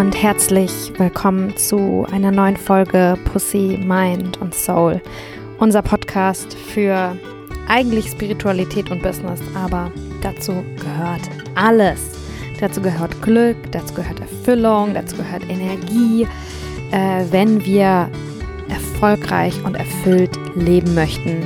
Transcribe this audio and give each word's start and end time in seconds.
und 0.00 0.22
herzlich 0.22 0.72
willkommen 0.96 1.54
zu 1.58 2.06
einer 2.10 2.30
neuen 2.30 2.56
Folge 2.56 3.18
Pussy, 3.26 3.78
Mind 3.84 4.40
und 4.40 4.54
Soul. 4.54 4.98
Unser 5.58 5.82
Podcast 5.82 6.54
für 6.54 7.14
eigentlich 7.68 8.06
Spiritualität 8.06 8.90
und 8.90 9.02
Business, 9.02 9.42
aber 9.54 9.92
dazu 10.22 10.64
gehört 10.76 11.20
alles. 11.54 12.18
Dazu 12.60 12.80
gehört 12.80 13.20
Glück, 13.20 13.58
dazu 13.72 13.92
gehört 13.92 14.20
Erfüllung, 14.20 14.94
dazu 14.94 15.16
gehört 15.16 15.42
Energie. 15.50 16.26
Äh, 16.92 17.26
wenn 17.30 17.62
wir 17.66 18.08
erfolgreich 18.70 19.54
und 19.64 19.74
erfüllt 19.74 20.34
leben 20.54 20.94
möchten, 20.94 21.42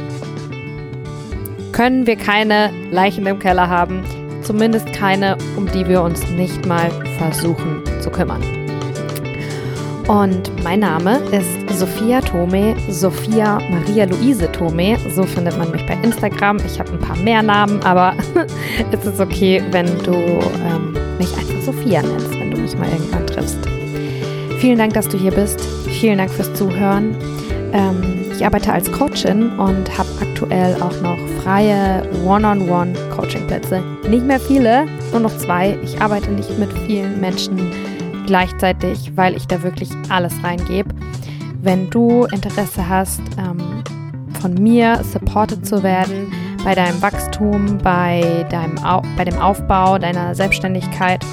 können 1.72 2.07
wir 2.07 2.14
keine 2.14 2.71
Leichen 2.93 3.26
im 3.26 3.40
Keller 3.40 3.68
haben, 3.68 4.04
zumindest 4.43 4.93
keine, 4.93 5.39
um 5.57 5.66
die 5.72 5.89
wir 5.89 6.02
uns 6.02 6.25
nicht 6.30 6.66
mal 6.66 6.89
versuchen 7.18 7.82
zu 8.04 8.11
kümmern. 8.11 8.43
Und 10.07 10.62
mein 10.62 10.81
Name 10.81 11.17
ist 11.32 11.79
Sophia 11.79 12.21
Tome, 12.21 12.76
Sophia 12.90 13.58
Maria 13.71 14.04
Luise 14.04 14.53
Tome. 14.53 14.99
So 15.14 15.22
findet 15.22 15.57
man 15.57 15.71
mich 15.71 15.85
bei 15.86 15.95
Instagram. 16.03 16.59
Ich 16.67 16.79
habe 16.79 16.93
ein 16.93 16.98
paar 16.98 17.17
mehr 17.17 17.43
Namen, 17.43 17.82
aber 17.82 18.12
es 18.93 19.07
ist 19.07 19.18
okay, 19.18 19.62
wenn 19.71 19.86
du 20.03 20.12
ähm, 20.12 20.93
mich 21.18 21.35
einfach 21.39 21.61
Sophia 21.62 22.03
nennst, 22.03 22.31
wenn 22.32 22.50
du 22.50 22.59
mich 22.59 22.76
mal 22.76 22.89
irgendwann 22.90 23.26
triffst. 23.26 23.59
Vielen 24.59 24.76
Dank, 24.76 24.93
dass 24.93 25.09
du 25.09 25.17
hier 25.17 25.32
bist. 25.32 25.61
Vielen 26.00 26.18
Dank 26.18 26.31
fürs 26.31 26.53
Zuhören. 26.53 27.17
Ähm, 27.73 28.26
ich 28.36 28.45
arbeite 28.45 28.73
als 28.73 28.93
Coachin 28.93 29.50
und 29.59 29.96
habe 29.96 30.09
aktuell 30.21 30.75
auch 30.82 31.00
noch 31.00 31.18
freie 31.43 32.03
One-on-One-Coaching-Plätze. 32.27 33.83
Nicht 34.09 34.27
mehr 34.27 34.41
viele, 34.41 34.87
nur 35.12 35.21
noch 35.21 35.37
zwei. 35.39 35.78
Ich 35.83 36.00
arbeite 36.00 36.31
nicht 36.31 36.59
mit 36.59 36.71
vielen 36.87 37.21
Menschen 37.21 37.71
gleichzeitig, 38.25 39.12
weil 39.17 39.36
ich 39.36 39.47
da 39.47 39.62
wirklich 39.62 39.91
alles 40.08 40.34
reingebe. 40.42 40.91
Wenn 41.62 41.89
du 41.91 42.25
Interesse 42.25 42.89
hast, 42.89 43.20
ähm, 43.39 43.83
von 44.41 44.55
mir 44.55 45.00
supported 45.05 45.66
zu 45.66 45.83
werden 45.83 46.33
bei 46.64 46.75
deinem 46.75 47.00
Wachstum, 47.00 47.78
bei, 47.78 48.47
deinem 48.50 48.78
Au 48.84 49.03
bei 49.16 49.25
dem 49.25 49.39
Aufbau 49.39 49.98
deiner 49.98 50.34
Selbstständigkeit, 50.34 51.25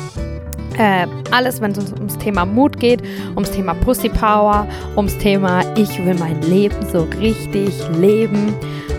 äh, 0.78 1.06
alles, 1.32 1.62
wenn 1.62 1.72
es 1.72 1.92
ums 1.94 2.18
Thema 2.18 2.46
Mut 2.46 2.80
geht, 2.80 3.02
ums 3.36 3.52
Thema 3.52 3.74
Pussy 3.74 4.10
Power, 4.10 4.68
ums 4.96 5.18
Thema 5.18 5.62
Ich 5.76 6.04
will 6.06 6.16
mein 6.16 6.42
Leben 6.42 6.76
so 6.92 7.08
richtig 7.20 7.74
leben. 7.98 8.54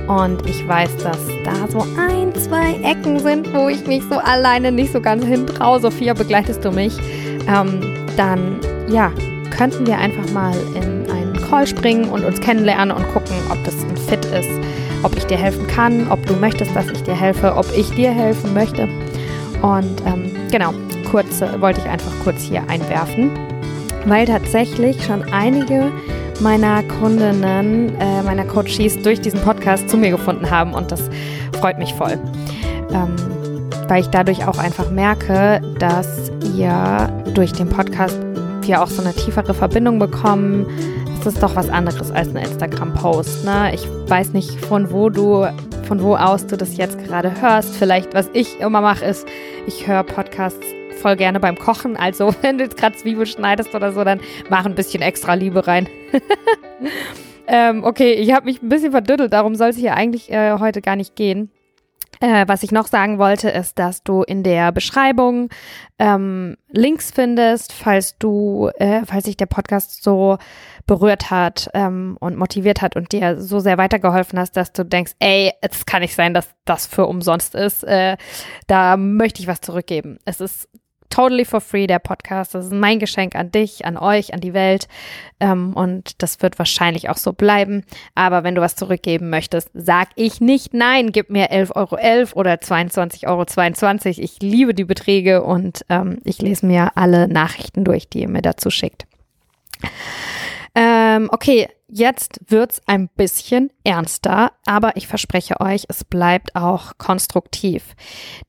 Und 0.09 0.47
ich 0.49 0.67
weiß, 0.67 0.97
dass 0.99 1.19
da 1.45 1.69
so 1.69 1.87
ein, 1.99 2.35
zwei 2.35 2.75
Ecken 2.83 3.19
sind, 3.21 3.53
wo 3.55 3.69
ich 3.69 3.87
mich 3.87 4.03
so 4.11 4.19
alleine 4.19 4.73
nicht 4.73 4.93
so 4.93 5.01
ganz 5.01 5.25
hintraue. 5.25 5.81
Sophia, 5.81 6.13
begleitest 6.13 6.65
du 6.65 6.73
mich? 6.73 6.99
Ähm, 7.49 7.81
dann 8.17 8.59
ja, 8.89 9.11
könnten 9.57 9.87
wir 9.87 9.99
einfach 9.99 10.31
mal 10.33 10.55
in 10.75 11.11
einen 11.11 11.33
Call 11.49 11.67
springen 11.67 12.07
und 12.07 12.25
uns 12.25 12.41
kennenlernen 12.41 12.97
und 12.97 13.07
gucken, 13.13 13.37
ob 13.51 13.63
das 13.65 13.75
ein 13.85 13.97
Fit 13.97 14.25
ist, 14.27 14.51
ob 15.03 15.17
ich 15.17 15.25
dir 15.27 15.37
helfen 15.37 15.67
kann, 15.67 16.11
ob 16.11 16.25
du 16.27 16.35
möchtest, 16.35 16.75
dass 16.75 16.89
ich 16.89 17.03
dir 17.03 17.15
helfe, 17.15 17.55
ob 17.57 17.67
ich 17.77 17.91
dir 17.91 18.11
helfen 18.11 18.55
möchte. 18.55 18.89
Und 19.63 20.03
ähm, 20.07 20.31
genau, 20.51 20.73
kurz 21.11 21.41
äh, 21.41 21.61
wollte 21.61 21.81
ich 21.81 21.89
einfach 21.89 22.13
kurz 22.25 22.43
hier 22.43 22.63
einwerfen, 22.69 23.31
weil 24.07 24.27
tatsächlich 24.27 25.03
schon 25.05 25.23
einige 25.33 25.93
meiner 26.41 26.83
Kundinnen, 26.83 27.95
äh, 28.01 28.23
meiner 28.23 28.45
Coaches 28.45 29.01
durch 29.03 29.21
diesen 29.21 29.41
Podcast 29.41 29.89
zu 29.89 29.97
mir 29.97 30.11
gefunden 30.11 30.51
haben 30.51 30.75
und 30.75 30.91
das 30.91 31.09
freut 31.61 31.79
mich 31.79 31.95
voll. 31.95 32.19
Ähm, 32.93 33.15
weil 33.93 34.01
ich 34.01 34.09
dadurch 34.09 34.47
auch 34.49 34.57
einfach 34.57 34.91
merke, 34.91 35.61
dass 35.79 36.33
ihr 36.57 37.13
durch 37.35 37.53
den 37.53 37.69
Podcast 37.69 38.19
wir 38.63 38.83
auch 38.83 38.87
so 38.87 39.03
eine 39.03 39.13
tiefere 39.13 39.53
Verbindung 39.53 39.99
bekommen. 39.99 40.65
Es 41.21 41.27
ist 41.27 41.43
doch 41.43 41.57
was 41.57 41.69
anderes 41.69 42.11
als 42.11 42.31
ein 42.31 42.37
Instagram-Post. 42.37 43.45
Ne? 43.45 43.75
Ich 43.75 43.87
weiß 44.07 44.33
nicht, 44.33 44.59
von 44.65 44.93
wo 44.93 45.11
du, 45.11 45.47
von 45.87 46.01
wo 46.01 46.17
aus 46.17 46.47
du 46.47 46.57
das 46.57 46.79
jetzt 46.79 47.05
gerade 47.05 47.43
hörst. 47.43 47.77
Vielleicht, 47.77 48.15
was 48.15 48.31
ich 48.33 48.61
immer 48.61 48.81
mache, 48.81 49.05
ist, 49.05 49.29
ich 49.67 49.87
höre 49.87 50.05
Podcasts 50.05 50.67
voll 51.03 51.17
gerne 51.17 51.39
beim 51.39 51.59
Kochen. 51.59 51.95
Also, 51.99 52.35
wenn 52.41 52.57
du 52.57 52.65
jetzt 52.65 52.79
gerade 52.79 52.97
Zwiebel 52.97 53.27
schneidest 53.27 53.75
oder 53.75 53.93
so, 53.93 54.05
dann 54.05 54.21
mach 54.49 54.65
ein 54.65 54.75
bisschen 54.75 55.03
extra 55.03 55.35
Liebe 55.35 55.67
rein. 55.67 55.87
ähm, 57.47 57.85
okay, 57.85 58.15
ich 58.15 58.33
habe 58.33 58.47
mich 58.47 58.63
ein 58.63 58.71
bisschen 58.71 58.93
verdüttelt, 58.93 59.35
darum 59.35 59.55
soll 59.55 59.69
es 59.69 59.77
hier 59.77 59.93
eigentlich 59.93 60.33
äh, 60.33 60.59
heute 60.59 60.81
gar 60.81 60.97
nicht 60.97 61.15
gehen. 61.15 61.51
Äh, 62.21 62.47
was 62.47 62.63
ich 62.63 62.71
noch 62.71 62.87
sagen 62.87 63.19
wollte, 63.19 63.49
ist, 63.49 63.79
dass 63.79 64.03
du 64.03 64.23
in 64.23 64.43
der 64.43 64.71
Beschreibung 64.71 65.49
ähm, 65.99 66.57
Links 66.69 67.11
findest, 67.11 67.73
falls 67.73 68.17
du, 68.19 68.71
äh, 68.77 69.03
falls 69.05 69.25
sich 69.25 69.37
der 69.37 69.47
Podcast 69.47 70.03
so 70.03 70.39
berührt 70.87 71.31
hat 71.31 71.71
ähm, 71.75 72.17
und 72.21 72.37
motiviert 72.37 72.83
hat 72.83 72.97
und 72.97 73.13
dir 73.13 73.41
so 73.41 73.61
sehr 73.61 73.79
weitergeholfen 73.79 74.39
hast, 74.39 74.57
dass 74.57 74.73
du 74.73 74.85
denkst, 74.85 75.13
ey, 75.19 75.53
es 75.61 75.87
kann 75.87 76.03
nicht 76.03 76.15
sein, 76.15 76.35
dass 76.35 76.49
das 76.65 76.87
für 76.87 77.07
umsonst 77.07 77.55
ist. 77.55 77.83
Äh, 77.85 78.17
da 78.67 78.97
möchte 78.97 79.41
ich 79.41 79.49
was 79.49 79.61
zurückgeben. 79.61 80.19
Es 80.25 80.41
ist 80.41 80.69
totally 81.13 81.45
for 81.45 81.61
free, 81.61 81.87
der 81.87 81.99
Podcast. 81.99 82.55
Das 82.55 82.67
ist 82.67 82.73
mein 82.73 82.99
Geschenk 82.99 83.37
an 83.37 83.53
dich, 83.53 83.85
an 83.85 83.97
euch, 83.97 84.33
an 84.33 84.41
die 84.41 84.55
Welt. 84.55 84.89
Ähm, 85.41 85.75
und 85.75 86.23
das 86.23 86.41
wird 86.43 86.59
wahrscheinlich 86.59 87.11
auch 87.11 87.19
so 87.19 87.33
bleiben. 87.33 87.85
Aber 88.15 88.45
wenn 88.45 88.55
du 88.55 88.61
was 88.61 88.77
zurückgeben 88.77 89.31
möchtest, 89.31 89.71
sag 89.75 90.09
ich 90.17 90.41
nicht 90.41 90.73
nein. 90.75 91.13
Gib 91.13 91.31
mir 91.31 91.53
11,11 91.53 91.77
Euro 91.77 91.97
.11 91.97 92.35
oder 92.35 92.55
22,22 92.55 93.29
Euro. 93.29 93.43
.22. 93.43 94.19
Ich 94.21 94.41
liebe 94.41 94.73
die 94.73 94.85
Beträge 94.85 95.43
und 95.43 95.85
ähm, 95.89 96.19
ich 96.25 96.41
lese 96.41 96.65
mir 96.65 96.97
alle 96.97 97.29
Nachrichten 97.29 97.85
durch, 97.85 98.09
die 98.09 98.23
ihr 98.23 98.29
mir 98.29 98.43
dazu 98.43 98.71
schickt. 98.71 99.07
Ähm, 101.13 101.29
okay, 101.31 101.69
Jetzt 101.95 102.41
wird's 102.49 102.81
ein 102.87 103.11
bisschen 103.17 103.71
ernster, 103.85 104.53
aber 104.65 104.97
ich 104.97 105.07
verspreche 105.07 105.61
euch, 105.61 105.85
es 105.91 106.05
bleibt 106.05 106.57
auch 106.57 106.93
konstruktiv. 106.97 107.95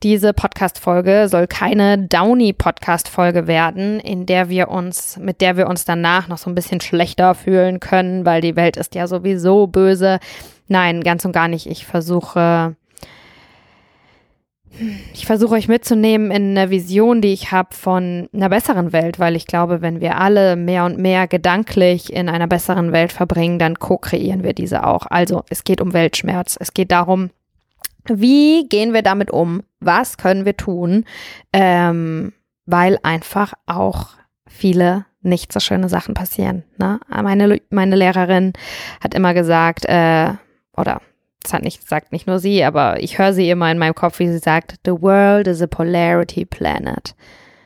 Diese 0.02 0.32
Podcast-Folge 0.32 1.28
soll 1.28 1.48
keine 1.48 1.98
Downy-Podcast-Folge 2.08 3.46
werden, 3.46 4.00
in 4.00 4.26
der 4.26 4.48
wir 4.48 4.70
uns, 4.70 5.18
mit 5.18 5.42
der 5.42 5.58
wir 5.58 5.68
uns 5.68 5.84
danach 5.84 6.30
noch 6.30 6.38
so 6.38 6.50
ein 6.50 6.56
bisschen 6.56 6.80
schlechter 6.80 7.36
fühlen 7.36 7.82
können, 7.82 8.26
weil 8.26 8.40
die 8.40 8.56
Welt 8.56 8.78
ist 8.78 8.96
ja 8.96 9.08
sowieso 9.08 9.68
böse. 9.68 10.20
Nein, 10.70 11.02
ganz 11.02 11.26
und 11.26 11.34
gar 11.34 11.50
nicht. 11.50 11.66
Ich 11.66 11.86
versuche 11.86 12.78
ich 15.14 15.26
versuche 15.26 15.56
euch 15.56 15.68
mitzunehmen 15.68 16.32
in 16.32 16.58
eine 16.58 16.70
Vision, 16.70 17.22
die 17.22 17.34
ich 17.34 17.52
habe 17.52 17.76
von 17.76 18.28
einer 18.34 18.50
besseren 18.50 18.92
Welt, 18.92 19.20
weil 19.20 19.36
ich 19.36 19.46
glaube, 19.46 19.82
wenn 19.82 20.02
wir 20.02 20.18
alle 20.18 20.56
mehr 20.56 20.86
und 20.86 20.98
mehr 20.98 21.28
gedanklich 21.28 22.12
in 22.12 22.30
einer 22.30 22.48
besseren 22.48 22.92
Welt 22.92 23.12
verbringen, 23.12 23.60
dann 23.60 23.80
co-kreieren 23.80 24.44
wir 24.44 24.54
diese 24.54 24.86
auch. 24.86 25.06
Also 25.10 25.44
es 25.50 25.64
geht 25.64 25.82
um 25.82 25.94
Weltschmerz. 25.94 26.58
Es 26.60 26.74
geht 26.74 26.92
darum, 26.92 27.30
wie 28.06 28.68
gehen 28.68 28.94
wir 28.94 29.02
damit 29.02 29.32
um? 29.32 29.64
Was 29.80 30.18
können 30.18 30.46
wir 30.46 30.58
tun? 30.58 31.06
Ähm, 31.54 32.34
weil 32.66 32.98
einfach 33.04 33.54
auch 33.66 34.10
viele 34.48 35.06
nicht 35.22 35.54
so 35.54 35.60
schöne 35.60 35.88
Sachen 35.88 36.14
passieren. 36.14 36.64
Ne? 36.78 37.00
Meine, 37.10 37.62
meine 37.70 37.96
Lehrerin 37.96 38.54
hat 39.02 39.14
immer 39.14 39.34
gesagt, 39.34 39.86
äh, 39.86 40.34
oder 40.76 41.02
das 41.44 41.54
hat 41.54 41.64
nicht, 41.64 41.88
sagt 41.88 42.12
nicht 42.12 42.28
nur 42.28 42.40
sie, 42.40 42.64
aber 42.64 43.02
ich 43.02 43.20
höre 43.20 43.34
sie 43.34 43.50
immer 43.50 43.72
in 43.72 43.78
meinem 43.78 43.96
Kopf, 43.96 44.20
wie 44.20 44.28
sie 44.28 44.40
sagt, 44.40 44.76
The 44.86 45.02
world 45.02 45.48
is 45.48 45.62
a 45.62 45.68
polarity 45.68 46.46
planet. 46.46 47.16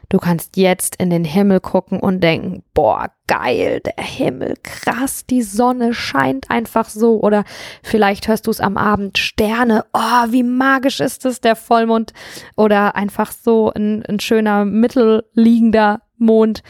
Du 0.09 0.19
kannst 0.19 0.55
jetzt 0.55 0.95
in 0.97 1.09
den 1.09 1.25
Himmel 1.25 1.59
gucken 1.59 1.99
und 1.99 2.21
denken, 2.21 2.63
boah, 2.73 3.11
geil, 3.27 3.81
der 3.81 4.01
Himmel, 4.01 4.53
krass, 4.63 5.25
die 5.25 5.41
Sonne 5.41 5.93
scheint 5.93 6.49
einfach 6.49 6.87
so. 6.87 7.19
Oder 7.19 7.43
vielleicht 7.83 8.29
hörst 8.29 8.47
du 8.47 8.51
es 8.51 8.61
am 8.61 8.77
Abend, 8.77 9.17
Sterne, 9.17 9.83
oh, 9.91 10.25
wie 10.29 10.43
magisch 10.43 11.01
ist 11.01 11.25
es, 11.25 11.41
der 11.41 11.57
Vollmond. 11.57 12.13
Oder 12.55 12.95
einfach 12.95 13.31
so 13.31 13.71
ein, 13.73 14.05
ein 14.05 14.21
schöner, 14.21 14.63
mittelliegender 14.63 16.01
Mond. 16.17 16.63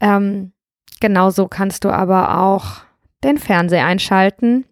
Ähm, 0.00 0.52
genauso 0.98 1.48
kannst 1.48 1.84
du 1.84 1.90
aber 1.90 2.38
auch 2.40 2.78
den 3.22 3.36
Fernseher 3.36 3.84
einschalten 3.84 4.64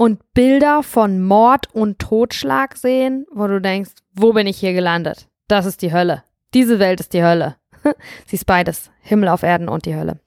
und 0.00 0.32
Bilder 0.32 0.82
von 0.82 1.20
Mord 1.20 1.66
und 1.74 1.98
Totschlag 1.98 2.74
sehen, 2.78 3.26
wo 3.30 3.46
du 3.46 3.60
denkst, 3.60 3.90
wo 4.14 4.32
bin 4.32 4.46
ich 4.46 4.56
hier 4.56 4.72
gelandet? 4.72 5.28
Das 5.46 5.66
ist 5.66 5.82
die 5.82 5.92
Hölle. 5.92 6.24
Diese 6.54 6.78
Welt 6.78 7.00
ist 7.00 7.12
die 7.12 7.22
Hölle. 7.22 7.56
Sie 8.26 8.36
ist 8.36 8.46
beides. 8.46 8.90
Himmel 9.02 9.28
auf 9.28 9.42
Erden 9.42 9.68
und 9.68 9.84
die 9.84 9.94
Hölle. 9.94 10.18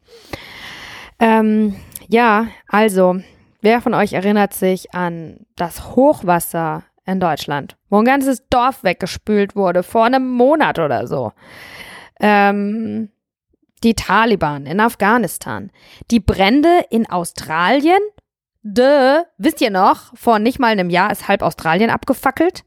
Ähm, 1.18 1.76
ja, 2.08 2.50
also, 2.68 3.20
wer 3.62 3.82
von 3.82 3.96
euch 3.96 4.14
erinnert 4.14 4.54
sich 4.54 4.94
an 4.94 5.40
das 5.56 5.96
Hochwasser 5.96 6.84
in 7.08 7.20
Deutschland, 7.20 7.76
wo 7.90 7.98
ein 7.98 8.06
ganzes 8.06 8.48
Dorf 8.50 8.84
weggespült 8.84 9.56
wurde 9.56 9.82
vor 9.82 10.06
einem 10.06 10.30
Monat 10.30 10.78
oder 10.78 11.08
so? 11.08 11.32
Ähm, 12.20 13.10
die 13.84 13.96
Taliban 13.96 14.68
in 14.68 14.80
Afghanistan, 14.80 15.72
die 16.12 16.20
Brände 16.20 16.86
in 16.92 17.10
Australien 17.10 17.98
Dö, 18.64 19.22
wisst 19.38 19.62
ihr 19.62 19.72
noch, 19.72 20.16
vor 20.16 20.40
nicht 20.40 20.58
mal 20.58 20.68
einem 20.68 20.90
Jahr 20.90 21.12
ist 21.12 21.28
halb 21.28 21.42
Australien 21.42 21.90
abgefackelt. 21.90 22.64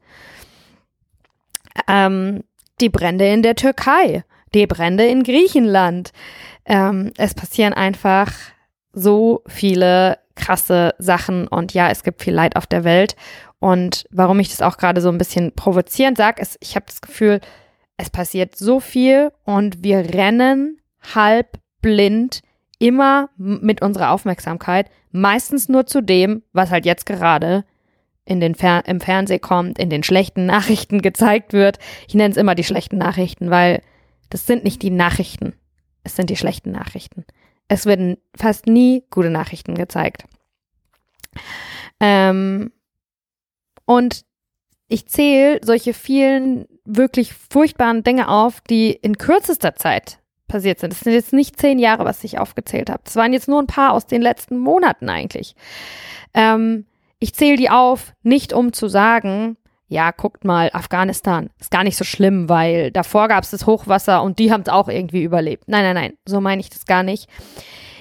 Ähm, 1.87 2.43
die 2.79 2.89
Brände 2.89 3.27
in 3.27 3.41
der 3.43 3.55
Türkei. 3.55 4.23
die 4.53 4.65
Brände 4.65 5.05
in 5.05 5.23
Griechenland. 5.23 6.11
Ähm, 6.65 7.11
es 7.17 7.33
passieren 7.33 7.73
einfach 7.73 8.31
so 8.93 9.43
viele 9.45 10.19
krasse 10.35 10.95
Sachen 10.99 11.47
und 11.47 11.73
ja, 11.73 11.89
es 11.89 12.03
gibt 12.03 12.21
viel 12.21 12.33
Leid 12.33 12.55
auf 12.55 12.65
der 12.65 12.83
Welt. 12.83 13.15
Und 13.59 14.05
warum 14.11 14.39
ich 14.39 14.49
das 14.49 14.61
auch 14.61 14.77
gerade 14.77 15.01
so 15.01 15.09
ein 15.09 15.17
bisschen 15.17 15.53
provozierend 15.53 16.17
sage, 16.17 16.41
ist, 16.41 16.57
ich 16.61 16.75
habe 16.75 16.85
das 16.87 17.01
Gefühl, 17.01 17.41
es 17.97 18.09
passiert 18.09 18.55
so 18.55 18.79
viel 18.79 19.31
und 19.43 19.83
wir 19.83 20.13
rennen 20.13 20.79
halb 21.13 21.59
blind 21.81 22.41
immer 22.79 23.29
mit 23.37 23.81
unserer 23.81 24.11
Aufmerksamkeit 24.11 24.89
meistens 25.21 25.69
nur 25.69 25.85
zu 25.85 26.01
dem, 26.01 26.43
was 26.53 26.71
halt 26.71 26.85
jetzt 26.85 27.05
gerade 27.05 27.65
in 28.25 28.39
den 28.39 28.55
Fer 28.55 28.83
im 28.85 28.99
Fernsehen 28.99 29.41
kommt, 29.41 29.79
in 29.79 29.89
den 29.89 30.03
schlechten 30.03 30.45
Nachrichten 30.47 31.01
gezeigt 31.01 31.53
wird. 31.53 31.79
Ich 32.07 32.13
nenne 32.13 32.31
es 32.31 32.37
immer 32.37 32.55
die 32.55 32.63
schlechten 32.63 32.97
Nachrichten, 32.97 33.49
weil 33.49 33.81
das 34.29 34.45
sind 34.45 34.63
nicht 34.63 34.81
die 34.81 34.91
Nachrichten, 34.91 35.53
es 36.03 36.15
sind 36.15 36.29
die 36.29 36.35
schlechten 36.35 36.71
Nachrichten. 36.71 37.25
Es 37.69 37.85
werden 37.85 38.17
fast 38.35 38.65
nie 38.67 39.03
gute 39.09 39.29
Nachrichten 39.29 39.75
gezeigt. 39.75 40.25
Ähm, 41.99 42.71
und 43.85 44.25
ich 44.87 45.07
zähle 45.07 45.59
solche 45.63 45.93
vielen 45.93 46.65
wirklich 46.85 47.33
furchtbaren 47.33 48.03
Dinge 48.03 48.29
auf, 48.29 48.61
die 48.61 48.91
in 48.91 49.17
kürzester 49.17 49.75
Zeit 49.75 50.19
passiert 50.47 50.79
sind. 50.79 50.93
Das 50.93 51.01
sind 51.01 51.13
jetzt 51.13 51.33
nicht 51.33 51.59
zehn 51.59 51.79
Jahre, 51.79 52.05
was 52.05 52.23
ich 52.23 52.39
aufgezählt 52.39 52.89
habe. 52.89 53.01
Das 53.03 53.15
waren 53.15 53.33
jetzt 53.33 53.47
nur 53.47 53.61
ein 53.61 53.67
paar 53.67 53.93
aus 53.93 54.05
den 54.05 54.21
letzten 54.21 54.57
Monaten 54.57 55.09
eigentlich. 55.09 55.55
Ähm, 56.33 56.85
ich 57.19 57.33
zähle 57.33 57.57
die 57.57 57.69
auf, 57.69 58.13
nicht 58.23 58.53
um 58.53 58.73
zu 58.73 58.87
sagen, 58.87 59.57
ja, 59.89 60.11
guckt 60.11 60.43
mal, 60.43 60.69
Afghanistan 60.73 61.49
ist 61.59 61.71
gar 61.71 61.83
nicht 61.83 61.97
so 61.97 62.03
schlimm, 62.03 62.49
weil 62.49 62.91
davor 62.91 63.27
gab 63.29 63.43
es 63.43 63.51
das 63.51 63.65
Hochwasser 63.65 64.21
und 64.21 64.37
die 64.37 64.51
haben 64.51 64.61
es 64.61 64.69
auch 64.69 64.89
irgendwie 64.89 65.23
überlebt. 65.23 65.63
Nein, 65.67 65.83
nein, 65.83 65.95
nein, 65.95 66.17
so 66.25 66.41
meine 66.41 66.59
ich 66.59 66.69
das 66.69 66.85
gar 66.85 67.03
nicht. 67.03 67.29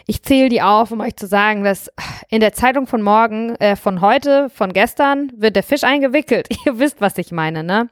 Ich 0.09 0.23
zähle 0.23 0.49
die 0.49 0.63
auf, 0.63 0.93
um 0.93 1.01
euch 1.01 1.17
zu 1.17 1.27
sagen, 1.27 1.65
dass 1.65 1.91
in 2.29 2.41
der 2.41 2.53
Zeitung 2.53 2.87
von 2.87 3.03
morgen, 3.03 3.57
äh, 3.57 3.75
von 3.77 4.01
heute, 4.01 4.51
von 4.51 4.73
gestern, 4.73 5.33
wird 5.37 5.57
der 5.57 5.65
Fisch 5.65 5.85
eingewickelt. 5.85 6.49
Ihr 6.67 6.79
wisst, 6.79 7.01
was 7.01 7.19
ich 7.19 7.33
meine, 7.33 7.65
ne? 7.65 7.89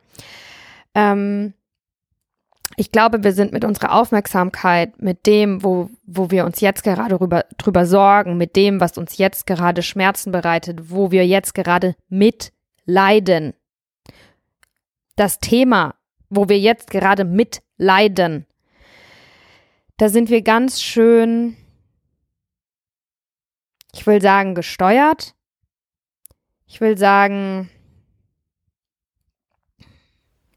Ähm, 0.95 1.55
ich 2.77 2.93
glaube, 2.93 3.23
wir 3.23 3.33
sind 3.33 3.53
mit 3.53 3.65
unserer 3.65 3.93
Aufmerksamkeit, 3.93 5.01
mit 5.01 5.27
dem, 5.27 5.63
wo, 5.63 5.91
wo 6.05 6.31
wir 6.31 6.45
uns 6.45 6.61
jetzt 6.61 6.83
gerade 6.83 7.17
drüber, 7.17 7.45
drüber 7.59 7.87
sorgen, 7.87 8.37
mit 8.37 8.57
dem, 8.57 8.81
was 8.81 8.99
uns 8.99 9.19
jetzt 9.19 9.47
gerade 9.47 9.83
Schmerzen 9.83 10.33
bereitet, 10.33 10.91
wo 10.91 11.11
wir 11.11 11.27
jetzt 11.27 11.55
gerade 11.55 11.95
mitleiden. 12.09 13.55
Das 15.17 15.39
Thema, 15.39 15.95
wo 16.29 16.49
wir 16.49 16.59
jetzt 16.59 16.91
gerade 16.91 17.25
mitleiden, 17.25 18.47
da 19.97 20.09
sind 20.09 20.29
wir 20.29 20.43
ganz 20.43 20.83
schön, 20.83 21.57
ich 23.93 24.07
will 24.07 24.21
sagen, 24.21 24.57
gesteuert. 24.57 25.35
Ich 26.67 26.81
will 26.81 26.99
sagen, 26.99 27.71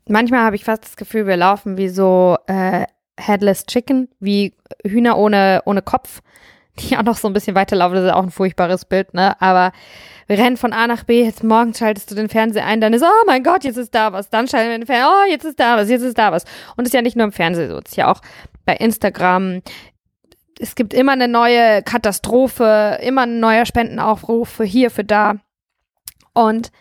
manchmal 0.09 0.41
habe 0.41 0.55
ich 0.55 0.65
fast 0.65 0.83
das 0.83 0.97
Gefühl, 0.97 1.27
wir 1.27 1.37
laufen 1.37 1.77
wie 1.77 1.89
so 1.89 2.37
äh, 2.47 2.85
Headless 3.19 3.65
Chicken, 3.65 4.09
wie 4.19 4.53
Hühner 4.85 5.17
ohne, 5.17 5.61
ohne 5.65 5.81
Kopf, 5.81 6.21
die 6.79 6.97
auch 6.97 7.03
noch 7.03 7.17
so 7.17 7.27
ein 7.27 7.33
bisschen 7.33 7.55
weiterlaufen. 7.55 7.95
Das 7.95 8.05
ist 8.05 8.13
auch 8.13 8.23
ein 8.23 8.31
furchtbares 8.31 8.85
Bild, 8.85 9.13
ne? 9.13 9.39
Aber 9.41 9.71
wir 10.27 10.37
rennen 10.37 10.57
von 10.57 10.73
A 10.73 10.87
nach 10.87 11.03
B. 11.03 11.23
Jetzt 11.23 11.43
morgen 11.43 11.73
schaltest 11.73 12.11
du 12.11 12.15
den 12.15 12.29
Fernseher 12.29 12.65
ein, 12.65 12.81
dann 12.81 12.93
ist, 12.93 13.03
oh 13.03 13.25
mein 13.25 13.43
Gott, 13.43 13.63
jetzt 13.63 13.77
ist 13.77 13.95
da 13.95 14.13
was. 14.13 14.29
Dann 14.29 14.47
schalten 14.47 14.69
wir 14.69 14.77
den 14.77 14.85
Fernseher, 14.85 15.09
oh, 15.09 15.29
jetzt 15.29 15.45
ist 15.45 15.59
da 15.59 15.77
was, 15.77 15.89
jetzt 15.89 16.03
ist 16.03 16.17
da 16.17 16.31
was. 16.31 16.43
Und 16.75 16.83
es 16.83 16.89
ist 16.89 16.93
ja 16.93 17.01
nicht 17.01 17.15
nur 17.15 17.25
im 17.25 17.31
Fernsehen 17.31 17.69
so, 17.69 17.77
es 17.77 17.91
ist 17.91 17.97
ja 17.97 18.11
auch 18.11 18.21
bei 18.65 18.75
Instagram. 18.75 19.61
Es 20.59 20.75
gibt 20.75 20.93
immer 20.93 21.13
eine 21.13 21.27
neue 21.27 21.83
Katastrophe, 21.83 22.99
immer 23.01 23.23
ein 23.23 23.39
neuer 23.39 23.65
Spendenaufruf 23.65 24.49
für 24.49 24.65
hier, 24.65 24.91
für 24.91 25.03
da. 25.03 25.35
Und 26.33 26.71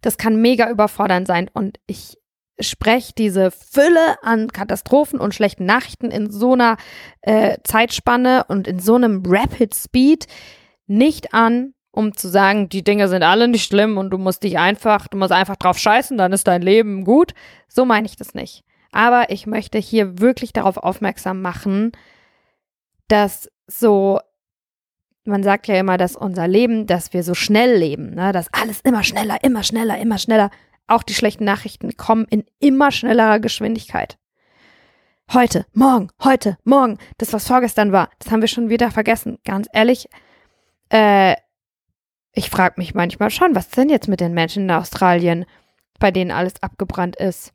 das 0.00 0.18
kann 0.18 0.40
mega 0.40 0.68
überfordernd 0.70 1.26
sein. 1.26 1.50
Und 1.52 1.78
ich 1.86 2.18
spreche 2.60 3.12
diese 3.16 3.50
Fülle 3.50 4.22
an 4.22 4.48
Katastrophen 4.48 5.20
und 5.20 5.34
schlechten 5.34 5.66
Nachrichten 5.66 6.10
in 6.10 6.30
so 6.30 6.54
einer 6.54 6.76
äh, 7.20 7.58
Zeitspanne 7.64 8.44
und 8.48 8.66
in 8.66 8.78
so 8.78 8.94
einem 8.94 9.22
Rapid 9.26 9.74
Speed 9.74 10.26
nicht 10.86 11.34
an, 11.34 11.74
um 11.90 12.14
zu 12.14 12.28
sagen, 12.28 12.68
die 12.68 12.84
Dinge 12.84 13.08
sind 13.08 13.22
alle 13.22 13.48
nicht 13.48 13.66
schlimm 13.66 13.98
und 13.98 14.10
du 14.10 14.18
musst 14.18 14.42
dich 14.42 14.58
einfach, 14.58 15.08
du 15.08 15.16
musst 15.16 15.32
einfach 15.32 15.56
drauf 15.56 15.78
scheißen, 15.78 16.18
dann 16.18 16.32
ist 16.32 16.46
dein 16.46 16.62
Leben 16.62 17.04
gut. 17.04 17.32
So 17.68 17.84
meine 17.84 18.06
ich 18.06 18.16
das 18.16 18.34
nicht. 18.34 18.64
Aber 18.92 19.30
ich 19.30 19.46
möchte 19.46 19.78
hier 19.78 20.20
wirklich 20.20 20.52
darauf 20.52 20.76
aufmerksam 20.76 21.42
machen, 21.42 21.92
dass 23.08 23.50
so, 23.66 24.20
man 25.24 25.42
sagt 25.42 25.68
ja 25.68 25.76
immer, 25.76 25.96
dass 25.96 26.16
unser 26.16 26.46
Leben, 26.48 26.86
dass 26.86 27.12
wir 27.12 27.22
so 27.22 27.34
schnell 27.34 27.76
leben, 27.76 28.14
ne, 28.14 28.32
dass 28.32 28.52
alles 28.52 28.80
immer 28.80 29.02
schneller, 29.02 29.42
immer 29.42 29.62
schneller, 29.62 29.98
immer 29.98 30.18
schneller. 30.18 30.50
Auch 30.86 31.02
die 31.02 31.14
schlechten 31.14 31.44
Nachrichten 31.44 31.96
kommen 31.96 32.26
in 32.30 32.44
immer 32.60 32.90
schnellerer 32.90 33.40
Geschwindigkeit. 33.40 34.18
Heute, 35.32 35.66
morgen, 35.72 36.10
heute, 36.22 36.56
morgen. 36.62 36.98
Das, 37.18 37.32
was 37.32 37.48
vorgestern 37.48 37.90
war, 37.90 38.10
das 38.20 38.30
haben 38.30 38.40
wir 38.40 38.48
schon 38.48 38.68
wieder 38.68 38.92
vergessen. 38.92 39.38
Ganz 39.44 39.66
ehrlich, 39.72 40.08
äh, 40.90 41.34
ich 42.32 42.50
frage 42.50 42.74
mich 42.78 42.94
manchmal 42.94 43.30
schon, 43.30 43.56
was 43.56 43.68
denn 43.70 43.88
jetzt 43.88 44.06
mit 44.06 44.20
den 44.20 44.34
Menschen 44.34 44.64
in 44.64 44.70
Australien, 44.70 45.44
bei 45.98 46.12
denen 46.12 46.30
alles 46.30 46.62
abgebrannt 46.62 47.16
ist? 47.16 47.52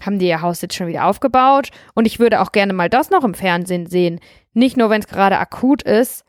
Haben 0.00 0.18
die 0.18 0.28
ihr 0.28 0.40
Haus 0.40 0.62
jetzt 0.62 0.74
schon 0.74 0.86
wieder 0.86 1.04
aufgebaut? 1.04 1.70
Und 1.94 2.06
ich 2.06 2.18
würde 2.18 2.40
auch 2.40 2.52
gerne 2.52 2.72
mal 2.72 2.88
das 2.88 3.10
noch 3.10 3.24
im 3.24 3.34
Fernsehen 3.34 3.86
sehen. 3.86 4.20
Nicht 4.54 4.78
nur, 4.78 4.88
wenn 4.88 5.02
es 5.02 5.06
gerade 5.06 5.38
akut 5.38 5.82
ist, 5.82 6.24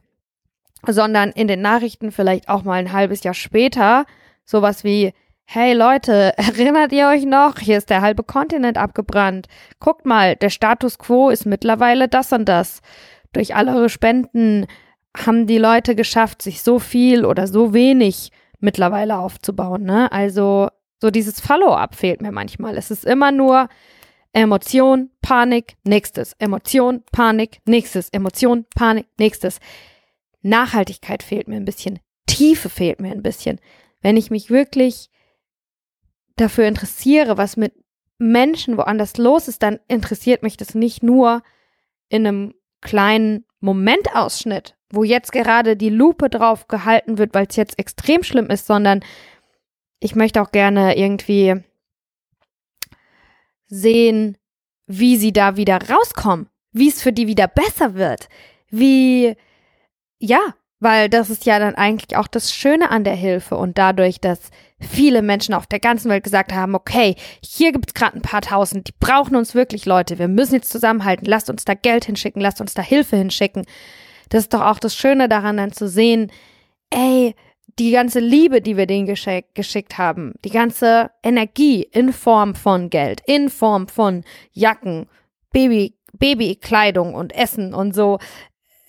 sondern 0.86 1.32
in 1.32 1.48
den 1.48 1.62
Nachrichten 1.62 2.12
vielleicht 2.12 2.50
auch 2.50 2.64
mal 2.64 2.74
ein 2.74 2.92
halbes 2.92 3.24
Jahr 3.24 3.34
später. 3.34 4.06
Sowas 4.44 4.84
wie, 4.84 5.14
Hey 5.48 5.74
Leute, 5.74 6.34
erinnert 6.38 6.92
ihr 6.92 7.08
euch 7.08 7.24
noch? 7.24 7.60
Hier 7.60 7.78
ist 7.78 7.90
der 7.90 8.02
halbe 8.02 8.24
Kontinent 8.24 8.78
abgebrannt. 8.78 9.48
Guckt 9.80 10.06
mal, 10.06 10.36
der 10.36 10.50
Status 10.50 10.98
quo 10.98 11.30
ist 11.30 11.46
mittlerweile 11.46 12.08
das 12.08 12.34
und 12.34 12.46
das. 12.46 12.82
Durch 13.32 13.56
alle 13.56 13.76
eure 13.76 13.90
Spenden 13.90 14.66
haben 15.16 15.48
die 15.48 15.58
Leute 15.58 15.96
geschafft, 15.96 16.42
sich 16.42 16.62
so 16.62 16.80
viel 16.80 17.26
oder 17.26 17.48
so 17.48 17.74
wenig 17.74 18.32
mittlerweile 18.60 19.18
aufzubauen. 19.18 19.84
Ne? 19.84 20.12
Also 20.12 20.70
so 21.00 21.12
dieses 21.12 21.40
Follow-up 21.40 21.96
fehlt 21.96 22.22
mir 22.22 22.32
manchmal. 22.32 22.78
Es 22.78 22.92
ist 22.92 23.06
immer 23.06 23.32
nur 23.32 23.70
Emotion, 24.34 25.12
Panik, 25.22 25.78
nächstes. 25.84 26.34
Emotion, 26.40 27.04
Panik, 27.12 27.60
nächstes. 27.66 28.10
Emotion, 28.10 28.66
Panik, 28.76 29.06
nächstes. 29.18 29.60
Nachhaltigkeit 30.42 31.24
fehlt 31.24 31.48
mir 31.48 31.56
ein 31.56 31.66
bisschen. 31.66 32.00
Tiefe 32.26 32.70
fehlt 32.70 33.00
mir 33.00 33.12
ein 33.12 33.24
bisschen. 33.24 33.62
Wenn 34.02 34.18
ich 34.18 34.32
mich 34.32 34.50
wirklich 34.50 35.10
dafür 36.36 36.68
interessiere, 36.68 37.38
was 37.38 37.58
mit 37.58 37.74
Menschen 38.18 38.78
woanders 38.78 39.18
los 39.18 39.48
ist, 39.48 39.64
dann 39.64 39.80
interessiert 39.88 40.44
mich 40.44 40.58
das 40.58 40.76
nicht 40.76 41.04
nur 41.04 41.44
in 42.10 42.26
einem 42.26 42.54
kleinen 42.82 43.46
Momentausschnitt, 43.60 44.78
wo 44.90 45.04
jetzt 45.04 45.32
gerade 45.32 45.76
die 45.76 45.90
Lupe 45.90 46.30
drauf 46.30 46.68
gehalten 46.68 47.18
wird, 47.18 47.34
weil 47.34 47.48
es 47.50 47.56
jetzt 47.56 47.80
extrem 47.80 48.24
schlimm 48.24 48.48
ist, 48.48 48.68
sondern 48.68 49.04
ich 50.00 50.16
möchte 50.16 50.42
auch 50.42 50.52
gerne 50.52 50.98
irgendwie 50.98 51.56
sehen, 53.68 54.38
wie 54.86 55.18
sie 55.18 55.34
da 55.34 55.58
wieder 55.58 55.80
rauskommen, 55.90 56.50
wie 56.72 56.90
es 56.90 57.02
für 57.02 57.12
die 57.12 57.28
wieder 57.28 57.48
besser 57.48 57.96
wird, 57.96 58.30
wie, 58.70 59.36
ja, 60.20 60.54
weil 60.86 61.10
das 61.10 61.32
ist 61.32 61.48
ja 61.48 61.58
dann 61.58 61.74
eigentlich 61.74 62.16
auch 62.16 62.28
das 62.28 62.54
Schöne 62.54 62.92
an 62.92 63.04
der 63.04 63.16
Hilfe 63.16 63.58
und 63.58 63.80
dadurch, 63.80 64.22
dass 64.22 64.52
viele 64.80 65.24
Menschen 65.24 65.56
auf 65.56 65.66
der 65.66 65.80
ganzen 65.80 66.12
Welt 66.12 66.24
gesagt 66.24 66.54
haben, 66.54 66.76
okay, 66.76 67.16
hier 67.44 67.72
gibt 67.72 67.90
es 67.90 67.94
gerade 67.96 68.16
ein 68.16 68.22
paar 68.22 68.42
tausend, 68.42 68.88
die 68.88 68.94
brauchen 69.00 69.36
uns 69.36 69.56
wirklich 69.56 69.88
Leute, 69.88 70.20
wir 70.20 70.28
müssen 70.28 70.54
jetzt 70.54 70.70
zusammenhalten, 70.72 71.26
lasst 71.26 71.50
uns 71.50 71.66
da 71.66 71.74
Geld 71.74 72.06
hinschicken, 72.06 72.40
lasst 72.40 72.62
uns 72.62 72.76
da 72.76 72.84
Hilfe 72.84 73.18
hinschicken. 73.18 73.66
Das 74.30 74.44
ist 74.44 74.54
doch 74.54 74.62
auch 74.62 74.78
das 74.78 74.96
Schöne 74.96 75.28
daran 75.28 75.58
dann 75.58 75.72
zu 75.72 75.90
sehen, 75.90 76.32
ey, 76.92 77.34
die 77.80 77.90
ganze 77.90 78.20
Liebe, 78.20 78.62
die 78.62 78.78
wir 78.78 78.86
denen 78.86 79.08
geschick, 79.08 79.56
geschickt 79.56 79.98
haben, 79.98 80.36
die 80.46 80.52
ganze 80.52 81.10
Energie 81.24 81.82
in 81.82 82.14
Form 82.14 82.54
von 82.54 82.92
Geld, 82.92 83.24
in 83.26 83.50
Form 83.50 83.88
von 83.88 84.24
Jacken, 84.52 85.08
Baby, 85.52 85.96
Babykleidung 86.14 87.16
und 87.16 87.34
Essen 87.34 87.74
und 87.74 87.96
so, 87.96 88.20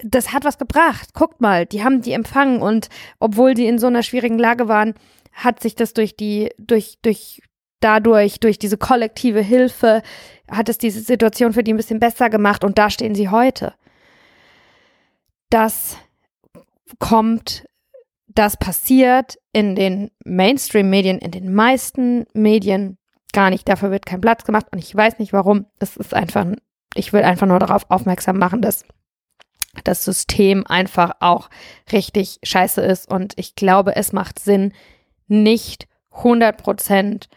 das 0.03 0.33
hat 0.33 0.45
was 0.45 0.59
gebracht. 0.59 1.15
Guckt 1.15 1.41
mal, 1.41 1.67
die 1.67 1.83
haben 1.83 2.03
die 2.03 2.13
empfangen 2.13 2.61
und 2.61 2.89
obwohl 3.19 3.55
die 3.55 3.67
in 3.67 3.79
so 3.79 3.87
einer 3.87 4.03
schwierigen 4.03 4.39
Lage 4.39 4.69
waren, 4.69 4.95
hat 5.33 5.61
sich 5.61 5.75
das 5.75 5.93
durch 5.93 6.17
die, 6.17 6.51
durch, 6.59 6.99
durch, 7.03 7.43
dadurch, 7.81 8.41
durch 8.41 8.59
diese 8.59 8.79
kollektive 8.79 9.41
Hilfe, 9.41 10.03
hat 10.51 10.69
es 10.69 10.79
diese 10.79 11.01
Situation 11.01 11.53
für 11.53 11.63
die 11.63 11.73
ein 11.73 11.77
bisschen 11.79 12.01
besser 12.01 12.31
gemacht 12.31 12.65
und 12.65 12.79
da 12.79 12.91
stehen 12.91 13.15
sie 13.15 13.29
heute. 13.29 13.75
Das 15.51 15.97
kommt, 16.99 17.67
das 18.29 18.57
passiert 18.57 19.39
in 19.53 19.75
den 19.75 20.11
Mainstream-Medien, 20.25 21.19
in 21.19 21.31
den 21.31 21.55
meisten 21.55 22.27
Medien 22.33 22.99
gar 23.33 23.51
nicht. 23.51 23.69
Dafür 23.69 23.91
wird 23.91 24.07
kein 24.07 24.21
Platz 24.21 24.45
gemacht 24.45 24.67
und 24.73 24.79
ich 24.79 24.95
weiß 24.95 25.19
nicht 25.19 25.33
warum. 25.33 25.67
Es 25.79 25.97
ist 25.97 26.15
einfach 26.15 26.43
ein 26.43 26.57
ich 26.97 27.13
will 27.13 27.23
einfach 27.23 27.47
nur 27.47 27.59
darauf 27.59 27.91
aufmerksam 27.91 28.39
machen, 28.39 28.63
dass 28.63 28.85
das 29.83 30.05
System 30.05 30.67
einfach 30.67 31.13
auch 31.21 31.51
richtig 31.93 32.39
scheiße 32.43 32.81
ist. 32.81 33.11
Und 33.11 33.35
ich 33.37 33.55
glaube, 33.55 33.97
es 33.97 34.13
macht 34.13 34.39
Sinn, 34.39 34.73
nicht 35.29 35.89
100 36.11 36.57
Prozent 36.57 37.29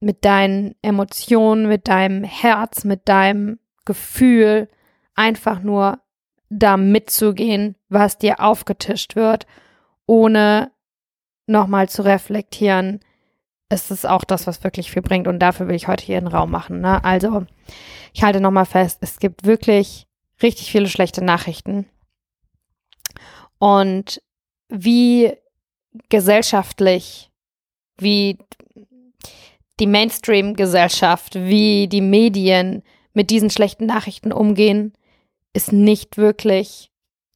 mit 0.00 0.24
deinen 0.24 0.74
Emotionen, 0.82 1.66
mit 1.66 1.88
deinem 1.88 2.24
Herz, 2.24 2.84
mit 2.84 3.08
deinem 3.08 3.58
Gefühl 3.84 4.68
einfach 5.14 5.62
nur 5.62 6.00
da 6.50 6.76
mitzugehen, 6.76 7.76
was 7.88 8.18
dir 8.18 8.40
aufgetischt 8.40 9.16
wird, 9.16 9.46
ohne 10.06 10.70
nochmal 11.46 11.88
zu 11.88 12.02
reflektieren, 12.02 13.00
ist 13.70 13.90
es 13.90 14.04
auch 14.04 14.24
das, 14.24 14.46
was 14.46 14.62
wirklich 14.62 14.90
viel 14.90 15.02
bringt. 15.02 15.26
Und 15.26 15.38
dafür 15.38 15.68
will 15.68 15.74
ich 15.74 15.88
heute 15.88 16.04
hier 16.04 16.18
einen 16.18 16.26
Raum 16.26 16.50
machen. 16.50 16.80
Ne? 16.80 17.02
Also, 17.02 17.44
ich 18.12 18.22
halte 18.22 18.40
nochmal 18.40 18.66
fest, 18.66 18.98
es 19.00 19.18
gibt 19.18 19.44
wirklich 19.44 20.06
richtig 20.42 20.70
viele 20.70 20.88
schlechte 20.88 21.24
Nachrichten. 21.24 21.86
Und 23.58 24.20
wie 24.68 25.32
gesellschaftlich, 26.08 27.30
wie 27.96 28.38
die 29.80 29.86
Mainstream-Gesellschaft, 29.86 31.34
wie 31.34 31.88
die 31.88 32.00
Medien 32.00 32.82
mit 33.12 33.30
diesen 33.30 33.50
schlechten 33.50 33.86
Nachrichten 33.86 34.32
umgehen, 34.32 34.92
ist 35.52 35.72
nicht 35.72 36.16
wirklich 36.16 36.90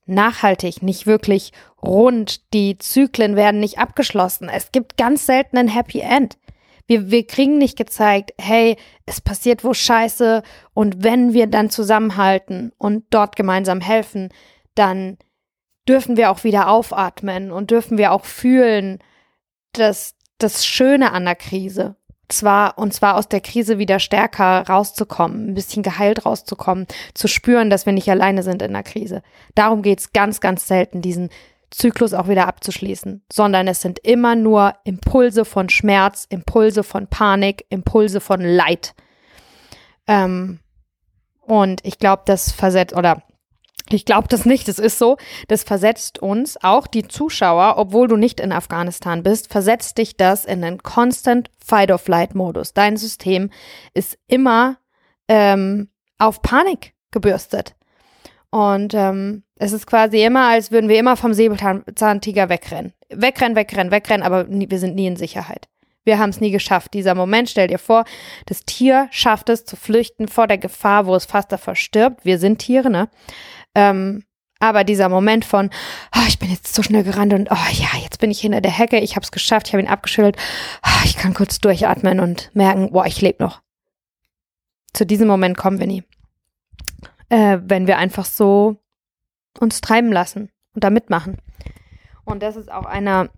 nachhaltig, 0.07 0.83
nicht 0.83 1.07
wirklich 1.07 1.53
rund. 1.83 2.53
Die 2.53 2.79
Zyklen 2.79 3.37
werden 3.37 3.61
nicht 3.61 3.79
abgeschlossen. 3.79 4.49
Es 4.49 4.73
gibt 4.73 4.97
ganz 4.97 5.27
selten 5.27 5.57
ein 5.59 5.69
Happy 5.69 6.01
End. 6.01 6.37
Wir, 6.89 7.11
wir 7.11 7.27
kriegen 7.27 7.59
nicht 7.59 7.79
gezeigt, 7.79 8.33
hey, 8.41 8.77
es 9.07 9.21
passiert 9.21 9.63
wo 9.63 9.75
Scheiße 9.75 10.43
und 10.75 11.05
wenn 11.05 11.33
wir 11.33 11.47
dann 11.47 11.71
zusammenhalten 11.71 12.73
und 12.79 13.05
dort 13.11 13.37
gemeinsam 13.37 13.81
helfen, 13.81 14.31
dann 14.75 15.19
dürfen 15.89 16.17
wir 16.17 16.31
auch 16.31 16.45
wieder 16.45 16.69
aufatmen 16.69 17.53
und 17.53 17.71
dürfen 17.71 17.99
wir 17.99 18.13
auch 18.13 18.25
fühlen, 18.25 18.99
dass 19.73 20.17
das 20.39 20.67
Schöne 20.67 21.13
an 21.13 21.25
der 21.25 21.37
Krise 21.37 21.97
zwar 22.29 22.79
und 22.79 22.93
zwar 22.93 23.17
aus 23.17 23.29
der 23.29 23.41
Krise 23.41 23.79
wieder 23.79 23.99
stärker 23.99 24.67
rauszukommen, 24.69 25.51
ein 25.51 25.55
bisschen 25.55 25.83
geheilt 25.83 26.27
rauszukommen, 26.27 26.87
zu 27.15 27.27
spüren, 27.27 27.71
dass 27.71 27.87
wir 27.87 27.93
nicht 27.93 28.11
alleine 28.11 28.43
sind 28.43 28.63
in 28.63 28.73
der 28.73 28.83
Krise. 28.83 29.23
Darum 29.55 29.83
geht's 29.83 30.13
ganz, 30.13 30.41
ganz 30.41 30.67
selten, 30.67 31.01
diesen 31.01 31.31
Zyklus 31.71 32.15
auch 32.15 32.29
wieder 32.29 32.47
abzuschließen, 32.47 33.25
sondern 33.33 33.69
es 33.69 33.81
sind 33.81 33.99
immer 34.01 34.35
nur 34.35 34.75
Impulse 34.85 35.45
von 35.45 35.69
Schmerz, 35.69 36.27
Impulse 36.29 36.83
von 36.83 37.07
Panik, 37.07 37.67
Impulse 37.69 38.21
von 38.21 38.41
Leid. 38.41 38.95
Ähm, 40.07 40.61
und 41.43 41.85
ich 41.85 41.99
glaube, 41.99 42.23
das 42.27 42.53
versetzt, 42.53 42.95
oder 42.95 43.23
ich 43.91 44.05
glaube 44.05 44.29
das 44.29 44.45
nicht, 44.45 44.69
es 44.69 44.79
ist 44.79 44.99
so, 44.99 45.17
das 45.49 45.63
versetzt 45.63 46.19
uns, 46.19 46.63
auch 46.63 46.87
die 46.87 47.09
Zuschauer, 47.09 47.75
obwohl 47.79 48.09
du 48.09 48.17
nicht 48.17 48.41
in 48.41 48.53
Afghanistan 48.53 49.23
bist, 49.23 49.51
versetzt 49.51 49.99
dich 49.99 50.17
das 50.17 50.45
in 50.45 50.63
einen 50.63 50.83
Constant 50.83 51.51
Fight-or-Flight-Modus. 51.65 52.75
Dein 52.75 52.97
System 52.97 53.51
ist 53.95 54.19
immer 54.27 54.79
ähm, 55.29 55.89
auf 56.19 56.43
Panik 56.43 56.95
gebürstet. 57.11 57.75
Und 58.51 58.95
ähm, 58.95 59.43
es 59.57 59.73
ist 59.73 59.87
quasi 59.87 60.23
immer, 60.23 60.49
als 60.49 60.71
würden 60.71 60.89
wir 60.89 60.99
immer 60.99 61.17
vom 61.17 61.35
Säbelzahntiger 61.35 62.49
wegrennen. 62.49 62.93
Wegrennen, 63.11 63.57
wegrennen, 63.57 63.93
wegrennen, 63.93 64.25
aber 64.25 64.45
nie, 64.45 64.71
wir 64.71 64.79
sind 64.79 64.95
nie 64.95 65.07
in 65.07 65.17
Sicherheit. 65.17 65.69
Wir 66.05 66.19
haben 66.19 66.31
es 66.31 66.41
nie 66.41 66.51
geschafft. 66.51 66.95
Dieser 66.95 67.15
Moment, 67.15 67.51
stell 67.51 67.69
dir 67.69 67.79
vor, 67.79 68.05
das 68.47 68.65
Tier 68.65 69.09
schafft 69.11 69.51
es 69.51 69.67
zu 69.67 69.77
flüchten 69.77 70.29
vor 70.29 70.47
der 70.47 70.57
Gefahr, 70.57 71.07
wo 71.07 71.15
es 71.15 71.27
fast 71.27 71.53
davor 71.53 71.75
stirbt. 71.75 72.25
Wir 72.25 72.39
sind 72.39 72.61
Tiere, 72.61 72.89
ne? 72.89 73.11
Ähm, 73.75 74.25
aber 74.61 74.85
dieser 74.85 75.09
Moment 75.09 75.45
von, 75.45 75.71
oh, 76.17 76.25
ich 76.27 76.39
bin 76.39 76.51
jetzt 76.51 76.75
so 76.75 76.83
schnell 76.83 77.05
gerannt 77.05 77.33
und 77.33 77.51
oh 77.51 77.73
ja, 77.73 78.01
jetzt 78.03 78.19
bin 78.19 78.31
ich 78.31 78.41
hinter 78.41 78.61
der 78.61 78.77
Hecke, 78.77 78.99
ich 78.99 79.15
habe 79.15 79.25
es 79.25 79.31
geschafft, 79.31 79.69
ich 79.69 79.75
habe 79.75 79.83
ihn 79.83 79.89
abgeschüttelt, 79.89 80.37
oh, 80.85 81.05
ich 81.05 81.17
kann 81.17 81.35
kurz 81.35 81.61
durchatmen 81.61 82.21
und 82.21 82.51
merken, 82.55 82.91
boah, 82.91 83.07
ich 83.07 83.21
lebe 83.21 83.43
noch. 83.43 83.61
Zu 84.95 85.07
diesem 85.07 85.29
Moment 85.29 85.57
kommen 85.57 85.79
wir 85.79 85.87
nie. 85.87 86.03
Äh, 87.29 87.59
wenn 87.63 87.87
wir 87.87 87.99
einfach 87.99 88.25
so 88.25 88.77
uns 89.61 89.81
treiben 89.81 90.13
lassen 90.13 90.51
und 90.75 90.85
da 90.85 90.91
mitmachen. 90.91 91.39
Und 92.25 92.43
das 92.43 92.57
ist 92.57 92.71
auch 92.71 92.85
einer 92.85 93.31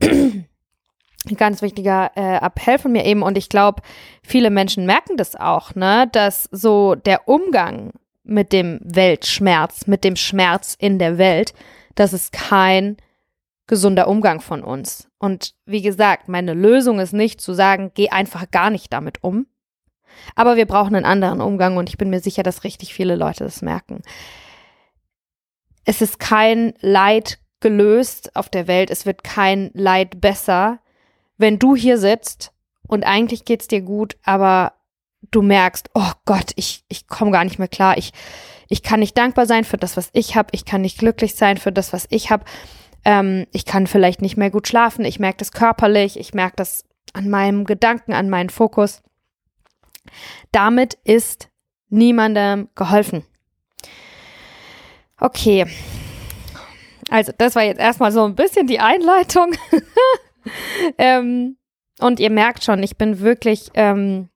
ganz 1.36 1.62
wichtiger 1.62 2.12
äh, 2.14 2.36
Appell 2.36 2.78
von 2.78 2.92
mir 2.92 3.04
eben. 3.04 3.22
Und 3.22 3.36
ich 3.36 3.48
glaube, 3.48 3.82
viele 4.22 4.50
Menschen 4.50 4.86
merken 4.86 5.16
das 5.16 5.36
auch, 5.36 5.74
ne, 5.74 6.08
dass 6.10 6.48
so 6.50 6.94
der 6.94 7.28
Umgang 7.28 7.92
mit 8.22 8.52
dem 8.52 8.80
Weltschmerz, 8.82 9.86
mit 9.86 10.04
dem 10.04 10.16
Schmerz 10.16 10.76
in 10.78 10.98
der 10.98 11.18
Welt, 11.18 11.54
das 11.94 12.12
ist 12.12 12.32
kein 12.32 12.96
gesunder 13.66 14.08
Umgang 14.08 14.40
von 14.40 14.62
uns. 14.62 15.08
Und 15.18 15.54
wie 15.64 15.82
gesagt, 15.82 16.28
meine 16.28 16.54
Lösung 16.54 17.00
ist 17.00 17.12
nicht 17.12 17.40
zu 17.40 17.52
sagen, 17.52 17.90
geh 17.94 18.10
einfach 18.10 18.50
gar 18.50 18.70
nicht 18.70 18.92
damit 18.92 19.22
um. 19.22 19.46
Aber 20.34 20.56
wir 20.56 20.66
brauchen 20.66 20.94
einen 20.94 21.04
anderen 21.04 21.40
Umgang 21.40 21.76
und 21.76 21.88
ich 21.88 21.98
bin 21.98 22.10
mir 22.10 22.20
sicher, 22.20 22.42
dass 22.42 22.64
richtig 22.64 22.94
viele 22.94 23.16
Leute 23.16 23.44
das 23.44 23.62
merken. 23.62 24.02
Es 25.84 26.00
ist 26.02 26.18
kein 26.18 26.74
Leid 26.80 27.38
gelöst 27.60 28.34
auf 28.36 28.48
der 28.48 28.66
Welt, 28.66 28.90
es 28.90 29.06
wird 29.06 29.24
kein 29.24 29.70
Leid 29.72 30.20
besser, 30.20 30.80
wenn 31.38 31.58
du 31.58 31.76
hier 31.76 31.98
sitzt 31.98 32.52
und 32.86 33.04
eigentlich 33.04 33.44
geht's 33.44 33.68
dir 33.68 33.80
gut, 33.80 34.16
aber 34.24 34.72
du 35.30 35.42
merkst, 35.42 35.90
oh 35.94 36.12
Gott, 36.24 36.52
ich, 36.56 36.84
ich 36.88 37.08
komme 37.08 37.30
gar 37.30 37.44
nicht 37.44 37.58
mehr 37.58 37.68
klar. 37.68 37.98
Ich, 37.98 38.12
ich 38.68 38.82
kann 38.82 39.00
nicht 39.00 39.16
dankbar 39.16 39.46
sein 39.46 39.64
für 39.64 39.76
das, 39.76 39.96
was 39.96 40.10
ich 40.12 40.36
habe. 40.36 40.48
Ich 40.52 40.64
kann 40.64 40.82
nicht 40.82 40.98
glücklich 40.98 41.34
sein 41.34 41.56
für 41.58 41.72
das, 41.72 41.92
was 41.92 42.06
ich 42.10 42.30
habe. 42.30 42.44
Ähm, 43.04 43.46
ich 43.52 43.64
kann 43.64 43.86
vielleicht 43.86 44.22
nicht 44.22 44.36
mehr 44.36 44.50
gut 44.50 44.68
schlafen. 44.68 45.04
Ich 45.04 45.18
merke 45.18 45.38
das 45.38 45.52
körperlich. 45.52 46.18
Ich 46.18 46.34
merke 46.34 46.56
das 46.56 46.84
an 47.12 47.28
meinem 47.28 47.64
Gedanken, 47.64 48.12
an 48.12 48.28
meinem 48.30 48.48
Fokus. 48.48 49.02
Damit 50.52 50.94
ist 51.04 51.48
niemandem 51.88 52.68
geholfen. 52.74 53.24
Okay. 55.18 55.66
Also, 57.08 57.32
das 57.36 57.54
war 57.54 57.62
jetzt 57.62 57.80
erstmal 57.80 58.12
so 58.12 58.24
ein 58.24 58.34
bisschen 58.34 58.66
die 58.66 58.80
Einleitung. 58.80 59.54
ähm, 60.98 61.56
und 62.00 62.20
ihr 62.20 62.30
merkt 62.30 62.64
schon, 62.64 62.82
ich 62.82 62.96
bin 62.96 63.20
wirklich 63.20 63.70
ähm, 63.74 64.28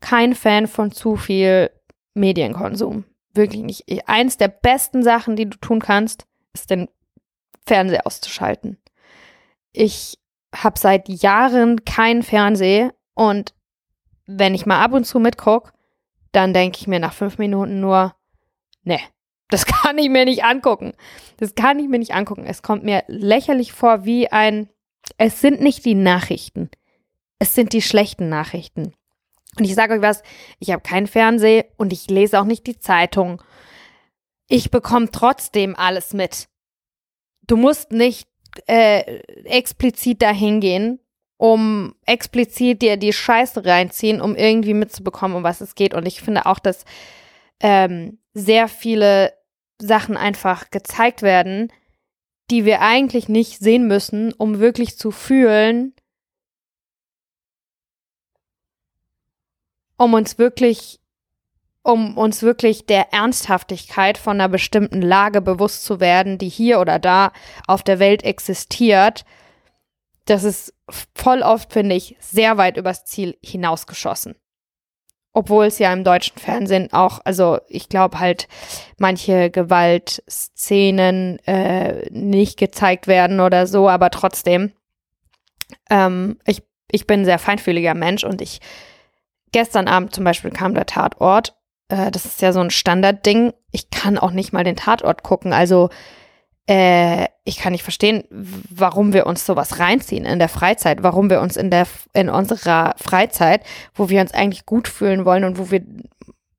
kein 0.00 0.34
Fan 0.34 0.66
von 0.66 0.92
zu 0.92 1.16
viel 1.16 1.70
Medienkonsum. 2.14 3.04
Wirklich 3.34 3.62
nicht. 3.62 4.08
Eins 4.08 4.36
der 4.36 4.48
besten 4.48 5.02
Sachen, 5.02 5.36
die 5.36 5.48
du 5.48 5.58
tun 5.58 5.80
kannst, 5.80 6.26
ist 6.54 6.70
den 6.70 6.88
Fernseher 7.66 8.06
auszuschalten. 8.06 8.78
Ich 9.72 10.18
habe 10.54 10.78
seit 10.78 11.08
Jahren 11.08 11.84
keinen 11.84 12.22
Fernseher 12.22 12.94
und 13.14 13.54
wenn 14.26 14.54
ich 14.54 14.66
mal 14.66 14.82
ab 14.82 14.92
und 14.92 15.04
zu 15.04 15.18
mitgucke, 15.18 15.72
dann 16.32 16.52
denke 16.52 16.78
ich 16.80 16.86
mir 16.86 16.98
nach 16.98 17.12
fünf 17.12 17.38
Minuten 17.38 17.80
nur, 17.80 18.14
ne, 18.82 18.98
das 19.48 19.64
kann 19.66 19.98
ich 19.98 20.08
mir 20.08 20.24
nicht 20.24 20.44
angucken. 20.44 20.92
Das 21.38 21.54
kann 21.54 21.78
ich 21.78 21.88
mir 21.88 21.98
nicht 21.98 22.14
angucken. 22.14 22.44
Es 22.46 22.62
kommt 22.62 22.84
mir 22.84 23.04
lächerlich 23.06 23.72
vor 23.72 24.04
wie 24.04 24.30
ein, 24.30 24.68
es 25.18 25.40
sind 25.40 25.60
nicht 25.60 25.84
die 25.84 25.94
Nachrichten. 25.94 26.70
Es 27.38 27.54
sind 27.54 27.72
die 27.72 27.82
schlechten 27.82 28.28
Nachrichten. 28.28 28.94
Und 29.58 29.64
ich 29.64 29.74
sage 29.74 29.94
euch 29.94 30.02
was, 30.02 30.22
ich 30.58 30.70
habe 30.70 30.82
keinen 30.82 31.06
Fernseher 31.06 31.64
und 31.76 31.92
ich 31.92 32.10
lese 32.10 32.40
auch 32.40 32.44
nicht 32.44 32.66
die 32.66 32.78
Zeitung. 32.78 33.42
Ich 34.48 34.70
bekomme 34.70 35.10
trotzdem 35.10 35.74
alles 35.76 36.12
mit. 36.12 36.48
Du 37.46 37.56
musst 37.56 37.92
nicht 37.92 38.28
äh, 38.66 39.20
explizit 39.44 40.22
dahin 40.22 40.60
gehen, 40.60 41.00
um 41.36 41.94
explizit 42.06 42.82
dir 42.82 42.96
die 42.96 43.12
Scheiße 43.12 43.64
reinziehen, 43.64 44.20
um 44.20 44.34
irgendwie 44.36 44.74
mitzubekommen, 44.74 45.36
um 45.36 45.42
was 45.42 45.60
es 45.60 45.74
geht. 45.74 45.94
Und 45.94 46.06
ich 46.06 46.20
finde 46.20 46.46
auch, 46.46 46.58
dass 46.58 46.84
ähm, 47.60 48.18
sehr 48.32 48.68
viele 48.68 49.32
Sachen 49.78 50.16
einfach 50.16 50.70
gezeigt 50.70 51.22
werden, 51.22 51.72
die 52.50 52.64
wir 52.64 52.80
eigentlich 52.80 53.28
nicht 53.28 53.58
sehen 53.58 53.86
müssen, 53.86 54.32
um 54.32 54.60
wirklich 54.60 54.96
zu 54.96 55.10
fühlen, 55.10 55.94
um 59.98 60.14
uns 60.14 60.38
wirklich, 60.38 61.00
um 61.82 62.16
uns 62.16 62.42
wirklich 62.42 62.86
der 62.86 63.12
Ernsthaftigkeit 63.12 64.16
von 64.18 64.36
einer 64.40 64.48
bestimmten 64.48 65.02
Lage 65.02 65.40
bewusst 65.40 65.84
zu 65.84 66.00
werden, 66.00 66.38
die 66.38 66.48
hier 66.48 66.80
oder 66.80 66.98
da 66.98 67.32
auf 67.66 67.82
der 67.82 67.98
Welt 67.98 68.22
existiert. 68.22 69.24
Das 70.26 70.44
ist 70.44 70.74
voll 71.14 71.42
oft, 71.42 71.72
finde 71.72 71.94
ich, 71.94 72.16
sehr 72.20 72.58
weit 72.58 72.76
übers 72.76 73.04
Ziel 73.04 73.38
hinausgeschossen. 73.42 74.34
Obwohl 75.32 75.66
es 75.66 75.78
ja 75.78 75.92
im 75.92 76.02
deutschen 76.02 76.38
Fernsehen 76.38 76.92
auch, 76.92 77.20
also 77.24 77.58
ich 77.68 77.88
glaube 77.88 78.18
halt, 78.18 78.48
manche 78.98 79.50
Gewaltszenen 79.50 81.38
äh, 81.46 82.10
nicht 82.10 82.58
gezeigt 82.58 83.06
werden 83.06 83.40
oder 83.40 83.66
so, 83.66 83.88
aber 83.88 84.10
trotzdem, 84.10 84.72
ähm, 85.90 86.38
ich, 86.46 86.62
ich 86.90 87.06
bin 87.06 87.20
ein 87.20 87.24
sehr 87.26 87.38
feinfühliger 87.38 87.94
Mensch 87.94 88.24
und 88.24 88.40
ich 88.40 88.60
gestern 89.52 89.88
Abend 89.88 90.14
zum 90.14 90.24
Beispiel 90.24 90.50
kam 90.50 90.74
der 90.74 90.86
Tatort. 90.86 91.54
Äh, 91.88 92.10
das 92.10 92.24
ist 92.24 92.42
ja 92.42 92.52
so 92.52 92.60
ein 92.60 92.70
Standardding. 92.70 93.52
Ich 93.72 93.90
kann 93.90 94.18
auch 94.18 94.30
nicht 94.32 94.52
mal 94.52 94.64
den 94.64 94.76
Tatort 94.76 95.22
gucken. 95.22 95.52
Also 95.52 95.90
äh, 96.68 97.26
ich 97.44 97.58
kann 97.58 97.72
nicht 97.72 97.84
verstehen, 97.84 98.24
warum 98.30 99.12
wir 99.12 99.26
uns 99.26 99.46
sowas 99.46 99.78
reinziehen 99.78 100.24
in 100.24 100.38
der 100.38 100.48
Freizeit, 100.48 101.02
warum 101.02 101.30
wir 101.30 101.40
uns 101.40 101.56
in 101.56 101.70
der 101.70 101.86
in 102.12 102.28
unserer 102.28 102.94
Freizeit, 102.98 103.62
wo 103.94 104.08
wir 104.08 104.20
uns 104.20 104.34
eigentlich 104.34 104.66
gut 104.66 104.88
fühlen 104.88 105.24
wollen 105.24 105.44
und 105.44 105.58
wo 105.58 105.70
wir 105.70 105.82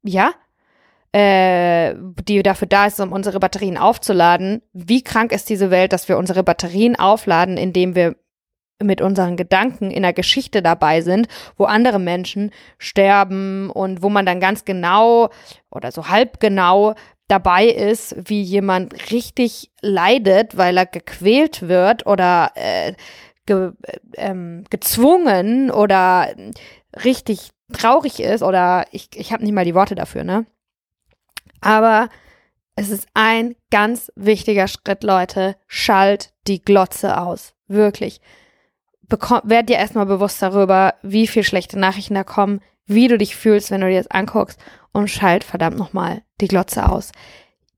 ja 0.03 0.31
äh, 1.11 1.95
die 2.27 2.43
dafür 2.43 2.67
da 2.67 2.85
ist, 2.85 2.99
um 2.99 3.11
unsere 3.11 3.39
Batterien 3.39 3.77
aufzuladen. 3.77 4.61
Wie 4.73 5.03
krank 5.03 5.31
ist 5.31 5.49
diese 5.49 5.71
Welt, 5.71 5.91
dass 5.91 6.07
wir 6.07 6.17
unsere 6.17 6.43
Batterien 6.43 6.97
aufladen, 6.97 7.57
indem 7.57 7.95
wir 7.95 8.15
mit 8.81 9.01
unseren 9.01 9.37
Gedanken 9.37 9.89
in 9.89 10.03
der 10.03 10.13
Geschichte 10.13 10.61
dabei 10.61 11.01
sind, 11.01 11.27
wo 11.57 11.65
andere 11.65 11.99
Menschen 11.99 12.51
sterben 12.77 13.71
und 13.71 14.03
wo 14.03 14.09
man 14.09 14.25
dann 14.25 14.39
ganz 14.39 14.65
genau 14.65 15.29
oder 15.71 15.91
so 15.91 16.09
halb 16.09 16.39
genau 16.39 16.93
dabei 17.27 17.65
ist, 17.67 18.15
wie 18.29 18.41
jemand 18.41 19.12
richtig 19.12 19.72
leidet, 19.81 20.57
weil 20.57 20.77
er 20.77 20.86
gequält 20.86 21.67
wird 21.67 22.05
oder 22.05 22.51
äh, 22.55 22.93
ge, 23.46 23.72
ähm, 24.15 24.63
gezwungen 24.69 25.69
oder 25.69 26.34
richtig 27.03 27.51
traurig 27.74 28.22
ist 28.22 28.43
oder 28.43 28.86
ich, 28.91 29.10
ich 29.15 29.34
habe 29.34 29.43
nicht 29.43 29.53
mal 29.53 29.65
die 29.65 29.75
Worte 29.75 29.96
dafür, 29.96 30.24
ne? 30.24 30.46
Aber 31.60 32.10
es 32.75 32.89
ist 32.89 33.07
ein 33.13 33.55
ganz 33.72 34.12
wichtiger 34.15 34.67
Schritt, 34.67 35.03
Leute. 35.03 35.55
Schalt 35.65 36.31
die 36.46 36.62
Glotze 36.62 37.19
aus. 37.19 37.55
Wirklich. 37.67 38.22
Bekomm, 39.01 39.41
werd 39.43 39.69
dir 39.69 39.77
erstmal 39.77 40.05
bewusst 40.05 40.41
darüber, 40.41 40.93
wie 41.01 41.27
viel 41.27 41.43
schlechte 41.43 41.79
Nachrichten 41.79 42.13
da 42.13 42.24
kommen, 42.24 42.62
wie 42.86 43.07
du 43.07 43.17
dich 43.17 43.36
fühlst, 43.36 43.72
wenn 43.72 43.81
du 43.81 43.89
dir 43.89 43.98
das 43.98 44.12
anguckst 44.12 44.60
und 44.93 45.10
schalt 45.10 45.43
verdammt 45.43 45.77
nochmal 45.77 46.22
die 46.41 46.48
Glotze 46.48 46.89
aus. 46.89 47.12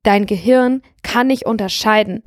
Dein 0.04 0.25
Gehirn 0.25 0.82
kann 1.04 1.28
nicht 1.28 1.46
unterscheiden, 1.46 2.24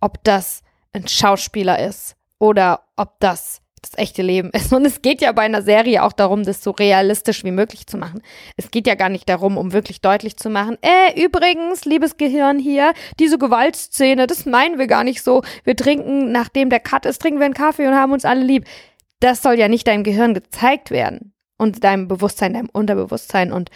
ob 0.00 0.22
das 0.24 0.62
ein 0.92 1.08
Schauspieler 1.08 1.78
ist 1.84 2.16
oder 2.38 2.82
ob 2.96 3.18
das 3.20 3.60
das 3.82 3.98
echte 3.98 4.22
Leben 4.22 4.50
ist. 4.50 4.72
Und 4.72 4.84
es 4.84 5.02
geht 5.02 5.20
ja 5.20 5.32
bei 5.32 5.42
einer 5.42 5.62
Serie 5.62 6.02
auch 6.02 6.12
darum, 6.12 6.44
das 6.44 6.62
so 6.62 6.72
realistisch 6.72 7.44
wie 7.44 7.50
möglich 7.50 7.86
zu 7.86 7.96
machen. 7.98 8.22
Es 8.56 8.70
geht 8.70 8.86
ja 8.86 8.94
gar 8.94 9.08
nicht 9.08 9.28
darum, 9.28 9.56
um 9.56 9.72
wirklich 9.72 10.00
deutlich 10.00 10.36
zu 10.36 10.50
machen, 10.50 10.76
äh, 10.82 11.22
übrigens, 11.22 11.84
liebes 11.84 12.16
Gehirn 12.16 12.58
hier, 12.58 12.92
diese 13.18 13.38
Gewaltszene, 13.38 14.26
das 14.26 14.46
meinen 14.46 14.78
wir 14.78 14.86
gar 14.86 15.04
nicht 15.04 15.22
so. 15.22 15.42
Wir 15.64 15.76
trinken, 15.76 16.32
nachdem 16.32 16.70
der 16.70 16.80
Cut 16.80 17.06
ist, 17.06 17.20
trinken 17.20 17.38
wir 17.38 17.46
einen 17.46 17.54
Kaffee 17.54 17.86
und 17.86 17.94
haben 17.94 18.12
uns 18.12 18.24
alle 18.24 18.42
lieb. 18.42 18.64
Das 19.20 19.42
soll 19.42 19.58
ja 19.58 19.68
nicht 19.68 19.86
deinem 19.86 20.04
Gehirn 20.04 20.34
gezeigt 20.34 20.90
werden. 20.90 21.32
Und 21.58 21.84
deinem 21.84 22.06
Bewusstsein, 22.06 22.52
deinem 22.52 22.68
Unterbewusstsein. 22.70 23.50
Und 23.50 23.70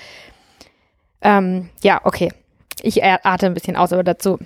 ähm, 1.23 1.71
ja, 1.83 2.01
okay. 2.05 2.33
Ich 2.83 3.05
atme 3.05 3.49
ein 3.49 3.55
bisschen 3.55 3.77
aus, 3.77 3.93
aber 3.93 4.05
dazu. 4.05 4.39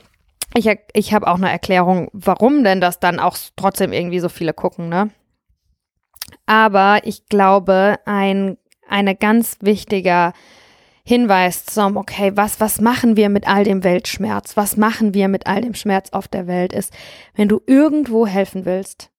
Ich, 0.55 0.69
ich 0.93 1.15
habe 1.15 1.27
auch 1.27 1.37
eine 1.37 1.51
Erklärung, 1.51 2.09
warum 2.13 2.65
denn 2.65 2.81
das 2.81 3.01
dann 3.01 3.19
auch 3.19 3.37
trotzdem 3.57 3.93
irgendwie 3.93 4.21
so 4.21 4.29
viele 4.29 4.53
gucken, 4.53 4.89
ne? 4.89 5.11
Aber 6.47 7.01
ich 7.05 7.27
glaube, 7.27 7.97
ein 8.07 8.57
eine 8.89 9.15
ganz 9.15 9.57
wichtiger 9.61 10.33
Hinweis 11.05 11.67
zum, 11.67 11.97
okay, 11.97 12.33
was, 12.35 12.61
was 12.61 12.81
machen 12.81 13.17
wir 13.17 13.29
mit 13.29 13.47
all 13.47 13.65
dem 13.65 13.85
Weltschmerz? 13.85 14.57
Was 14.57 14.77
machen 14.77 15.13
wir 15.13 15.29
mit 15.29 15.47
all 15.47 15.61
dem 15.61 15.75
Schmerz 15.75 16.11
auf 16.11 16.29
der 16.29 16.47
Welt 16.47 16.73
ist, 16.73 16.93
wenn 17.35 17.49
du 17.49 17.61
irgendwo 17.67 18.27
helfen 18.27 18.65
willst, 18.65 19.11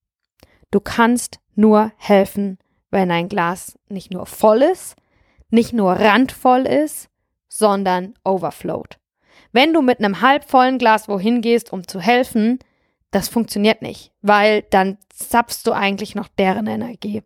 du 0.71 0.79
kannst 0.79 1.39
nur 1.53 1.91
helfen, 1.97 2.57
wenn 2.89 3.11
ein 3.11 3.29
Glas 3.29 3.77
nicht 3.87 4.11
nur 4.11 4.25
voll 4.25 4.63
ist, 4.63 4.95
nicht 5.49 5.73
nur 5.73 5.93
randvoll 5.93 6.61
ist, 6.61 7.09
sondern 7.57 8.15
overflowed. 8.23 8.99
Wenn 9.51 9.73
du 9.73 9.81
mit 9.81 9.99
einem 9.99 10.21
halbvollen 10.21 10.77
Glas 10.77 11.07
wohin 11.07 11.41
gehst, 11.41 11.71
um 11.71 11.87
zu 11.87 12.01
helfen, 12.01 12.59
das 13.11 13.29
funktioniert 13.29 13.81
nicht, 13.81 14.11
weil 14.21 14.63
dann 14.63 14.97
zapfst 15.09 15.65
du 15.65 15.71
eigentlich 15.71 16.15
noch 16.15 16.27
deren 16.27 16.67
Energie. 16.67 17.23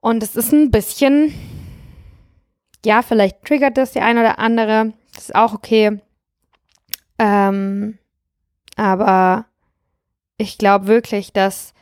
Und 0.00 0.22
es 0.22 0.36
ist 0.36 0.52
ein 0.52 0.70
bisschen, 0.70 1.34
ja, 2.84 3.02
vielleicht 3.02 3.44
triggert 3.44 3.76
das 3.76 3.92
die 3.92 4.00
eine 4.00 4.20
oder 4.20 4.38
andere. 4.38 4.94
Das 5.14 5.24
ist 5.24 5.34
auch 5.34 5.52
okay. 5.52 6.00
Ähm, 7.18 7.98
aber 8.76 9.46
ich 10.38 10.56
glaube 10.56 10.86
wirklich, 10.86 11.32
dass 11.32 11.74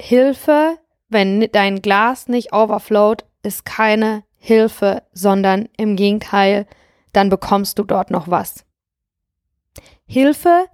Hilfe, 0.00 0.78
wenn 1.08 1.48
dein 1.52 1.82
Glas 1.82 2.26
nicht 2.26 2.52
overflowt, 2.52 3.24
ist 3.42 3.64
keine 3.64 4.24
Hilfe, 4.44 5.02
sondern 5.12 5.68
im 5.76 5.96
Gegenteil, 5.96 6.66
dann 7.12 7.30
bekommst 7.30 7.78
du 7.78 7.84
dort 7.84 8.10
noch 8.10 8.28
was. 8.28 8.64
Hilfe 10.06 10.66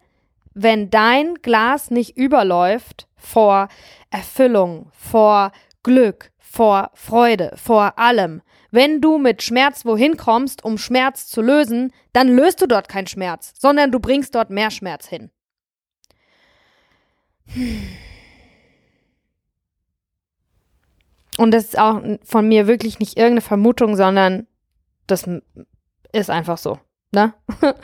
wenn 0.55 0.91
dein 0.91 1.35
Glas 1.37 1.91
nicht 1.91 2.17
überläuft 2.17 3.09
vor 3.17 3.69
Erfüllung, 4.11 4.91
vor 4.93 5.53
Glück, 5.83 6.33
vor 6.39 6.91
Freude, 6.95 7.53
vor 7.57 7.99
allem. 7.99 8.43
Wenn 8.71 9.01
du 9.01 9.19
mit 9.19 9.43
Schmerz 9.43 9.85
wohin 9.85 10.17
kommst, 10.17 10.65
um 10.65 10.79
Schmerz 10.79 11.27
zu 11.27 11.41
lösen, 11.41 11.93
dann 12.13 12.29
löst 12.29 12.61
du 12.61 12.67
dort 12.67 12.89
keinen 12.89 13.07
Schmerz, 13.07 13.53
sondern 13.59 13.91
du 13.91 14.01
bringst 14.01 14.35
dort 14.35 14.51
mehr 14.51 14.71
Schmerz 14.71 15.09
hin. 15.09 15.31
Und 21.41 21.53
das 21.53 21.65
ist 21.65 21.79
auch 21.79 22.03
von 22.23 22.47
mir 22.47 22.67
wirklich 22.67 22.99
nicht 22.99 23.17
irgendeine 23.17 23.41
Vermutung, 23.41 23.97
sondern 23.97 24.47
das 25.07 25.27
ist 26.13 26.29
einfach 26.29 26.59
so. 26.59 26.79
Ne? 27.13 27.33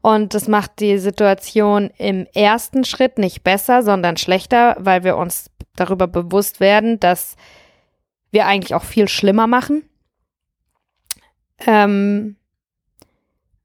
Und 0.00 0.32
das 0.32 0.48
macht 0.48 0.80
die 0.80 0.96
Situation 0.96 1.90
im 1.98 2.26
ersten 2.32 2.82
Schritt 2.84 3.18
nicht 3.18 3.44
besser, 3.44 3.82
sondern 3.82 4.16
schlechter, 4.16 4.74
weil 4.78 5.04
wir 5.04 5.18
uns 5.18 5.50
darüber 5.76 6.06
bewusst 6.06 6.60
werden, 6.60 6.98
dass 6.98 7.36
wir 8.30 8.46
eigentlich 8.46 8.74
auch 8.74 8.84
viel 8.84 9.06
schlimmer 9.06 9.48
machen. 9.48 9.86
Ähm, 11.66 12.36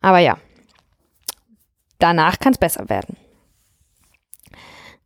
aber 0.01 0.19
ja, 0.19 0.37
danach 1.97 2.39
kann 2.39 2.51
es 2.51 2.59
besser 2.59 2.89
werden. 2.89 3.15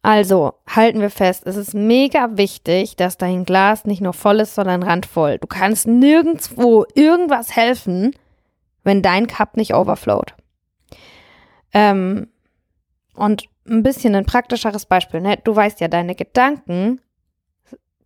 Also 0.03 0.55
halten 0.67 0.99
wir 0.99 1.09
fest, 1.09 1.43
es 1.47 1.55
ist 1.55 1.73
mega 1.73 2.35
wichtig, 2.37 2.97
dass 2.97 3.17
dein 3.17 3.45
Glas 3.45 3.85
nicht 3.85 4.01
nur 4.01 4.11
voll 4.11 4.41
ist, 4.41 4.53
sondern 4.53 4.83
randvoll. 4.83 5.39
Du 5.39 5.47
kannst 5.47 5.87
nirgendwo 5.87 6.85
irgendwas 6.93 7.55
helfen, 7.55 8.13
wenn 8.83 9.01
dein 9.01 9.27
Cup 9.27 9.55
nicht 9.55 9.73
overflowt. 9.73 10.35
Ähm, 11.73 12.27
und 13.15 13.45
ein 13.65 13.81
bisschen 13.81 14.13
ein 14.13 14.25
praktischeres 14.25 14.85
Beispiel, 14.85 15.21
ne? 15.21 15.39
Du 15.41 15.55
weißt 15.55 15.79
ja, 15.79 15.87
deine 15.87 16.15
Gedanken 16.15 16.99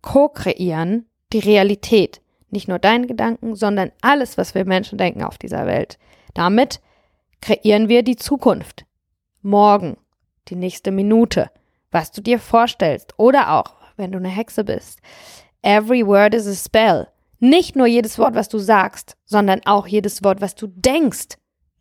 co-kreieren 0.00 1.06
die 1.32 1.40
Realität. 1.40 2.20
Nicht 2.50 2.68
nur 2.68 2.78
deine 2.78 3.08
Gedanken, 3.08 3.56
sondern 3.56 3.90
alles, 4.02 4.38
was 4.38 4.54
wir 4.54 4.64
Menschen 4.64 4.98
denken 4.98 5.24
auf 5.24 5.36
dieser 5.36 5.66
Welt. 5.66 5.98
Damit 6.32 6.80
kreieren 7.40 7.88
wir 7.88 8.04
die 8.04 8.16
Zukunft. 8.16 8.86
Morgen, 9.42 9.96
die 10.46 10.56
nächste 10.56 10.92
Minute, 10.92 11.50
was 11.90 12.12
du 12.12 12.20
dir 12.20 12.38
vorstellst 12.38 13.14
oder 13.16 13.52
auch, 13.52 13.74
wenn 13.96 14.12
du 14.12 14.18
eine 14.18 14.28
Hexe 14.28 14.64
bist. 14.64 15.00
Every 15.62 16.06
word 16.06 16.34
is 16.34 16.46
a 16.46 16.54
spell. 16.54 17.08
Nicht 17.40 17.76
nur 17.76 17.86
jedes 17.86 18.18
Wort, 18.18 18.34
was 18.34 18.48
du 18.48 18.58
sagst, 18.58 19.16
sondern 19.24 19.60
auch 19.64 19.86
jedes 19.86 20.24
Wort, 20.24 20.40
was 20.40 20.54
du 20.54 20.66
denkst, 20.66 21.36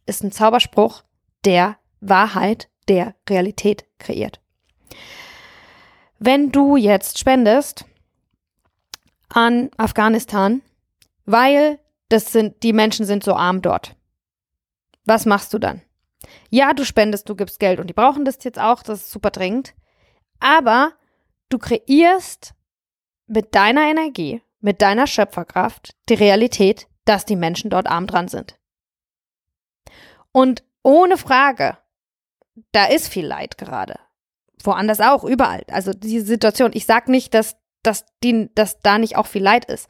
ist 0.06 0.24
ein 0.24 0.32
Zauberspruch, 0.32 1.04
der 1.46 1.78
Wahrheit, 2.00 2.70
der 2.88 3.16
Realität 3.30 3.86
kreiert. 3.98 4.40
Wenn 6.20 6.52
du 6.52 6.78
jetzt 6.78 7.20
spendest 7.20 7.86
an 9.30 9.70
Afghanistan, 9.78 10.62
weil 11.26 11.80
das 12.10 12.32
sind, 12.32 12.64
die 12.64 12.74
Menschen 12.74 13.06
sind 13.06 13.24
so 13.24 13.34
arm 13.34 13.62
dort. 13.62 13.96
Was 15.06 15.26
machst 15.26 15.54
du 15.54 15.60
dann? 15.60 15.82
Ja, 16.50 16.74
du 16.74 16.86
spendest, 16.86 17.30
du 17.30 17.36
gibst 17.36 17.60
Geld 17.60 17.80
und 17.80 17.88
die 17.88 17.94
brauchen 17.94 18.26
das 18.26 18.44
jetzt 18.44 18.60
auch, 18.60 18.84
das 18.84 19.02
ist 19.02 19.12
super 19.12 19.30
dringend. 19.30 19.74
Aber 20.40 20.94
du 21.50 21.58
kreierst 21.58 22.54
mit 23.28 23.56
deiner 23.56 23.84
Energie 23.84 24.42
mit 24.68 24.82
deiner 24.82 25.08
Schöpferkraft 25.08 25.96
die 26.10 26.16
Realität, 26.16 26.88
dass 27.06 27.26
die 27.26 27.36
Menschen 27.36 27.70
dort 27.70 27.88
arm 27.88 28.08
dran 28.08 28.28
sind. 28.28 28.60
Und 30.32 30.64
ohne 30.84 31.18
Frage, 31.18 31.78
da 32.72 32.86
ist 32.86 33.08
viel 33.08 33.26
Leid 33.26 33.58
gerade. 33.58 34.00
Woanders 34.64 35.00
auch, 35.00 35.24
überall. 35.24 35.64
Also 35.70 35.94
diese 35.94 36.26
Situation, 36.26 36.72
ich 36.74 36.86
sage 36.86 37.12
nicht, 37.12 37.34
dass, 37.34 37.56
dass, 37.84 38.06
die, 38.24 38.50
dass 38.56 38.80
da 38.80 38.98
nicht 38.98 39.16
auch 39.16 39.28
viel 39.28 39.44
Leid 39.44 39.66
ist. 39.66 39.88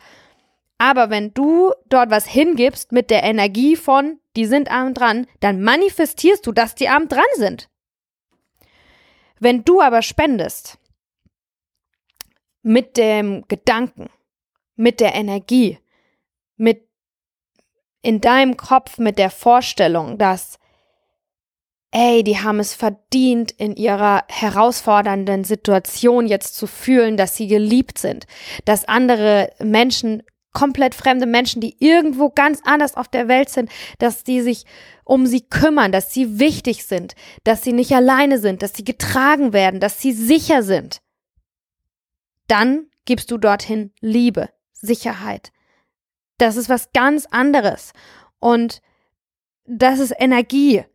Aber 0.77 1.09
wenn 1.09 1.33
du 1.33 1.73
dort 1.87 2.11
was 2.11 2.27
hingibst 2.27 2.91
mit 2.91 3.09
der 3.09 3.23
Energie 3.23 3.75
von, 3.75 4.19
die 4.35 4.45
sind 4.45 4.69
arm 4.69 4.93
dran, 4.93 5.25
dann 5.39 5.63
manifestierst 5.63 6.45
du, 6.45 6.51
dass 6.51 6.75
die 6.75 6.89
arm 6.89 7.07
dran 7.07 7.23
sind. 7.35 7.69
Wenn 9.39 9.63
du 9.63 9.81
aber 9.81 10.01
spendest 10.01 10.77
mit 12.61 12.97
dem 12.97 13.45
Gedanken, 13.47 14.09
mit 14.75 14.99
der 14.99 15.15
Energie, 15.15 15.79
mit 16.55 16.87
in 18.01 18.21
deinem 18.21 18.57
Kopf 18.57 18.99
mit 18.99 19.17
der 19.17 19.29
Vorstellung, 19.29 20.17
dass 20.17 20.59
ey, 21.91 22.23
die 22.23 22.39
haben 22.39 22.59
es 22.59 22.73
verdient, 22.73 23.51
in 23.51 23.75
ihrer 23.75 24.23
herausfordernden 24.27 25.43
Situation 25.43 26.27
jetzt 26.27 26.55
zu 26.55 26.67
fühlen, 26.67 27.17
dass 27.17 27.35
sie 27.35 27.47
geliebt 27.47 27.97
sind, 27.97 28.27
dass 28.65 28.87
andere 28.87 29.51
Menschen, 29.59 30.23
komplett 30.57 30.95
fremde 30.95 31.27
Menschen, 31.27 31.61
die 31.61 31.75
irgendwo 31.77 32.31
ganz 32.31 32.61
anders 32.63 32.95
auf 32.95 33.07
der 33.07 33.27
Welt 33.27 33.49
sind, 33.49 33.69
dass 33.99 34.23
die 34.23 34.41
sich 34.41 34.65
um 35.03 35.27
sie 35.27 35.41
kümmern, 35.41 35.91
dass 35.91 36.11
sie 36.11 36.39
wichtig 36.39 36.83
sind, 36.83 37.13
dass 37.43 37.63
sie 37.63 37.73
nicht 37.73 37.91
alleine 37.91 38.39
sind, 38.39 38.63
dass 38.63 38.73
sie 38.73 38.83
getragen 38.83 39.53
werden, 39.53 39.79
dass 39.79 40.01
sie 40.01 40.13
sicher 40.13 40.63
sind. 40.63 41.03
Dann 42.47 42.87
gibst 43.05 43.29
du 43.29 43.37
dorthin 43.37 43.93
Liebe, 43.99 44.49
Sicherheit. 44.73 45.51
Das 46.39 46.55
ist 46.55 46.69
was 46.69 46.91
ganz 46.91 47.27
anderes. 47.29 47.93
Und 48.39 48.81
das 49.65 49.99
ist 49.99 50.15
Energie. 50.17 50.85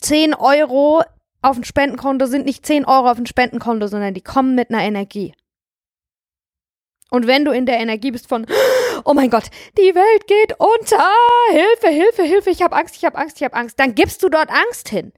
10 0.00 0.34
Euro 0.34 1.02
auf 1.40 1.56
dem 1.56 1.64
Spendenkonto 1.64 2.26
sind 2.26 2.44
nicht 2.44 2.66
10 2.66 2.84
Euro 2.84 3.10
auf 3.10 3.16
dem 3.16 3.24
Spendenkonto, 3.24 3.86
sondern 3.86 4.12
die 4.12 4.20
kommen 4.20 4.54
mit 4.54 4.68
einer 4.68 4.82
Energie. 4.82 5.32
Und 7.10 7.26
wenn 7.26 7.44
du 7.44 7.52
in 7.52 7.66
der 7.66 7.78
Energie 7.78 8.10
bist 8.10 8.28
von, 8.28 8.46
oh 9.04 9.14
mein 9.14 9.30
Gott, 9.30 9.50
die 9.78 9.94
Welt 9.94 10.26
geht 10.26 10.58
unter, 10.58 11.04
Hilfe, 11.50 11.88
Hilfe, 11.88 12.22
Hilfe, 12.22 12.50
ich 12.50 12.62
habe 12.62 12.74
Angst, 12.74 12.96
ich 12.96 13.04
habe 13.04 13.16
Angst, 13.16 13.36
ich 13.36 13.44
habe 13.44 13.54
Angst, 13.54 13.78
dann 13.78 13.94
gibst 13.94 14.22
du 14.22 14.28
dort 14.28 14.50
Angst 14.50 14.88
hin. 14.88 15.12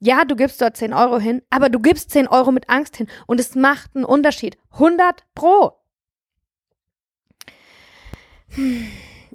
Ja, 0.00 0.24
du 0.24 0.36
gibst 0.36 0.60
dort 0.60 0.76
10 0.76 0.92
Euro 0.92 1.18
hin, 1.18 1.42
aber 1.50 1.68
du 1.68 1.80
gibst 1.80 2.10
10 2.10 2.28
Euro 2.28 2.52
mit 2.52 2.68
Angst 2.68 2.96
hin 2.96 3.08
und 3.26 3.40
es 3.40 3.54
macht 3.54 3.94
einen 3.94 4.04
Unterschied. 4.04 4.58
100 4.72 5.24
pro. 5.34 5.72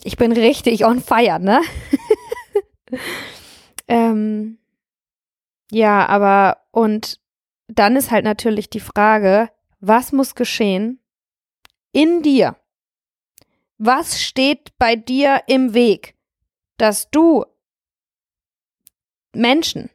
Ich 0.04 0.18
bin 0.18 0.32
richtig 0.32 0.86
on 0.86 1.02
fire, 1.02 1.40
ne? 1.40 1.62
ähm, 3.88 4.60
ja, 5.72 6.06
aber 6.08 6.58
und 6.72 7.20
dann 7.68 7.96
ist 7.96 8.12
halt 8.12 8.26
natürlich 8.26 8.70
die 8.70 8.80
Frage, 8.80 9.50
was 9.80 10.12
muss 10.12 10.36
geschehen 10.36 11.00
in 11.92 12.22
dir? 12.22 12.56
Was 13.78 14.22
steht 14.22 14.78
bei 14.78 14.96
dir 14.96 15.44
im 15.48 15.74
Weg, 15.74 16.16
dass 16.78 17.10
du 17.10 17.46
Menschen, 19.34 19.90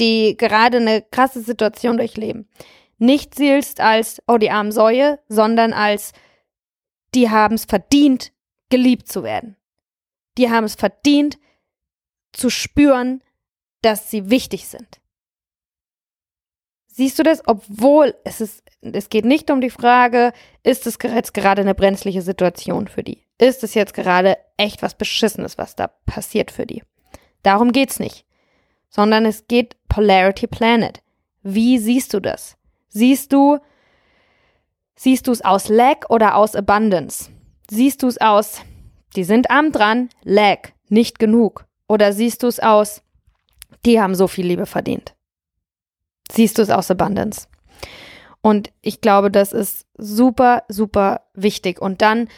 die 0.00 0.36
gerade 0.36 0.78
eine 0.78 1.02
krasse 1.02 1.42
Situation 1.42 1.96
durchleben, 1.96 2.48
nicht 2.98 3.34
siehst 3.34 3.80
als, 3.80 4.22
oh, 4.26 4.38
die 4.38 4.50
armen 4.50 4.72
Säue, 4.72 5.18
sondern 5.28 5.72
als, 5.72 6.12
die 7.14 7.28
haben 7.28 7.54
es 7.54 7.64
verdient, 7.64 8.32
geliebt 8.70 9.08
zu 9.08 9.22
werden. 9.22 9.56
Die 10.38 10.50
haben 10.50 10.64
es 10.64 10.76
verdient, 10.76 11.38
zu 12.32 12.48
spüren, 12.48 13.22
dass 13.82 14.10
sie 14.10 14.30
wichtig 14.30 14.68
sind. 14.68 15.01
Siehst 16.94 17.18
du 17.18 17.22
das? 17.22 17.42
Obwohl 17.46 18.14
es 18.22 18.42
ist, 18.42 18.62
es 18.82 19.08
geht 19.08 19.24
nicht 19.24 19.50
um 19.50 19.62
die 19.62 19.70
Frage, 19.70 20.32
ist 20.62 20.86
es 20.86 20.98
jetzt 21.02 21.32
gerade 21.32 21.62
eine 21.62 21.74
brenzliche 21.74 22.20
Situation 22.20 22.86
für 22.86 23.02
die? 23.02 23.24
Ist 23.38 23.64
es 23.64 23.72
jetzt 23.72 23.94
gerade 23.94 24.36
echt 24.58 24.82
was 24.82 24.94
Beschissenes, 24.94 25.56
was 25.56 25.74
da 25.74 25.88
passiert 26.04 26.50
für 26.50 26.66
die? 26.66 26.82
Darum 27.42 27.72
geht's 27.72 27.98
nicht. 27.98 28.26
Sondern 28.90 29.24
es 29.24 29.48
geht 29.48 29.76
Polarity 29.88 30.46
Planet. 30.46 31.02
Wie 31.42 31.78
siehst 31.78 32.12
du 32.12 32.20
das? 32.20 32.58
Siehst 32.88 33.32
du, 33.32 33.58
siehst 34.94 35.26
du 35.26 35.32
es 35.32 35.42
aus 35.42 35.70
Lack 35.70 36.10
oder 36.10 36.36
aus 36.36 36.54
Abundance? 36.54 37.30
Siehst 37.70 38.02
du 38.02 38.06
es 38.06 38.20
aus, 38.20 38.60
die 39.16 39.24
sind 39.24 39.50
arm 39.50 39.72
dran, 39.72 40.10
Lack, 40.24 40.74
nicht 40.90 41.18
genug? 41.18 41.64
Oder 41.88 42.12
siehst 42.12 42.42
du 42.42 42.48
es 42.48 42.60
aus, 42.60 43.02
die 43.86 43.98
haben 43.98 44.14
so 44.14 44.28
viel 44.28 44.46
Liebe 44.46 44.66
verdient? 44.66 45.14
Siehst 46.32 46.58
du 46.58 46.62
es 46.62 46.70
aus 46.70 46.90
Abundance? 46.90 47.46
Und 48.40 48.72
ich 48.80 49.00
glaube, 49.00 49.30
das 49.30 49.52
ist 49.52 49.86
super, 49.96 50.64
super 50.68 51.22
wichtig. 51.34 51.80
Und 51.80 52.02
dann, 52.02 52.28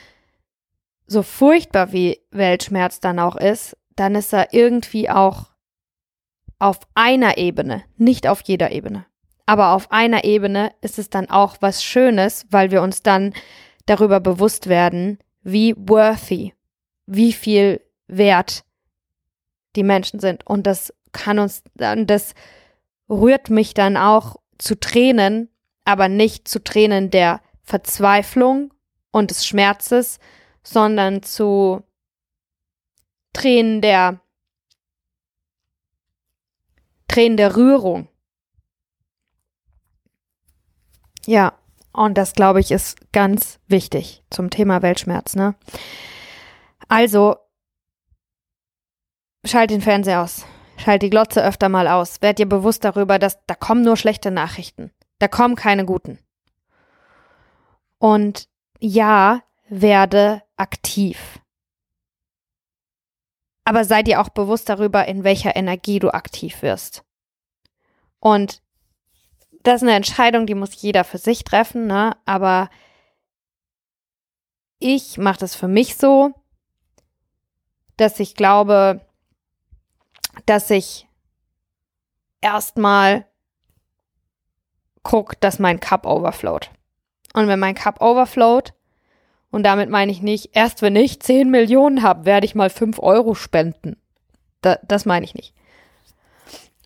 so 1.06 1.22
furchtbar 1.22 1.92
wie 1.92 2.20
Weltschmerz 2.30 3.00
dann 3.00 3.18
auch 3.18 3.36
ist, 3.36 3.76
dann 3.96 4.14
ist 4.14 4.32
er 4.32 4.52
irgendwie 4.52 5.08
auch 5.10 5.50
auf 6.58 6.80
einer 6.94 7.38
Ebene, 7.38 7.84
nicht 7.96 8.26
auf 8.26 8.40
jeder 8.42 8.72
Ebene. 8.72 9.06
Aber 9.46 9.72
auf 9.72 9.92
einer 9.92 10.24
Ebene 10.24 10.72
ist 10.80 10.98
es 10.98 11.10
dann 11.10 11.28
auch 11.28 11.56
was 11.60 11.84
Schönes, 11.84 12.46
weil 12.50 12.70
wir 12.70 12.82
uns 12.82 13.02
dann 13.02 13.34
darüber 13.86 14.20
bewusst 14.20 14.68
werden, 14.68 15.18
wie 15.42 15.74
worthy, 15.76 16.54
wie 17.06 17.32
viel 17.32 17.80
wert 18.06 18.64
die 19.76 19.82
Menschen 19.82 20.20
sind. 20.20 20.46
Und 20.46 20.66
das 20.66 20.92
kann 21.12 21.38
uns, 21.38 21.62
das 21.74 22.34
rührt 23.14 23.50
mich 23.50 23.74
dann 23.74 23.96
auch 23.96 24.36
zu 24.58 24.78
Tränen, 24.78 25.48
aber 25.84 26.08
nicht 26.08 26.48
zu 26.48 26.62
Tränen 26.62 27.10
der 27.10 27.40
Verzweiflung 27.62 28.72
und 29.10 29.30
des 29.30 29.46
Schmerzes, 29.46 30.18
sondern 30.62 31.22
zu 31.22 31.82
Tränen 33.32 33.80
der 33.80 34.20
Tränen 37.08 37.36
der 37.36 37.56
Rührung. 37.56 38.08
Ja, 41.26 41.52
und 41.92 42.18
das 42.18 42.32
glaube 42.32 42.60
ich 42.60 42.70
ist 42.70 43.12
ganz 43.12 43.60
wichtig 43.66 44.22
zum 44.30 44.50
Thema 44.50 44.82
Weltschmerz, 44.82 45.36
ne? 45.36 45.54
Also 46.88 47.36
schalt 49.44 49.70
den 49.70 49.80
Fernseher 49.80 50.22
aus. 50.22 50.44
Schalt 50.76 51.02
die 51.02 51.10
Glotze 51.10 51.44
öfter 51.44 51.68
mal 51.68 51.88
aus. 51.88 52.20
Werd 52.22 52.38
dir 52.38 52.48
bewusst 52.48 52.84
darüber, 52.84 53.18
dass 53.18 53.38
da 53.46 53.54
kommen 53.54 53.82
nur 53.82 53.96
schlechte 53.96 54.30
Nachrichten. 54.30 54.90
Da 55.18 55.28
kommen 55.28 55.54
keine 55.54 55.84
guten. 55.84 56.18
Und 57.98 58.48
ja, 58.80 59.42
werde 59.68 60.42
aktiv. 60.56 61.40
Aber 63.64 63.84
sei 63.84 64.02
dir 64.02 64.20
auch 64.20 64.28
bewusst 64.28 64.68
darüber, 64.68 65.06
in 65.06 65.24
welcher 65.24 65.56
Energie 65.56 65.98
du 65.98 66.10
aktiv 66.10 66.60
wirst. 66.62 67.02
Und 68.20 68.62
das 69.62 69.76
ist 69.76 69.82
eine 69.82 69.96
Entscheidung, 69.96 70.46
die 70.46 70.54
muss 70.54 70.80
jeder 70.80 71.04
für 71.04 71.18
sich 71.18 71.44
treffen, 71.44 71.86
ne? 71.86 72.16
Aber 72.26 72.68
ich 74.78 75.16
mache 75.16 75.38
das 75.38 75.54
für 75.54 75.68
mich 75.68 75.96
so, 75.96 76.32
dass 77.96 78.20
ich 78.20 78.34
glaube, 78.34 79.00
dass 80.46 80.70
ich 80.70 81.08
erstmal 82.40 83.26
gucke, 85.02 85.36
dass 85.40 85.58
mein 85.58 85.80
Cup 85.80 86.06
overflowt. 86.06 86.70
Und 87.32 87.48
wenn 87.48 87.58
mein 87.58 87.74
Cup 87.74 88.00
overflowt, 88.00 88.74
und 89.50 89.62
damit 89.62 89.88
meine 89.88 90.10
ich 90.10 90.20
nicht, 90.20 90.50
erst 90.54 90.82
wenn 90.82 90.96
ich 90.96 91.20
10 91.20 91.50
Millionen 91.50 92.02
habe, 92.02 92.24
werde 92.24 92.44
ich 92.44 92.56
mal 92.56 92.70
5 92.70 92.98
Euro 92.98 93.34
spenden. 93.34 93.96
Da, 94.62 94.78
das 94.82 95.04
meine 95.04 95.24
ich 95.24 95.34
nicht. 95.34 95.54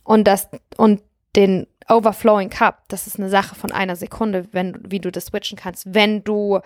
Und 0.05 0.25
das, 0.25 0.49
und 0.77 1.03
den 1.35 1.67
Overflowing 1.89 2.51
Cup, 2.51 2.85
das 2.89 3.07
ist 3.07 3.19
eine 3.19 3.31
Sache 3.31 3.55
von 3.55 3.73
einer 3.73 3.97
Sekunde, 3.97 4.49
wenn, 4.53 4.79
wie 4.87 5.01
du 5.01 5.11
das 5.11 5.27
switchen 5.27 5.57
kannst. 5.57 5.95
Wenn 5.95 6.25
du 6.25 6.61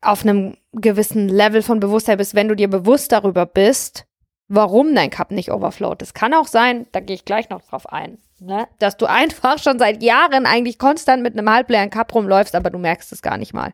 auf 0.00 0.22
einem 0.22 0.56
gewissen 0.72 1.28
Level 1.28 1.62
von 1.62 1.80
Bewusstsein 1.80 2.18
bist, 2.18 2.34
wenn 2.34 2.48
du 2.48 2.54
dir 2.54 2.68
bewusst 2.68 3.12
darüber 3.12 3.46
bist, 3.46 4.06
warum 4.48 4.94
dein 4.94 5.10
Cup 5.10 5.30
nicht 5.30 5.52
overflowt. 5.52 6.02
Es 6.02 6.14
kann 6.14 6.34
auch 6.34 6.46
sein, 6.46 6.86
da 6.92 7.00
gehe 7.00 7.14
ich 7.14 7.24
gleich 7.24 7.50
noch 7.50 7.62
drauf 7.62 7.90
ein, 7.90 8.18
ne, 8.40 8.66
dass 8.78 8.96
du 8.96 9.06
einfach 9.06 9.58
schon 9.58 9.78
seit 9.78 10.02
Jahren 10.02 10.46
eigentlich 10.46 10.78
konstant 10.78 11.22
mit 11.22 11.38
einem 11.38 11.50
halbleeren 11.50 11.90
Cup 11.90 12.14
rumläufst, 12.14 12.54
aber 12.54 12.70
du 12.70 12.78
merkst 12.78 13.12
es 13.12 13.22
gar 13.22 13.36
nicht 13.36 13.54
mal. 13.54 13.72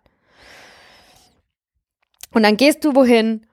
Und 2.33 2.43
dann 2.43 2.57
gehst 2.57 2.85
du 2.85 2.95
wohin 2.95 3.47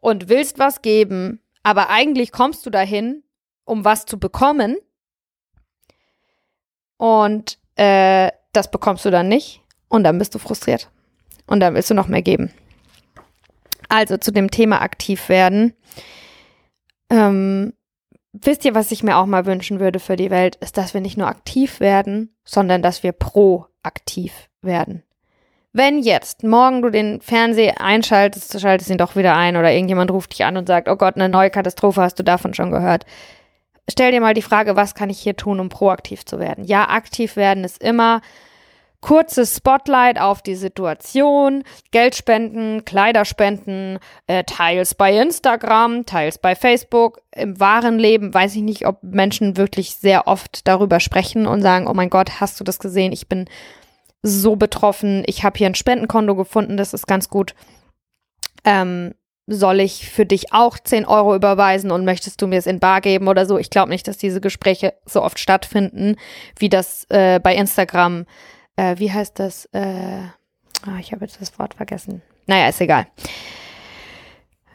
und 0.00 0.28
willst 0.28 0.58
was 0.58 0.82
geben, 0.82 1.40
aber 1.64 1.90
eigentlich 1.90 2.30
kommst 2.30 2.64
du 2.64 2.70
dahin, 2.70 3.24
um 3.64 3.84
was 3.84 4.06
zu 4.06 4.18
bekommen. 4.18 4.76
Und 6.96 7.58
äh, 7.76 8.30
das 8.52 8.70
bekommst 8.70 9.04
du 9.04 9.10
dann 9.10 9.28
nicht. 9.28 9.60
Und 9.88 10.04
dann 10.04 10.18
bist 10.18 10.34
du 10.34 10.38
frustriert. 10.38 10.90
Und 11.46 11.60
dann 11.60 11.74
willst 11.74 11.90
du 11.90 11.94
noch 11.94 12.08
mehr 12.08 12.22
geben. 12.22 12.52
Also 13.88 14.16
zu 14.16 14.30
dem 14.30 14.50
Thema 14.50 14.80
aktiv 14.80 15.28
werden. 15.28 15.74
Ähm, 17.14 17.74
wisst 18.32 18.64
ihr, 18.64 18.74
was 18.74 18.90
ich 18.90 19.04
mir 19.04 19.16
auch 19.16 19.26
mal 19.26 19.46
wünschen 19.46 19.78
würde 19.78 20.00
für 20.00 20.16
die 20.16 20.30
Welt, 20.30 20.56
ist, 20.56 20.76
dass 20.76 20.94
wir 20.94 21.00
nicht 21.00 21.16
nur 21.16 21.28
aktiv 21.28 21.78
werden, 21.78 22.34
sondern 22.44 22.82
dass 22.82 23.04
wir 23.04 23.12
proaktiv 23.12 24.32
werden. 24.62 25.04
Wenn 25.72 26.00
jetzt 26.00 26.42
morgen 26.42 26.82
du 26.82 26.90
den 26.90 27.20
Fernseher 27.20 27.80
einschaltest, 27.80 28.60
schaltest 28.60 28.90
ihn 28.90 28.98
doch 28.98 29.14
wieder 29.14 29.36
ein 29.36 29.56
oder 29.56 29.72
irgendjemand 29.72 30.10
ruft 30.10 30.32
dich 30.32 30.44
an 30.44 30.56
und 30.56 30.66
sagt, 30.66 30.88
oh 30.88 30.96
Gott, 30.96 31.14
eine 31.14 31.28
neue 31.28 31.50
Katastrophe, 31.50 32.02
hast 32.02 32.18
du 32.18 32.24
davon 32.24 32.52
schon 32.54 32.72
gehört? 32.72 33.06
Stell 33.88 34.10
dir 34.10 34.20
mal 34.20 34.34
die 34.34 34.42
Frage, 34.42 34.76
was 34.76 34.94
kann 34.94 35.10
ich 35.10 35.18
hier 35.20 35.36
tun, 35.36 35.60
um 35.60 35.68
proaktiv 35.68 36.24
zu 36.24 36.40
werden? 36.40 36.64
Ja, 36.64 36.88
aktiv 36.88 37.36
werden 37.36 37.64
ist 37.64 37.82
immer 37.82 38.22
kurzes 39.04 39.56
Spotlight 39.58 40.18
auf 40.18 40.40
die 40.40 40.54
Situation, 40.54 41.62
Geldspenden, 41.90 42.86
Kleiderspenden, 42.86 43.98
äh, 44.26 44.44
teils 44.44 44.94
bei 44.94 45.18
Instagram, 45.18 46.06
teils 46.06 46.38
bei 46.38 46.54
Facebook. 46.54 47.20
Im 47.36 47.60
wahren 47.60 47.98
Leben 47.98 48.32
weiß 48.32 48.56
ich 48.56 48.62
nicht, 48.62 48.86
ob 48.86 49.02
Menschen 49.02 49.58
wirklich 49.58 49.96
sehr 49.96 50.26
oft 50.26 50.66
darüber 50.66 51.00
sprechen 51.00 51.46
und 51.46 51.60
sagen, 51.60 51.86
oh 51.86 51.92
mein 51.92 52.08
Gott, 52.08 52.40
hast 52.40 52.58
du 52.58 52.64
das 52.64 52.78
gesehen? 52.78 53.12
Ich 53.12 53.28
bin 53.28 53.44
so 54.22 54.56
betroffen. 54.56 55.22
Ich 55.26 55.44
habe 55.44 55.58
hier 55.58 55.66
ein 55.66 55.74
Spendenkonto 55.74 56.34
gefunden, 56.34 56.78
das 56.78 56.94
ist 56.94 57.06
ganz 57.06 57.28
gut. 57.28 57.54
Ähm, 58.64 59.12
soll 59.46 59.80
ich 59.80 60.08
für 60.08 60.24
dich 60.24 60.54
auch 60.54 60.78
10 60.78 61.04
Euro 61.04 61.34
überweisen 61.36 61.90
und 61.90 62.06
möchtest 62.06 62.40
du 62.40 62.46
mir 62.46 62.56
es 62.56 62.66
in 62.66 62.80
Bar 62.80 63.02
geben 63.02 63.28
oder 63.28 63.44
so? 63.44 63.58
Ich 63.58 63.68
glaube 63.68 63.90
nicht, 63.90 64.08
dass 64.08 64.16
diese 64.16 64.40
Gespräche 64.40 64.94
so 65.04 65.22
oft 65.22 65.38
stattfinden, 65.38 66.16
wie 66.58 66.70
das 66.70 67.04
äh, 67.10 67.38
bei 67.38 67.54
Instagram 67.54 68.24
äh, 68.76 68.98
wie 68.98 69.12
heißt 69.12 69.38
das? 69.38 69.66
Äh, 69.66 70.22
oh, 70.86 70.96
ich 70.98 71.12
habe 71.12 71.24
jetzt 71.24 71.40
das 71.40 71.58
Wort 71.58 71.74
vergessen. 71.74 72.22
Naja, 72.46 72.68
ist 72.68 72.80
egal. 72.80 73.06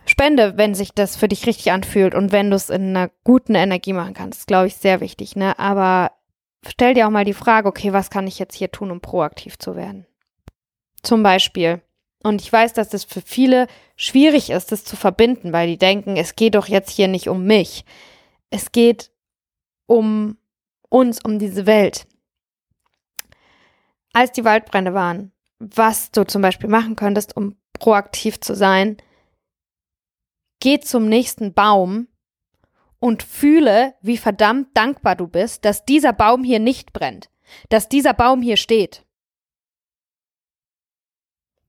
Spende, 0.06 0.58
wenn 0.58 0.74
sich 0.74 0.94
das 0.94 1.16
für 1.16 1.28
dich 1.28 1.46
richtig 1.46 1.72
anfühlt 1.72 2.16
und 2.16 2.32
wenn 2.32 2.50
du 2.50 2.56
es 2.56 2.70
in 2.70 2.96
einer 2.96 3.12
guten 3.24 3.54
Energie 3.54 3.94
machen 3.94 4.16
kannst, 4.16 4.48
glaube 4.48 4.68
ich, 4.68 4.76
sehr 4.76 5.02
wichtig, 5.02 5.36
ne? 5.36 5.58
Aber 5.60 6.12
stell 6.68 6.96
dir 6.96 7.06
auch 7.06 7.12
mal 7.12 7.26
die 7.26 7.34
Frage, 7.34 7.68
okay, 7.68 7.94
was 7.94 8.10
kann 8.10 8.26
ich 8.26 8.40
jetzt 8.40 8.56
hier 8.56 8.72
tun, 8.72 8.90
um 8.90 9.02
proaktiv 9.02 9.60
zu 9.60 9.76
werden? 9.76 10.08
Zum 11.04 11.22
Beispiel, 11.22 11.82
und 12.24 12.42
ich 12.42 12.52
weiß, 12.52 12.74
dass 12.74 12.90
das 12.90 13.04
für 13.04 13.22
viele 13.22 13.68
schwierig 13.96 14.50
ist, 14.50 14.72
das 14.72 14.84
zu 14.84 14.96
verbinden, 14.96 15.54
weil 15.54 15.68
die 15.68 15.78
denken, 15.78 16.18
es 16.18 16.36
geht 16.36 16.56
doch 16.56 16.68
jetzt 16.68 16.90
hier 16.90 17.08
nicht 17.08 17.30
um 17.30 17.46
mich. 17.46 17.86
Es 18.50 18.72
geht 18.72 19.12
um 19.86 20.38
uns, 20.90 21.24
um 21.24 21.40
diese 21.40 21.66
Welt 21.66 22.08
als 24.20 24.32
die 24.34 24.44
Waldbrände 24.44 24.94
waren, 24.94 25.32
was 25.60 26.12
du 26.12 26.26
zum 26.26 26.42
Beispiel 26.42 26.70
machen 26.70 26.96
könntest, 26.96 27.36
um 27.36 27.56
proaktiv 27.74 28.40
zu 28.40 28.54
sein, 28.54 28.98
geh 30.60 30.80
zum 30.80 31.08
nächsten 31.08 31.54
Baum 31.54 32.08
und 33.00 33.24
fühle, 33.24 33.96
wie 34.02 34.18
verdammt 34.18 34.76
dankbar 34.76 35.16
du 35.16 35.28
bist, 35.28 35.64
dass 35.64 35.86
dieser 35.86 36.12
Baum 36.12 36.44
hier 36.44 36.60
nicht 36.60 36.92
brennt, 36.92 37.30
dass 37.70 37.88
dieser 37.88 38.14
Baum 38.14 38.42
hier 38.42 38.58
steht. 38.58 39.06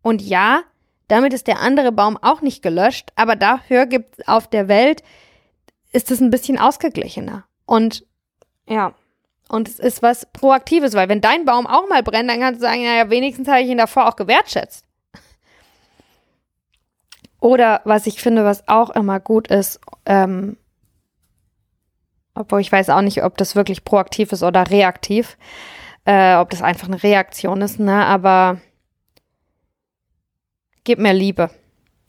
Und 0.03 0.21
ja, 0.21 0.65
damit 1.07 1.33
ist 1.33 1.47
der 1.47 1.61
andere 1.61 1.93
Baum 1.93 2.17
auch 2.17 2.41
nicht 2.41 2.63
gelöscht, 2.63 3.13
aber 3.15 3.37
dafür 3.37 3.87
gibt 3.87 4.19
es 4.19 4.29
auf 4.29 4.49
der 4.49 4.67
Welt, 4.67 5.05
ist 5.93 6.11
es 6.11 6.21
ein 6.21 6.31
bisschen 6.31 6.59
ausgeglichener. 6.59 7.45
Und 7.65 8.07
ja, 8.67 8.95
und 9.51 9.69
es 9.69 9.79
ist 9.79 10.03
was 10.03 10.27
Proaktives, 10.33 10.95
weil 10.95 11.09
wenn 11.09 11.21
dein 11.21 11.45
Baum 11.45 11.67
auch 11.67 11.89
mal 11.89 12.03
brennt, 12.03 12.31
dann 12.31 12.41
kannst 12.41 12.61
du 12.61 12.67
sagen, 12.67 12.85
naja, 12.85 13.11
wenigstens 13.11 13.49
habe 13.49 13.61
ich 13.61 13.69
ihn 13.69 13.79
davor 13.79 14.09
auch 14.09 14.17
gewertschätzt. 14.17 14.85
Oder 17.41 17.81
was 17.85 18.07
ich 18.07 18.21
finde, 18.21 18.45
was 18.45 18.69
auch 18.69 18.91
immer 18.91 19.19
gut 19.19 19.49
ist, 19.49 19.81
ähm, 20.07 20.57
obwohl 22.35 22.61
ich 22.61 22.71
weiß 22.71 22.91
auch 22.91 23.01
nicht, 23.01 23.25
ob 23.25 23.37
das 23.39 23.57
wirklich 23.57 23.85
proaktiv 23.85 24.31
ist 24.33 24.43
oder 24.43 24.71
reaktiv, 24.71 25.37
äh, 26.05 26.37
ob 26.37 26.51
das 26.51 26.63
einfach 26.63 26.87
eine 26.87 27.03
Reaktion 27.03 27.61
ist, 27.63 27.81
ne? 27.81 28.07
Aber 28.07 28.61
gib 30.85 30.99
mir 30.99 31.13
Liebe. 31.13 31.51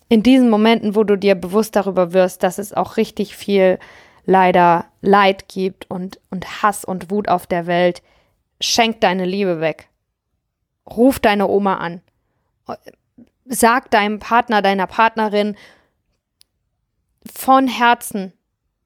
In 0.09 0.21
diesen 0.21 0.49
Momenten, 0.49 0.95
wo 0.95 1.03
du 1.03 1.17
dir 1.17 1.35
bewusst 1.35 1.75
darüber 1.75 2.13
wirst, 2.13 2.43
dass 2.43 2.57
es 2.57 2.73
auch 2.73 2.97
richtig 2.97 3.35
viel 3.35 3.79
leider 4.25 4.85
Leid 5.01 5.47
gibt 5.47 5.89
und, 5.89 6.19
und 6.29 6.61
Hass 6.61 6.85
und 6.85 7.11
Wut 7.11 7.27
auf 7.27 7.47
der 7.47 7.67
Welt, 7.67 8.01
schenk 8.59 9.01
deine 9.01 9.25
Liebe 9.25 9.59
weg. 9.59 9.89
Ruf 10.89 11.19
deine 11.19 11.47
Oma 11.47 11.77
an. 11.77 12.01
Sag 13.45 13.91
deinem 13.91 14.19
Partner, 14.19 14.61
deiner 14.61 14.87
Partnerin 14.87 15.55
von 17.25 17.67
Herzen 17.67 18.33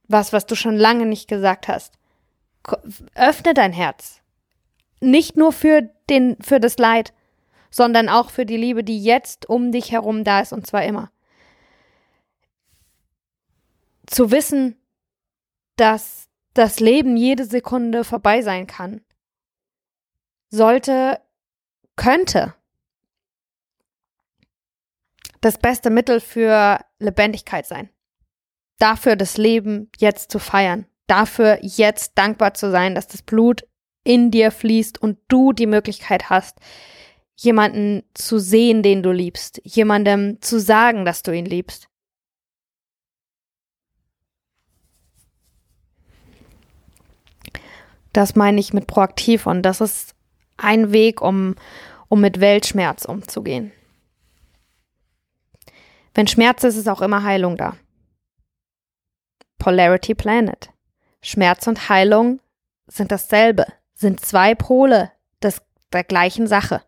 was, 0.08 0.34
was 0.34 0.46
du 0.46 0.56
schon 0.56 0.76
lange 0.76 1.06
nicht 1.06 1.28
gesagt 1.28 1.68
hast. 1.68 1.94
Öffne 3.16 3.54
dein 3.54 3.74
Herz. 3.74 4.22
Nicht 5.02 5.38
nur 5.38 5.52
für 5.52 5.90
den, 6.10 6.38
für 6.42 6.60
das 6.60 6.78
Leid, 6.78 7.14
sondern 7.70 8.10
auch 8.10 8.30
für 8.30 8.46
die 8.46 8.58
Liebe, 8.58 8.84
die 8.84 9.04
jetzt 9.04 9.50
um 9.50 9.72
dich 9.72 9.92
herum 9.92 10.24
da 10.24 10.40
ist 10.40 10.54
und 10.54 10.66
zwar 10.66 10.84
immer. 10.84 11.12
Zu 14.08 14.32
wissen, 14.32 14.78
dass 15.76 16.28
das 16.54 16.80
Leben 16.80 17.18
jede 17.18 17.46
Sekunde 17.46 18.04
vorbei 18.04 18.42
sein 18.42 18.68
kann. 18.68 19.02
Sollte, 20.50 21.20
könnte 21.96 22.54
das 25.42 25.58
beste 25.58 25.90
Mittel 25.90 26.22
für 26.22 26.80
Lebendigkeit 27.00 27.66
sein. 27.66 27.90
Dafür 28.80 29.16
das 29.16 29.38
Leben 29.38 29.92
jetzt 29.98 30.32
zu 30.32 30.40
feiern. 30.40 30.86
Dafür 31.08 31.60
jetzt 31.62 32.18
dankbar 32.18 32.54
zu 32.54 32.72
sein, 32.72 32.96
dass 32.96 33.08
das 33.08 33.22
Blut 33.22 33.68
in 34.04 34.32
dir 34.32 34.52
fließt 34.52 35.02
und 35.02 35.20
du 35.28 35.54
die 35.54 35.68
Möglichkeit 35.68 36.30
hast, 36.30 36.58
jemanden 37.36 38.04
zu 38.14 38.40
sehen, 38.40 38.82
den 38.82 39.04
du 39.04 39.12
liebst, 39.12 39.62
jemandem 39.64 40.42
zu 40.42 40.60
sagen, 40.60 41.06
dass 41.06 41.22
du 41.22 41.32
ihn 41.32 41.46
liebst. 41.46 41.90
Das 48.16 48.34
meine 48.34 48.62
ich 48.62 48.72
mit 48.72 48.88
proaktiv 48.88 49.46
und 49.46 49.64
das 49.64 49.82
ist 49.82 50.16
ein 50.56 50.94
Weg, 50.94 51.20
um, 51.20 51.56
um 52.08 52.22
mit 52.22 52.40
Weltschmerz 52.40 53.04
umzugehen. 53.04 53.74
Wenn 56.14 56.26
Schmerz 56.26 56.64
ist, 56.64 56.78
ist 56.78 56.88
auch 56.88 57.02
immer 57.02 57.24
Heilung 57.24 57.58
da. 57.58 57.76
Polarity 59.58 60.16
Planet. 60.16 60.70
Schmerz 61.22 61.68
und 61.68 61.90
Heilung 61.90 62.40
sind 62.88 63.12
dasselbe, 63.12 63.66
sind 63.96 64.26
zwei 64.26 64.56
Pole 64.56 65.12
des, 65.44 65.62
der 65.92 66.06
gleichen 66.06 66.48
Sache. 66.48 66.84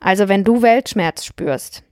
Also 0.00 0.26
wenn 0.26 0.42
du 0.42 0.62
Weltschmerz 0.62 1.24
spürst, 1.24 1.84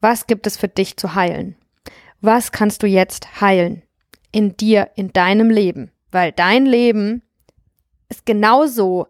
was 0.00 0.26
gibt 0.26 0.48
es 0.48 0.56
für 0.56 0.66
dich 0.66 0.96
zu 0.96 1.14
heilen? 1.14 1.54
Was 2.20 2.52
kannst 2.52 2.82
du 2.82 2.86
jetzt 2.86 3.40
heilen 3.40 3.82
in 4.32 4.56
dir, 4.56 4.90
in 4.96 5.12
deinem 5.12 5.50
Leben? 5.50 5.90
Weil 6.10 6.32
dein 6.32 6.66
Leben 6.66 7.22
ist 8.08 8.26
genauso 8.26 9.08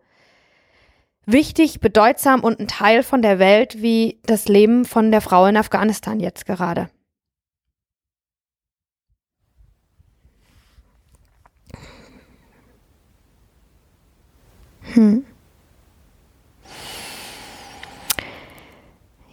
wichtig, 1.26 1.80
bedeutsam 1.80 2.42
und 2.42 2.58
ein 2.58 2.68
Teil 2.68 3.02
von 3.02 3.22
der 3.22 3.38
Welt 3.38 3.82
wie 3.82 4.20
das 4.24 4.48
Leben 4.48 4.84
von 4.84 5.10
der 5.10 5.20
Frau 5.20 5.46
in 5.46 5.56
Afghanistan 5.56 6.20
jetzt 6.20 6.46
gerade. 6.46 6.88
Hm. 14.94 15.24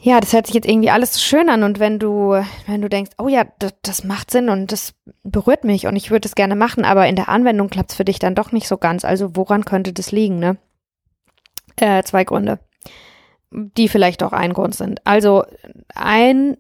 Ja, 0.06 0.20
das 0.20 0.34
hört 0.34 0.46
sich 0.46 0.54
jetzt 0.54 0.68
irgendwie 0.68 0.92
alles 0.92 1.16
so 1.16 1.20
schön 1.20 1.50
an 1.50 1.64
und 1.64 1.80
wenn 1.80 1.98
du, 1.98 2.40
wenn 2.68 2.80
du 2.80 2.90
denkst, 2.90 3.14
oh 3.18 3.28
ja, 3.28 3.44
das, 3.58 3.74
das 3.82 4.04
macht 4.04 4.30
Sinn 4.30 4.50
und 4.50 4.72
das 4.72 4.94
berührt 5.24 5.64
mich 5.64 5.88
und 5.88 5.96
ich 5.96 6.12
würde 6.12 6.28
es 6.28 6.36
gerne 6.36 6.56
machen, 6.56 6.86
aber 6.86 7.08
in 7.08 7.16
der 7.16 7.28
Anwendung 7.28 7.72
klappt 7.72 7.90
es 7.90 7.98
für 7.98 8.06
dich 8.06 8.20
dann 8.20 8.36
doch 8.36 8.52
nicht 8.52 8.68
so 8.68 8.78
ganz. 8.78 9.04
Also 9.04 9.36
woran 9.36 9.66
könnte 9.66 9.94
das 9.94 10.12
liegen, 10.12 10.38
ne? 10.38 10.58
Äh, 11.78 12.04
zwei 12.04 12.24
Gründe, 12.24 12.60
die 13.50 13.90
vielleicht 13.90 14.22
auch 14.22 14.32
ein 14.32 14.54
Grund 14.54 14.76
sind. 14.76 15.02
Also 15.08 15.44
ein 15.96 16.56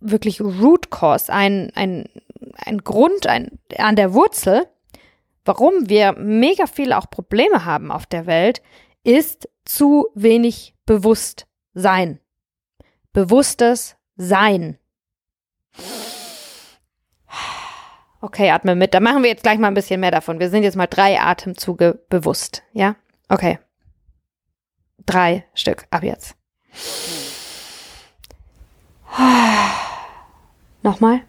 wirklich 0.00 0.40
Root 0.40 0.90
Cause, 0.90 1.30
ein, 1.30 1.70
ein, 1.74 2.08
ein 2.56 2.78
Grund 2.78 3.26
ein, 3.26 3.58
an 3.76 3.94
der 3.94 4.14
Wurzel, 4.14 4.66
warum 5.44 5.90
wir 5.90 6.12
mega 6.12 6.66
viele 6.66 6.96
auch 6.96 7.10
Probleme 7.10 7.66
haben 7.66 7.92
auf 7.92 8.06
der 8.06 8.24
Welt, 8.24 8.62
ist 9.02 9.50
zu 9.66 10.06
wenig 10.14 10.74
Bewusstsein 10.86 12.20
bewusstes 13.14 13.96
Sein. 14.16 14.78
Okay, 18.20 18.50
atme 18.50 18.74
mit. 18.74 18.94
Da 18.94 19.00
machen 19.00 19.22
wir 19.22 19.30
jetzt 19.30 19.42
gleich 19.42 19.58
mal 19.58 19.68
ein 19.68 19.74
bisschen 19.74 20.00
mehr 20.00 20.10
davon. 20.10 20.40
Wir 20.40 20.50
sind 20.50 20.62
jetzt 20.62 20.76
mal 20.76 20.86
drei 20.86 21.20
Atemzüge 21.20 22.00
bewusst. 22.08 22.62
Ja? 22.72 22.96
Okay. 23.28 23.58
Drei 25.06 25.44
Stück. 25.54 25.86
Ab 25.90 26.02
jetzt. 26.02 26.34
Nochmal. 30.82 31.20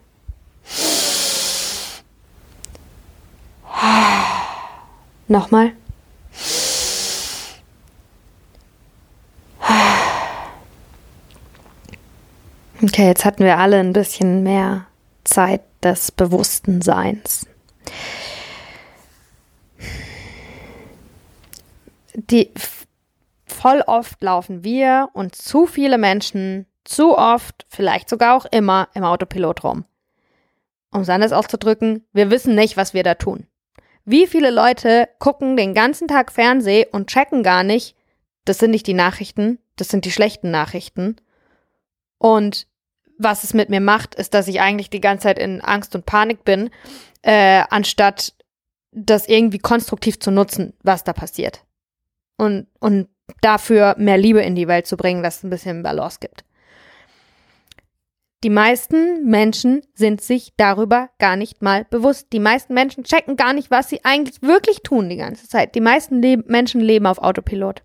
Nochmal. 5.28 5.74
Okay, 12.84 13.08
jetzt 13.08 13.24
hatten 13.24 13.44
wir 13.44 13.58
alle 13.58 13.80
ein 13.80 13.94
bisschen 13.94 14.44
mehr 14.44 14.88
Zeit 15.24 15.62
des 15.82 16.12
bewussten 16.12 16.82
Seins. 16.82 17.48
Die 22.14 22.52
voll 23.46 23.82
oft 23.88 24.22
laufen 24.22 24.64
wir 24.64 25.10
und 25.14 25.36
zu 25.36 25.68
viele 25.68 25.98
Menschen 25.98 26.66
zu 26.84 27.18
oft, 27.18 27.66
vielleicht 27.70 28.10
sogar 28.10 28.36
auch 28.36 28.46
immer 28.46 28.90
im 28.94 29.04
Autopilot 29.04 29.64
rum. 29.64 29.86
Um 30.92 31.02
es 31.02 31.10
anders 31.10 31.32
auszudrücken, 31.32 32.06
wir 32.14 32.30
wissen 32.30 32.56
nicht, 32.56 32.78
was 32.78 32.94
wir 32.94 33.04
da 33.04 33.16
tun. 33.16 33.48
Wie 34.04 34.28
viele 34.28 34.52
Leute 34.52 35.10
gucken 35.20 35.58
den 35.58 35.74
ganzen 35.74 36.08
Tag 36.08 36.32
Fernseh 36.32 36.86
und 36.92 37.08
checken 37.08 37.42
gar 37.42 37.64
nicht, 37.64 37.96
das 38.44 38.60
sind 38.60 38.72
nicht 38.72 38.86
die 38.86 38.94
Nachrichten, 38.94 39.60
das 39.78 39.88
sind 39.88 40.06
die 40.06 40.12
schlechten 40.12 40.52
Nachrichten, 40.52 41.16
und 42.26 42.66
was 43.20 43.44
es 43.44 43.54
mit 43.54 43.70
mir 43.70 43.80
macht, 43.80 44.16
ist, 44.16 44.34
dass 44.34 44.48
ich 44.48 44.60
eigentlich 44.60 44.90
die 44.90 45.00
ganze 45.00 45.26
Zeit 45.26 45.38
in 45.38 45.62
Angst 45.62 45.94
und 45.94 46.08
Panik 46.08 46.44
bin, 46.44 46.72
äh, 47.22 47.62
anstatt 47.70 48.34
das 48.92 49.28
irgendwie 49.28 49.60
konstruktiv 49.60 50.20
zu 50.20 50.32
nutzen, 50.32 50.74
was 50.82 51.04
da 51.04 51.14
passiert. 51.14 51.64
Und, 52.36 52.66
und 52.80 53.10
dafür 53.42 53.94
mehr 54.00 54.18
Liebe 54.18 54.42
in 54.42 54.56
die 54.56 54.68
Welt 54.68 54.88
zu 54.88 54.98
bringen, 54.98 55.22
dass 55.22 55.38
es 55.38 55.44
ein 55.44 55.52
bisschen 55.52 55.84
Balance 55.84 56.18
gibt. 56.20 56.44
Die 58.44 58.50
meisten 58.50 59.30
Menschen 59.30 59.84
sind 59.94 60.20
sich 60.20 60.54
darüber 60.58 61.12
gar 61.20 61.36
nicht 61.36 61.62
mal 61.62 61.86
bewusst. 61.86 62.34
Die 62.34 62.40
meisten 62.40 62.74
Menschen 62.74 63.04
checken 63.04 63.36
gar 63.36 63.54
nicht, 63.54 63.70
was 63.70 63.88
sie 63.88 64.04
eigentlich 64.04 64.42
wirklich 64.42 64.82
tun 64.82 65.10
die 65.10 65.18
ganze 65.18 65.48
Zeit. 65.48 65.76
Die 65.76 65.80
meisten 65.80 66.24
Le 66.24 66.38
Menschen 66.48 66.82
leben 66.82 67.06
auf 67.06 67.20
Autopilot 67.20 67.84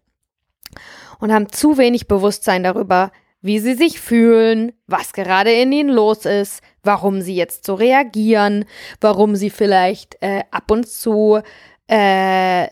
und 1.18 1.30
haben 1.30 1.52
zu 1.52 1.76
wenig 1.76 2.08
Bewusstsein 2.08 2.62
darüber, 2.62 3.12
wie 3.42 3.58
sie 3.58 3.74
sich 3.74 4.00
fühlen, 4.00 4.72
was 4.86 5.12
gerade 5.12 5.52
in 5.52 5.72
ihnen 5.72 5.90
los 5.90 6.26
ist, 6.26 6.62
warum 6.82 7.22
sie 7.22 7.34
jetzt 7.34 7.64
so 7.64 7.74
reagieren, 7.74 8.64
warum 9.00 9.36
sie 9.36 9.50
vielleicht 9.50 10.16
äh, 10.22 10.44
ab 10.50 10.70
und 10.70 10.88
zu 10.88 11.40
äh, 11.86 12.68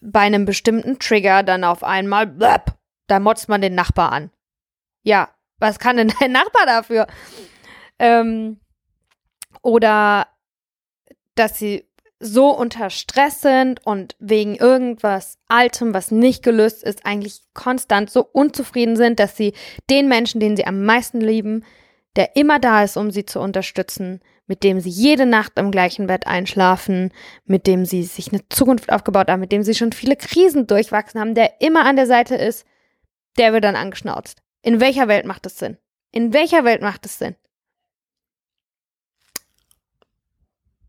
bei 0.00 0.20
einem 0.20 0.44
bestimmten 0.44 0.98
Trigger 0.98 1.42
dann 1.42 1.64
auf 1.64 1.82
einmal, 1.82 2.26
blöp, 2.26 2.74
da 3.06 3.20
motzt 3.20 3.48
man 3.48 3.60
den 3.60 3.74
Nachbar 3.74 4.12
an. 4.12 4.30
Ja, 5.02 5.30
was 5.58 5.78
kann 5.78 5.96
denn 5.96 6.12
dein 6.20 6.32
Nachbar 6.32 6.66
dafür? 6.66 7.06
Ähm, 7.98 8.60
oder 9.62 10.28
dass 11.34 11.58
sie 11.58 11.86
so 12.18 12.50
unter 12.50 12.90
Stress 12.90 13.42
sind 13.42 13.84
und 13.84 14.16
wegen 14.18 14.54
irgendwas 14.54 15.38
Altem, 15.48 15.92
was 15.92 16.10
nicht 16.10 16.42
gelöst 16.42 16.82
ist, 16.82 17.04
eigentlich 17.04 17.42
konstant 17.52 18.10
so 18.10 18.26
unzufrieden 18.32 18.96
sind, 18.96 19.20
dass 19.20 19.36
sie 19.36 19.52
den 19.90 20.08
Menschen, 20.08 20.40
den 20.40 20.56
sie 20.56 20.66
am 20.66 20.84
meisten 20.84 21.20
lieben, 21.20 21.64
der 22.16 22.34
immer 22.34 22.58
da 22.58 22.82
ist, 22.82 22.96
um 22.96 23.10
sie 23.10 23.26
zu 23.26 23.40
unterstützen, 23.40 24.20
mit 24.46 24.62
dem 24.62 24.80
sie 24.80 24.88
jede 24.88 25.26
Nacht 25.26 25.52
im 25.56 25.70
gleichen 25.70 26.06
Bett 26.06 26.26
einschlafen, 26.26 27.12
mit 27.44 27.66
dem 27.66 27.84
sie 27.84 28.02
sich 28.04 28.32
eine 28.32 28.48
Zukunft 28.48 28.90
aufgebaut 28.90 29.28
haben, 29.28 29.40
mit 29.40 29.52
dem 29.52 29.62
sie 29.62 29.74
schon 29.74 29.92
viele 29.92 30.16
Krisen 30.16 30.66
durchwachsen 30.66 31.20
haben, 31.20 31.34
der 31.34 31.60
immer 31.60 31.84
an 31.84 31.96
der 31.96 32.06
Seite 32.06 32.36
ist, 32.36 32.64
der 33.36 33.52
wird 33.52 33.64
dann 33.64 33.76
angeschnauzt. 33.76 34.40
In 34.62 34.80
welcher 34.80 35.08
Welt 35.08 35.26
macht 35.26 35.44
es 35.46 35.58
Sinn? 35.58 35.76
In 36.12 36.32
welcher 36.32 36.64
Welt 36.64 36.80
macht 36.80 37.04
es 37.04 37.18
Sinn? 37.18 37.36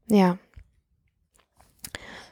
Ja. 0.10 0.38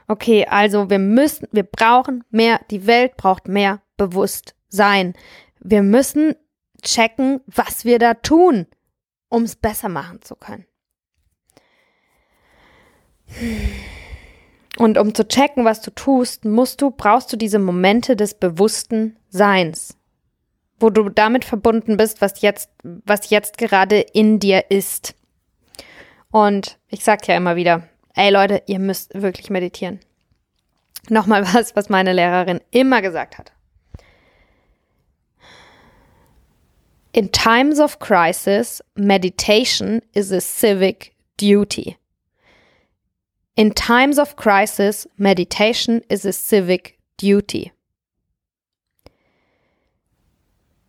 Okay, 0.08 0.46
also 0.48 0.90
wir 0.90 1.00
müssen, 1.00 1.48
wir 1.52 1.64
brauchen 1.64 2.24
mehr, 2.30 2.62
die 2.70 2.86
Welt 2.86 3.18
braucht 3.18 3.48
mehr 3.48 3.82
Bewusstsein. 3.98 5.14
Wir 5.60 5.82
müssen 5.82 6.36
checken, 6.84 7.42
was 7.48 7.86
wir 7.86 7.98
da 7.98 8.14
tun 8.14 8.68
um 9.36 9.44
es 9.44 9.56
besser 9.56 9.90
machen 9.90 10.22
zu 10.22 10.36
können. 10.36 10.66
Und 14.78 14.98
um 14.98 15.14
zu 15.14 15.28
checken, 15.28 15.66
was 15.66 15.82
du 15.82 15.92
tust, 15.92 16.46
musst 16.46 16.82
du, 16.82 16.92
brauchst 16.92 17.32
du 17.34 17.38
diese 17.38 17.60
Momente 17.60 18.16
des 18.16 18.36
bewussten 18.36 19.18
Seins, 19.30 19.98
wo 20.80 20.90
du 20.90 21.10
damit 21.10 21.44
verbunden 21.44 21.98
bist, 21.98 22.22
was 22.22 22.42
jetzt, 22.42 22.70
was 22.84 23.30
jetzt 23.30 23.58
gerade 23.58 24.00
in 24.00 24.40
dir 24.40 24.70
ist. 24.70 25.16
Und 26.32 26.78
ich 26.88 27.04
sag 27.04 27.28
ja 27.28 27.36
immer 27.36 27.56
wieder, 27.56 27.88
ey 28.16 28.32
Leute, 28.32 28.64
ihr 28.66 28.80
müsst 28.80 29.14
wirklich 29.14 29.50
meditieren. 29.50 30.00
Nochmal 31.10 31.44
was, 31.54 31.76
was 31.76 31.90
meine 31.90 32.14
Lehrerin 32.14 32.62
immer 32.72 33.02
gesagt 33.02 33.38
hat. 33.38 33.52
In 37.14 37.32
times 37.32 37.80
of 37.80 38.00
crisis, 38.00 38.84
meditation 38.96 40.02
is 40.14 40.32
a 40.34 40.42
civic 40.42 41.16
duty. 41.38 41.98
In 43.56 43.74
times 43.74 44.20
of 44.20 44.36
crisis, 44.36 45.08
meditation 45.16 46.02
is 46.10 46.26
a 46.26 46.34
civic 46.34 47.00
duty. 47.18 47.72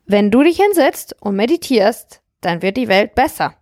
Wenn 0.06 0.30
du 0.30 0.42
dich 0.42 0.56
hinsetzt 0.56 1.14
und 1.20 1.36
meditierst, 1.36 2.22
dann 2.40 2.62
wird 2.62 2.76
die 2.76 2.88
Welt 2.88 3.14
besser. 3.14 3.54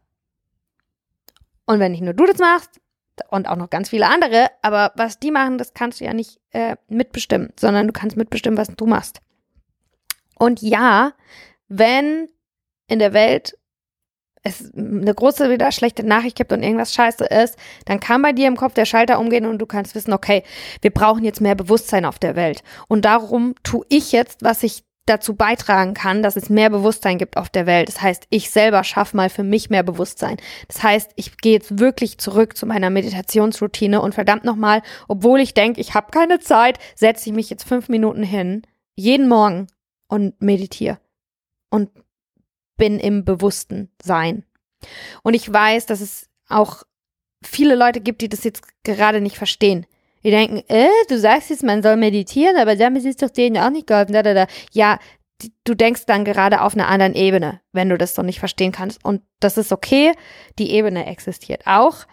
Und 1.67 1.81
wenn 1.81 1.93
nicht 1.93 2.03
nur 2.03 2.15
du 2.15 2.25
das 2.25 2.39
machst, 2.39 2.81
und 3.29 3.49
auch 3.49 3.57
noch 3.57 3.71
ganz 3.71 3.91
viele 3.91 4.07
andere, 4.07 4.49
aber 4.63 4.93
was 4.97 5.19
die 5.19 5.31
machen, 5.31 5.59
das 5.59 5.75
kannst 5.75 6.01
du 6.01 6.05
ja 6.05 6.13
nicht 6.13 6.41
äh, 6.51 6.77
mitbestimmen, 6.89 7.53
sondern 7.59 7.87
du 7.87 7.93
kannst 7.93 8.17
mitbestimmen, 8.17 8.59
was 8.59 8.69
du 8.69 8.87
machst. 8.87 9.21
Und 10.37 10.63
ja, 10.63 11.13
wenn 11.69 12.29
in 12.89 12.99
der 12.99 13.13
Welt 13.13 13.57
es 14.45 14.73
eine 14.75 15.15
große 15.15 15.51
wieder 15.51 15.73
schlechte 15.73 16.05
Nachricht 16.05 16.37
gibt 16.37 16.53
und 16.53 16.63
irgendwas 16.63 16.93
scheiße 16.93 17.25
ist, 17.25 17.57
dann 17.87 17.99
kann 17.99 18.21
bei 18.21 18.33
dir 18.33 18.47
im 18.47 18.57
Kopf 18.57 18.75
der 18.75 18.85
Schalter 18.85 19.19
umgehen 19.19 19.47
und 19.47 19.59
du 19.59 19.67
kannst 19.67 19.95
wissen, 19.95 20.13
okay, 20.13 20.43
wir 20.83 20.91
brauchen 20.91 21.25
jetzt 21.25 21.41
mehr 21.41 21.55
Bewusstsein 21.55 22.05
auf 22.05 22.19
der 22.19 22.37
Welt. 22.37 22.63
Und 22.87 23.07
darum 23.07 23.55
tue 23.63 23.87
ich 23.89 24.13
jetzt, 24.13 24.43
was 24.45 24.63
ich 24.63 24.85
dazu 25.07 25.35
beitragen 25.35 25.95
kann, 25.95 26.23
dass 26.23 26.37
es 26.37 26.49
mehr 26.49 26.71
Bewusstsein 26.71 27.19
gibt 27.19 27.37
auf 27.37 27.51
der 27.51 27.67
Welt. 27.67 27.89
Das 27.89 28.01
heißt, 28.01 28.27
ich 28.31 28.51
selber 28.51 28.85
schaffe 28.85 29.17
mal 29.17 29.29
für 29.29 29.43
mich 29.43 29.71
mehr 29.71 29.83
Bewusstsein. 29.83 30.39
Das 30.69 30.83
heißt, 30.83 31.13
ich 31.17 31.37
gehe 31.39 31.53
jetzt 31.53 31.79
wirklich 31.79 32.19
zurück 32.19 32.57
zu 32.57 32.67
meiner 32.67 32.91
Meditationsroutine 32.91 34.01
und 34.01 34.15
verdammt 34.15 34.45
nochmal, 34.45 34.83
obwohl 35.09 35.41
ich 35.41 35.55
denke, 35.55 35.81
ich 35.81 35.95
habe 35.95 36.11
keine 36.11 36.41
Zeit, 36.41 36.79
setze 36.95 37.29
ich 37.29 37.35
mich 37.35 37.51
jetzt 37.51 37.65
fünf 37.65 37.89
Minuten 37.89 38.23
hin, 38.23 38.63
jeden 38.95 39.29
Morgen 39.29 39.67
und 40.09 40.41
meditiere. 40.41 40.99
Und 41.71 41.91
bin 42.77 42.99
im 42.99 43.25
bewussten 43.25 43.91
Sein. 44.03 44.45
Und 45.23 45.35
ich 45.35 45.53
weiß, 45.53 45.87
dass 45.87 46.01
es 46.01 46.29
auch 46.49 46.83
viele 47.43 47.75
Leute 47.75 48.01
gibt, 48.01 48.21
die 48.21 48.29
das 48.29 48.45
jetzt 48.45 48.63
gerade 48.85 49.21
nicht 49.21 49.37
verstehen. 49.37 49.87
Die 50.25 50.31
denken, 50.31 50.63
äh, 50.69 50.89
du 51.09 51.19
sagst 51.19 51.51
jetzt, 51.51 51.63
man 51.63 51.83
soll 51.83 51.97
meditieren, 51.97 52.57
aber 52.57 52.77
damit 52.77 53.05
ist 53.05 53.23
doch 53.23 53.31
denen 53.31 53.59
auch 53.59 53.71
nicht 53.71 53.87
geholfen. 53.87 54.13
Da, 54.15 54.23
da, 54.23 54.35
da. 54.35 54.47
Ja, 54.73 54.99
du 55.65 55.75
denkst 55.75 56.07
dann 56.07 56.25
gerade 56.25 56.63
auf 56.63 56.75
einer 56.75 56.89
anderen 56.89 57.15
Ebene, 57.15 57.61
wenn 57.73 57.89
du 57.89 57.99
das 57.99 58.15
so 58.15 58.23
nicht 58.23 58.41
verstehen 58.41 58.73
kannst. 58.73 59.05
Und 59.05 59.23
das 59.41 59.59
ist 59.59 59.73
okay. 59.73 60.13
Die 60.59 60.71
Ebene 60.71 61.07
existiert 61.07 61.67
auch. 61.67 62.07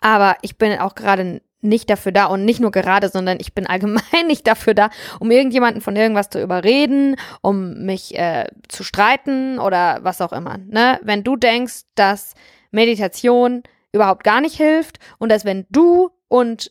Aber 0.00 0.36
ich 0.42 0.56
bin 0.56 0.78
auch 0.78 0.94
gerade 0.94 1.40
nicht 1.60 1.90
dafür 1.90 2.12
da 2.12 2.26
und 2.26 2.44
nicht 2.44 2.60
nur 2.60 2.70
gerade, 2.70 3.08
sondern 3.08 3.38
ich 3.40 3.52
bin 3.52 3.66
allgemein 3.66 4.02
nicht 4.26 4.46
dafür 4.46 4.74
da, 4.74 4.90
um 5.18 5.30
irgendjemanden 5.30 5.82
von 5.82 5.96
irgendwas 5.96 6.30
zu 6.30 6.40
überreden, 6.40 7.16
um 7.42 7.84
mich 7.84 8.16
äh, 8.16 8.46
zu 8.68 8.84
streiten 8.84 9.58
oder 9.58 9.98
was 10.02 10.20
auch 10.20 10.32
immer. 10.32 10.58
Ne? 10.58 11.00
Wenn 11.02 11.24
du 11.24 11.36
denkst, 11.36 11.82
dass 11.94 12.34
Meditation 12.70 13.62
überhaupt 13.92 14.22
gar 14.22 14.40
nicht 14.40 14.56
hilft 14.56 14.98
und 15.18 15.30
dass 15.30 15.44
wenn 15.44 15.66
du 15.70 16.10
und 16.28 16.70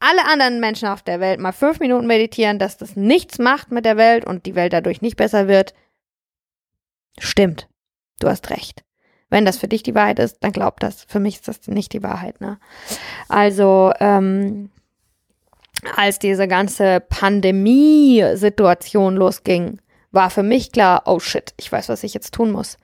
alle 0.00 0.26
anderen 0.26 0.60
Menschen 0.60 0.88
auf 0.88 1.02
der 1.02 1.20
Welt 1.20 1.38
mal 1.38 1.52
fünf 1.52 1.78
Minuten 1.78 2.06
meditieren, 2.06 2.58
dass 2.58 2.78
das 2.78 2.96
nichts 2.96 3.38
macht 3.38 3.70
mit 3.70 3.84
der 3.84 3.96
Welt 3.96 4.24
und 4.24 4.46
die 4.46 4.54
Welt 4.54 4.72
dadurch 4.72 5.02
nicht 5.02 5.16
besser 5.16 5.46
wird, 5.46 5.74
stimmt. 7.18 7.68
Du 8.18 8.28
hast 8.28 8.50
recht. 8.50 8.82
Wenn 9.28 9.44
das 9.44 9.58
für 9.58 9.68
dich 9.68 9.84
die 9.84 9.94
Wahrheit 9.94 10.18
ist, 10.18 10.38
dann 10.40 10.52
glaub 10.52 10.80
das. 10.80 11.04
Für 11.04 11.20
mich 11.20 11.36
ist 11.36 11.48
das 11.48 11.68
nicht 11.68 11.92
die 11.92 12.02
Wahrheit. 12.02 12.40
Ne? 12.40 12.58
Also, 13.28 13.92
ähm, 14.00 14.70
als 15.96 16.18
diese 16.18 16.48
ganze 16.48 17.00
Pandemie-Situation 17.00 19.16
losging, 19.16 19.80
war 20.10 20.30
für 20.30 20.42
mich 20.42 20.72
klar, 20.72 21.02
oh 21.06 21.20
shit, 21.20 21.54
ich 21.56 21.70
weiß, 21.70 21.88
was 21.88 22.02
ich 22.02 22.14
jetzt 22.14 22.34
tun 22.34 22.50
muss. 22.50 22.78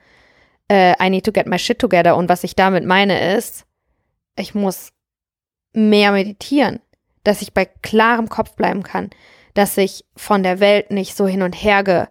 Uh, 0.71 0.93
I 1.01 1.09
need 1.09 1.25
to 1.25 1.31
get 1.31 1.47
my 1.47 1.57
shit 1.59 1.79
together. 1.79 2.15
Und 2.15 2.29
was 2.29 2.43
ich 2.43 2.55
damit 2.55 2.85
meine 2.85 3.35
ist, 3.35 3.65
ich 4.37 4.55
muss 4.55 4.93
mehr 5.73 6.11
meditieren, 6.11 6.79
dass 7.27 7.41
ich 7.41 7.53
bei 7.53 7.65
klarem 7.65 8.29
Kopf 8.29 8.55
bleiben 8.55 8.83
kann, 8.83 9.09
dass 9.53 9.75
ich 9.75 10.05
von 10.15 10.43
der 10.43 10.61
Welt 10.61 10.91
nicht 10.91 11.13
so 11.13 11.27
hin 11.27 11.41
und 11.41 11.51
her 11.51 11.83
gehe, 11.83 12.07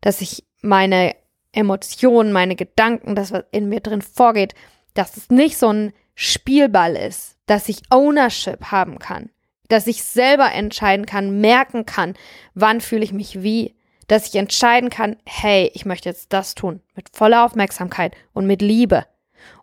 dass 0.00 0.20
ich 0.20 0.42
meine 0.62 1.14
Emotionen, 1.52 2.32
meine 2.32 2.56
Gedanken, 2.56 3.14
das, 3.14 3.30
was 3.30 3.44
in 3.52 3.68
mir 3.68 3.78
drin 3.78 4.02
vorgeht, 4.02 4.56
dass 4.94 5.16
es 5.16 5.30
nicht 5.30 5.58
so 5.58 5.72
ein 5.72 5.92
Spielball 6.16 6.96
ist, 6.96 7.36
dass 7.46 7.68
ich 7.68 7.82
Ownership 7.90 8.72
haben 8.72 8.98
kann, 8.98 9.30
dass 9.68 9.86
ich 9.86 10.02
selber 10.02 10.52
entscheiden 10.52 11.06
kann, 11.06 11.40
merken 11.40 11.86
kann, 11.86 12.14
wann 12.54 12.80
fühle 12.80 13.04
ich 13.04 13.12
mich 13.12 13.44
wie, 13.44 13.76
dass 14.08 14.26
ich 14.26 14.34
entscheiden 14.34 14.90
kann, 14.90 15.18
hey, 15.24 15.70
ich 15.72 15.86
möchte 15.86 16.08
jetzt 16.08 16.32
das 16.32 16.56
tun, 16.56 16.80
mit 16.96 17.10
voller 17.12 17.44
Aufmerksamkeit 17.44 18.16
und 18.32 18.48
mit 18.48 18.60
Liebe. 18.60 19.06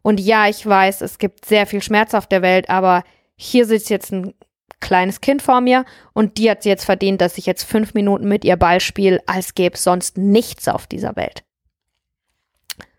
Und 0.04 0.22
ja, 0.22 0.48
ich 0.48 0.66
weiß, 0.66 1.02
es 1.02 1.18
gibt 1.18 1.44
sehr 1.44 1.66
viel 1.66 1.82
Schmerz 1.82 2.14
auf 2.14 2.28
der 2.28 2.42
Welt, 2.42 2.70
aber 2.70 3.04
hier 3.36 3.66
sitzt 3.66 3.90
jetzt 3.90 4.14
ein 4.14 4.34
kleines 4.80 5.22
Kind 5.22 5.42
vor 5.42 5.62
mir 5.62 5.86
und 6.14 6.38
die 6.38 6.50
hat 6.50 6.64
sie 6.64 6.70
jetzt 6.70 6.86
verdient, 6.86 7.22
dass 7.22 7.38
ich 7.38 7.46
jetzt 7.46 7.64
fünf 7.64 7.94
Minuten 7.94 8.28
mit 8.28 8.46
ihr 8.46 8.58
Ball 8.58 8.80
spiele, 8.80 9.22
als 9.26 9.56
gäbe 9.56 9.76
es 9.76 9.84
sonst 9.84 10.18
nichts 10.18 10.68
auf 10.68 10.88
dieser 10.88 11.16
Welt. 11.16 11.44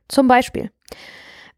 Zum 0.08 0.28
Beispiel. 0.28 0.70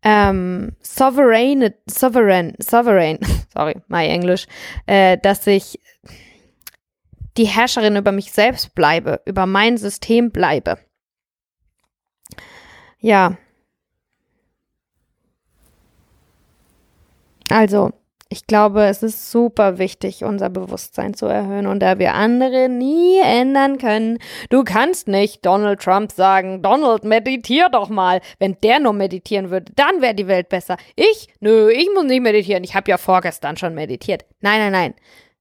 Ähm, 0.02 0.76
sovereign, 0.80 1.74
sovereign, 1.86 2.54
sovereign, 2.58 3.18
sorry, 3.52 3.76
my 3.88 4.06
English, 4.06 4.46
äh, 4.86 5.18
dass 5.18 5.46
ich 5.46 5.80
die 7.36 7.46
Herrscherin 7.46 7.96
über 7.96 8.12
mich 8.12 8.32
selbst 8.32 8.74
bleibe, 8.74 9.20
über 9.24 9.46
mein 9.46 9.76
System 9.76 10.30
bleibe. 10.30 10.78
Ja. 13.00 13.36
Also, 17.48 17.92
ich 18.30 18.46
glaube, 18.46 18.84
es 18.84 19.02
ist 19.02 19.30
super 19.30 19.78
wichtig, 19.78 20.22
unser 20.22 20.50
Bewusstsein 20.50 21.14
zu 21.14 21.26
erhöhen. 21.26 21.66
Und 21.66 21.80
da 21.80 21.98
wir 21.98 22.12
andere 22.12 22.68
nie 22.68 23.18
ändern 23.20 23.78
können, 23.78 24.18
du 24.50 24.64
kannst 24.64 25.08
nicht 25.08 25.46
Donald 25.46 25.80
Trump 25.80 26.12
sagen, 26.12 26.60
Donald, 26.60 27.04
meditier 27.04 27.70
doch 27.70 27.88
mal. 27.88 28.20
Wenn 28.38 28.58
der 28.62 28.80
nur 28.80 28.92
meditieren 28.92 29.48
würde, 29.48 29.72
dann 29.76 30.02
wäre 30.02 30.14
die 30.14 30.26
Welt 30.26 30.50
besser. 30.50 30.76
Ich? 30.94 31.28
Nö, 31.40 31.70
ich 31.70 31.88
muss 31.94 32.04
nicht 32.04 32.20
meditieren. 32.20 32.64
Ich 32.64 32.74
habe 32.74 32.90
ja 32.90 32.98
vorgestern 32.98 33.56
schon 33.56 33.74
meditiert. 33.74 34.26
Nein, 34.40 34.60
nein, 34.60 34.72
nein. 34.72 34.94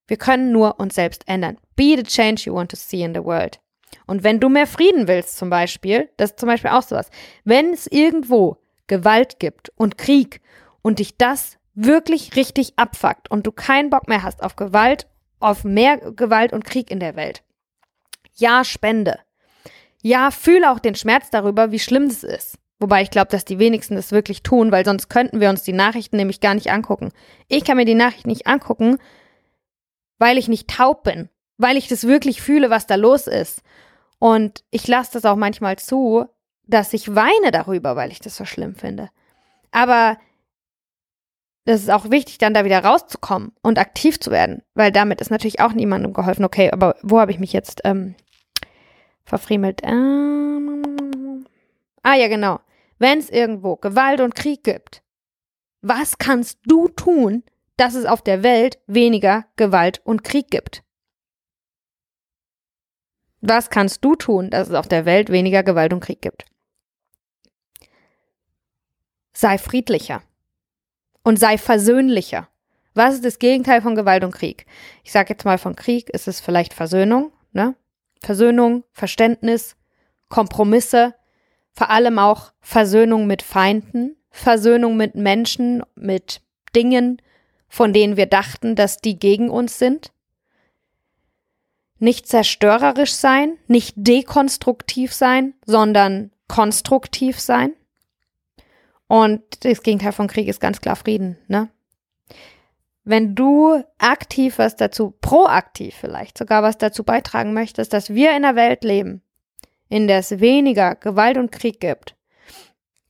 Wir 0.06 0.16
können 0.16 0.50
nur 0.50 0.80
uns 0.80 0.94
selbst 0.94 1.28
ändern. 1.28 1.58
Be 1.76 1.94
the 1.94 2.02
change 2.02 2.44
you 2.46 2.54
want 2.54 2.70
to 2.70 2.76
see 2.76 3.02
in 3.02 3.14
the 3.14 3.22
world. 3.22 3.60
Und 4.06 4.24
wenn 4.24 4.40
du 4.40 4.48
mehr 4.48 4.66
Frieden 4.66 5.08
willst, 5.08 5.36
zum 5.36 5.50
Beispiel, 5.50 6.08
das 6.16 6.30
ist 6.30 6.40
zum 6.40 6.48
Beispiel 6.48 6.70
auch 6.70 6.82
sowas, 6.82 7.10
wenn 7.44 7.74
es 7.74 7.86
irgendwo 7.86 8.56
Gewalt 8.86 9.38
gibt 9.38 9.70
und 9.76 9.98
Krieg 9.98 10.40
und 10.80 10.98
dich 10.98 11.18
das 11.18 11.57
wirklich 11.80 12.34
richtig 12.34 12.72
abfuckt 12.76 13.30
und 13.30 13.46
du 13.46 13.52
keinen 13.52 13.88
Bock 13.88 14.08
mehr 14.08 14.24
hast 14.24 14.42
auf 14.42 14.56
Gewalt, 14.56 15.06
auf 15.38 15.62
mehr 15.62 15.98
Gewalt 15.98 16.52
und 16.52 16.64
Krieg 16.64 16.90
in 16.90 16.98
der 16.98 17.14
Welt. 17.14 17.44
Ja, 18.34 18.64
spende. 18.64 19.20
Ja, 20.02 20.30
fühle 20.30 20.70
auch 20.70 20.80
den 20.80 20.96
Schmerz 20.96 21.30
darüber, 21.30 21.70
wie 21.70 21.78
schlimm 21.78 22.04
es 22.04 22.24
ist. 22.24 22.58
Wobei 22.80 23.02
ich 23.02 23.10
glaube, 23.10 23.30
dass 23.30 23.44
die 23.44 23.58
wenigsten 23.58 23.96
das 23.96 24.12
wirklich 24.12 24.42
tun, 24.42 24.72
weil 24.72 24.84
sonst 24.84 25.08
könnten 25.08 25.40
wir 25.40 25.50
uns 25.50 25.62
die 25.62 25.72
Nachrichten 25.72 26.16
nämlich 26.16 26.40
gar 26.40 26.54
nicht 26.54 26.70
angucken. 26.70 27.10
Ich 27.48 27.64
kann 27.64 27.76
mir 27.76 27.84
die 27.84 27.94
Nachrichten 27.94 28.28
nicht 28.28 28.46
angucken, 28.46 28.98
weil 30.18 30.36
ich 30.36 30.48
nicht 30.48 30.68
taub 30.68 31.04
bin, 31.04 31.28
weil 31.58 31.76
ich 31.76 31.88
das 31.88 32.04
wirklich 32.04 32.42
fühle, 32.42 32.70
was 32.70 32.86
da 32.86 32.96
los 32.96 33.26
ist. 33.26 33.62
Und 34.18 34.64
ich 34.70 34.86
lasse 34.88 35.12
das 35.12 35.24
auch 35.24 35.36
manchmal 35.36 35.76
zu, 35.76 36.26
dass 36.66 36.92
ich 36.92 37.14
weine 37.14 37.50
darüber, 37.52 37.94
weil 37.94 38.10
ich 38.10 38.20
das 38.20 38.36
so 38.36 38.44
schlimm 38.44 38.74
finde. 38.74 39.10
Aber 39.70 40.18
das 41.68 41.82
ist 41.82 41.90
auch 41.90 42.10
wichtig, 42.10 42.38
dann 42.38 42.54
da 42.54 42.64
wieder 42.64 42.82
rauszukommen 42.82 43.52
und 43.60 43.78
aktiv 43.78 44.18
zu 44.18 44.30
werden, 44.30 44.62
weil 44.72 44.90
damit 44.90 45.20
ist 45.20 45.30
natürlich 45.30 45.60
auch 45.60 45.74
niemandem 45.74 46.14
geholfen. 46.14 46.46
Okay, 46.46 46.70
aber 46.70 46.96
wo 47.02 47.20
habe 47.20 47.30
ich 47.30 47.38
mich 47.38 47.52
jetzt 47.52 47.82
ähm, 47.84 48.14
verfriemelt? 49.22 49.82
Ähm, 49.84 51.44
ah 52.02 52.14
ja, 52.14 52.28
genau. 52.28 52.60
Wenn 52.98 53.18
es 53.18 53.28
irgendwo 53.28 53.76
Gewalt 53.76 54.22
und 54.22 54.34
Krieg 54.34 54.64
gibt, 54.64 55.02
was 55.82 56.16
kannst 56.16 56.58
du 56.64 56.88
tun, 56.88 57.44
dass 57.76 57.94
es 57.94 58.06
auf 58.06 58.22
der 58.22 58.42
Welt 58.42 58.78
weniger 58.86 59.44
Gewalt 59.56 60.00
und 60.04 60.24
Krieg 60.24 60.50
gibt? 60.50 60.82
Was 63.42 63.68
kannst 63.68 64.02
du 64.02 64.16
tun, 64.16 64.48
dass 64.48 64.68
es 64.68 64.74
auf 64.74 64.88
der 64.88 65.04
Welt 65.04 65.28
weniger 65.28 65.62
Gewalt 65.62 65.92
und 65.92 66.00
Krieg 66.00 66.22
gibt? 66.22 66.46
Sei 69.34 69.58
friedlicher 69.58 70.22
und 71.28 71.38
sei 71.38 71.58
versöhnlicher. 71.58 72.48
Was 72.94 73.16
ist 73.16 73.24
das 73.26 73.38
Gegenteil 73.38 73.82
von 73.82 73.94
Gewalt 73.94 74.24
und 74.24 74.32
Krieg? 74.32 74.64
Ich 75.04 75.12
sage 75.12 75.34
jetzt 75.34 75.44
mal 75.44 75.58
von 75.58 75.76
Krieg 75.76 76.08
ist 76.08 76.26
es 76.26 76.40
vielleicht 76.40 76.72
Versöhnung, 76.72 77.32
ne? 77.52 77.74
Versöhnung, 78.22 78.82
Verständnis, 78.92 79.76
Kompromisse, 80.30 81.14
vor 81.74 81.90
allem 81.90 82.18
auch 82.18 82.52
Versöhnung 82.62 83.26
mit 83.26 83.42
Feinden, 83.42 84.16
Versöhnung 84.30 84.96
mit 84.96 85.16
Menschen, 85.16 85.82
mit 85.96 86.40
Dingen, 86.74 87.20
von 87.68 87.92
denen 87.92 88.16
wir 88.16 88.24
dachten, 88.24 88.74
dass 88.74 88.96
die 88.96 89.18
gegen 89.18 89.50
uns 89.50 89.78
sind. 89.78 90.12
Nicht 91.98 92.26
zerstörerisch 92.26 93.12
sein, 93.12 93.58
nicht 93.66 93.92
dekonstruktiv 93.98 95.12
sein, 95.12 95.52
sondern 95.66 96.30
konstruktiv 96.48 97.38
sein. 97.38 97.74
Und 99.08 99.64
das 99.64 99.82
Gegenteil 99.82 100.12
von 100.12 100.28
Krieg 100.28 100.48
ist 100.48 100.60
ganz 100.60 100.80
klar 100.80 100.94
Frieden, 100.94 101.38
ne? 101.48 101.68
Wenn 103.04 103.34
du 103.34 103.82
aktiv 103.96 104.58
was 104.58 104.76
dazu, 104.76 105.14
proaktiv 105.22 105.94
vielleicht 105.98 106.36
sogar 106.36 106.62
was 106.62 106.76
dazu 106.76 107.04
beitragen 107.04 107.54
möchtest, 107.54 107.94
dass 107.94 108.10
wir 108.10 108.30
in 108.30 108.44
einer 108.44 108.54
Welt 108.54 108.84
leben, 108.84 109.22
in 109.88 110.08
der 110.08 110.18
es 110.18 110.40
weniger 110.40 110.94
Gewalt 110.94 111.38
und 111.38 111.50
Krieg 111.50 111.80
gibt, 111.80 112.16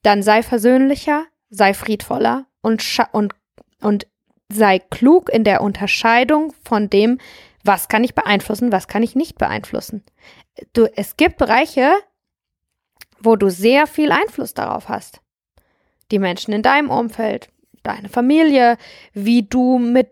dann 0.05 0.23
sei 0.23 0.45
versöhnlicher, 0.45 1.27
sei 1.51 1.75
friedvoller 1.75 2.47
und, 2.61 2.85
und, 3.11 3.35
und 3.81 4.07
sei 4.49 4.79
klug 4.79 5.31
in 5.31 5.43
der 5.43 5.63
Unterscheidung 5.63 6.55
von 6.63 6.89
dem, 6.89 7.19
was 7.65 7.89
kann 7.89 8.05
ich 8.05 8.15
beeinflussen, 8.15 8.71
was 8.71 8.87
kann 8.87 9.03
ich 9.03 9.17
nicht 9.17 9.37
beeinflussen. 9.37 10.05
Du, 10.75 10.87
es 10.95 11.17
gibt 11.17 11.39
Bereiche, 11.39 11.91
wo 13.19 13.35
du 13.35 13.51
sehr 13.51 13.89
viel 13.89 14.13
Einfluss 14.13 14.55
darauf 14.55 14.89
hast 14.89 15.23
die 16.11 16.19
Menschen 16.19 16.53
in 16.53 16.63
deinem 16.63 16.91
Umfeld, 16.91 17.49
deine 17.83 18.09
Familie, 18.09 18.77
wie 19.13 19.43
du 19.43 19.79
mit 19.79 20.09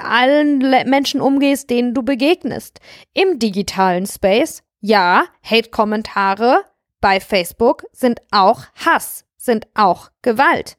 allen 0.00 0.58
Menschen 0.88 1.20
umgehst, 1.20 1.70
denen 1.70 1.94
du 1.94 2.02
begegnest. 2.02 2.80
Im 3.12 3.38
digitalen 3.38 4.06
Space, 4.06 4.62
ja, 4.80 5.24
Hate-Kommentare 5.42 6.64
bei 7.00 7.20
Facebook 7.20 7.84
sind 7.92 8.20
auch 8.30 8.64
Hass, 8.74 9.24
sind 9.36 9.66
auch 9.74 10.10
Gewalt. 10.22 10.76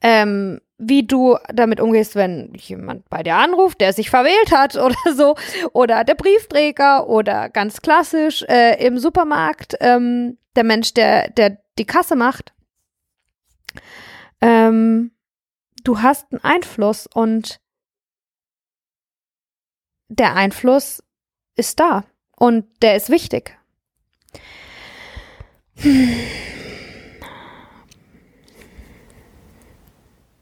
Ähm, 0.00 0.60
wie 0.78 1.06
du 1.06 1.36
damit 1.52 1.80
umgehst, 1.80 2.16
wenn 2.16 2.52
jemand 2.56 3.08
bei 3.08 3.22
dir 3.22 3.36
anruft, 3.36 3.80
der 3.80 3.92
sich 3.92 4.10
verwählt 4.10 4.50
hat 4.52 4.76
oder 4.76 4.96
so, 5.14 5.36
oder 5.72 6.04
der 6.04 6.14
Briefträger 6.14 7.08
oder 7.08 7.48
ganz 7.48 7.82
klassisch 7.82 8.42
äh, 8.48 8.84
im 8.84 8.98
Supermarkt 8.98 9.76
ähm, 9.80 10.38
der 10.56 10.64
Mensch, 10.64 10.94
der, 10.94 11.30
der 11.30 11.58
die 11.78 11.86
Kasse 11.86 12.16
macht 12.16 12.52
ähm, 14.40 15.12
du 15.84 16.02
hast 16.02 16.32
einen 16.32 16.42
Einfluss 16.44 17.06
und 17.06 17.60
der 20.08 20.34
Einfluss 20.34 21.02
ist 21.56 21.80
da 21.80 22.04
und 22.36 22.66
der 22.82 22.96
ist 22.96 23.08
wichtig. 23.10 23.56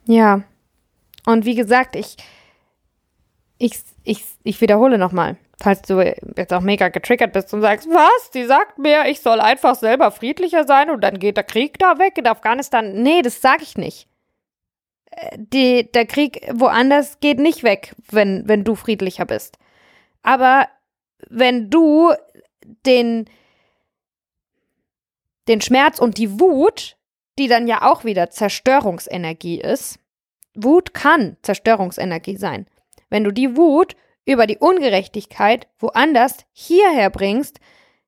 Ja. 0.07 0.43
Und 1.25 1.45
wie 1.45 1.55
gesagt, 1.55 1.95
ich, 1.95 2.17
ich, 3.59 3.81
ich, 4.03 4.25
ich 4.43 4.61
wiederhole 4.61 4.99
nochmal 4.99 5.37
falls 5.63 5.83
du 5.83 6.01
jetzt 6.37 6.53
auch 6.53 6.61
mega 6.61 6.89
getriggert 6.89 7.33
bist 7.33 7.53
und 7.53 7.61
sagst, 7.61 7.89
was? 7.89 8.31
Die 8.31 8.45
sagt 8.45 8.79
mir, 8.79 9.07
ich 9.07 9.21
soll 9.21 9.41
einfach 9.41 9.75
selber 9.75 10.11
friedlicher 10.11 10.65
sein 10.65 10.91
und 10.91 11.03
dann 11.03 11.19
geht 11.19 11.37
der 11.37 11.45
Krieg 11.45 11.79
da 11.79 11.99
weg 11.99 12.17
in 12.19 12.27
Afghanistan. 12.27 13.03
Nee, 13.03 13.23
das 13.23 13.41
sage 13.41 13.63
ich 13.63 13.77
nicht. 13.77 14.09
Äh, 15.11 15.39
die, 15.39 15.91
der 15.93 16.07
Krieg 16.07 16.49
woanders 16.53 17.21
geht 17.21 17.39
nicht 17.39 17.63
weg, 17.63 17.95
wenn, 18.11 18.49
wenn 18.49 18.65
du 18.65 18.75
friedlicher 18.75 19.27
bist. 19.27 19.59
Aber 20.23 20.69
wenn 21.29 21.71
du 21.71 22.13
den, 22.87 23.29
den 25.49 25.61
Schmerz 25.61 25.99
und 25.99 26.17
die 26.19 26.41
Wut, 26.41 26.97
die 27.39 27.49
dann 27.49 27.69
ja 27.69 27.91
auch 27.91 28.05
wieder 28.05 28.31
Zerstörungsenergie 28.31 29.61
ist, 29.61 29.99
Wut 30.55 30.95
kann 30.95 31.37
Zerstörungsenergie 31.43 32.37
sein. 32.37 32.67
Wenn 33.09 33.25
du 33.25 33.31
die 33.31 33.57
Wut 33.57 33.95
über 34.31 34.47
die 34.47 34.59
Ungerechtigkeit 34.59 35.67
woanders 35.79 36.47
hierher 36.53 37.11
bringst, 37.11 37.61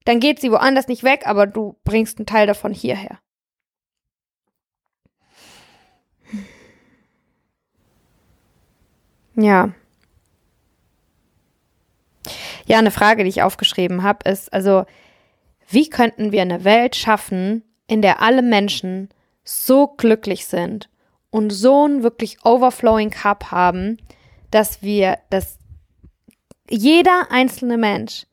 dann 0.05 0.21
geht 0.21 0.41
sie 0.41 0.51
woanders 0.51 0.89
nicht 0.89 1.05
weg, 1.05 1.27
aber 1.27 1.47
du 1.47 1.77
bringst 1.85 2.19
einen 2.19 2.27
Teil 2.27 2.47
davon 2.47 2.73
hierher. 2.73 3.19
Ja. 9.35 9.73
Ja, 12.67 12.79
eine 12.79 12.91
Frage, 12.91 13.25
die 13.25 13.31
ich 13.31 13.43
aufgeschrieben 13.43 14.03
habe, 14.03 14.29
ist 14.31 14.53
also, 14.53 14.85
wie 15.69 15.89
könnten 15.89 16.33
wir 16.33 16.43
eine 16.43 16.65
Welt 16.65 16.95
schaffen, 16.97 17.65
in 17.87 18.03
der 18.03 18.23
alle 18.23 18.43
Menschen 18.43 19.09
so 19.43 19.89
glücklich 19.89 20.47
sind 20.47 20.89
und 21.31 21.51
so 21.51 21.85
einen 21.85 22.03
wirklich 22.03 22.45
overflowing 22.45 23.11
Cup 23.11 23.51
haben, 23.51 23.97
dass 24.51 24.83
wir 24.83 25.19
das 25.31 25.59
jeder 26.73 27.31
einzelne 27.31 27.77
Mensch 27.77 28.27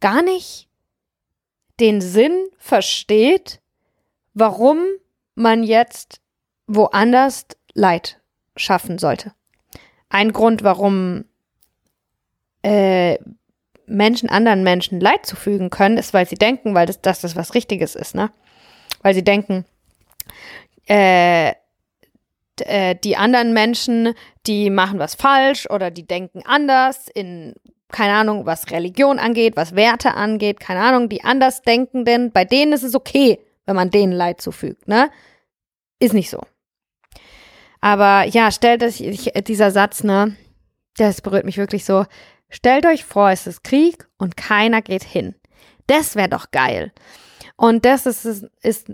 gar 0.00 0.22
nicht 0.22 0.68
den 1.80 2.00
Sinn 2.00 2.48
versteht, 2.58 3.60
warum 4.34 4.78
man 5.34 5.62
jetzt 5.62 6.20
woanders 6.66 7.46
Leid 7.72 8.20
schaffen 8.56 8.98
sollte. 8.98 9.32
Ein 10.10 10.32
Grund, 10.32 10.62
warum 10.62 11.24
äh, 12.62 13.16
Menschen, 13.86 14.28
anderen 14.28 14.62
Menschen 14.62 15.00
Leid 15.00 15.24
zufügen 15.24 15.70
können, 15.70 15.96
ist, 15.96 16.12
weil 16.12 16.28
sie 16.28 16.36
denken, 16.36 16.74
weil 16.74 16.86
das, 16.86 17.00
dass 17.00 17.22
das 17.22 17.36
was 17.36 17.54
Richtiges 17.54 17.94
ist, 17.94 18.14
ne? 18.14 18.30
Weil 19.00 19.14
sie 19.14 19.24
denken, 19.24 19.64
äh, 20.86 21.54
äh, 22.66 22.96
die 23.02 23.16
anderen 23.16 23.52
Menschen, 23.52 24.14
die 24.46 24.70
machen 24.70 24.98
was 24.98 25.14
falsch 25.14 25.68
oder 25.70 25.90
die 25.90 26.06
denken 26.06 26.42
anders 26.44 27.08
in, 27.12 27.54
keine 27.90 28.14
Ahnung, 28.14 28.46
was 28.46 28.70
Religion 28.70 29.18
angeht, 29.18 29.56
was 29.56 29.74
Werte 29.74 30.14
angeht, 30.14 30.60
keine 30.60 30.80
Ahnung, 30.80 31.08
die 31.08 31.24
anders 31.24 31.62
denken, 31.62 32.04
denn 32.04 32.32
bei 32.32 32.44
denen 32.44 32.72
ist 32.72 32.82
es 32.82 32.94
okay, 32.94 33.38
wenn 33.66 33.76
man 33.76 33.90
denen 33.90 34.12
Leid 34.12 34.40
zufügt, 34.40 34.88
ne? 34.88 35.10
Ist 35.98 36.14
nicht 36.14 36.30
so. 36.30 36.40
Aber 37.80 38.24
ja, 38.24 38.50
stellt 38.50 38.82
euch 38.82 39.02
dieser 39.46 39.70
Satz, 39.70 40.04
ne? 40.04 40.36
Das 40.96 41.20
berührt 41.20 41.44
mich 41.44 41.58
wirklich 41.58 41.84
so. 41.84 42.06
Stellt 42.48 42.86
euch 42.86 43.04
vor, 43.04 43.30
es 43.30 43.46
ist 43.46 43.64
Krieg 43.64 44.06
und 44.18 44.36
keiner 44.36 44.82
geht 44.82 45.04
hin. 45.04 45.34
Das 45.86 46.16
wäre 46.16 46.28
doch 46.28 46.50
geil. 46.50 46.92
Und 47.56 47.84
das 47.84 48.06
ist, 48.06 48.24
ist, 48.24 48.46
ist 48.62 48.88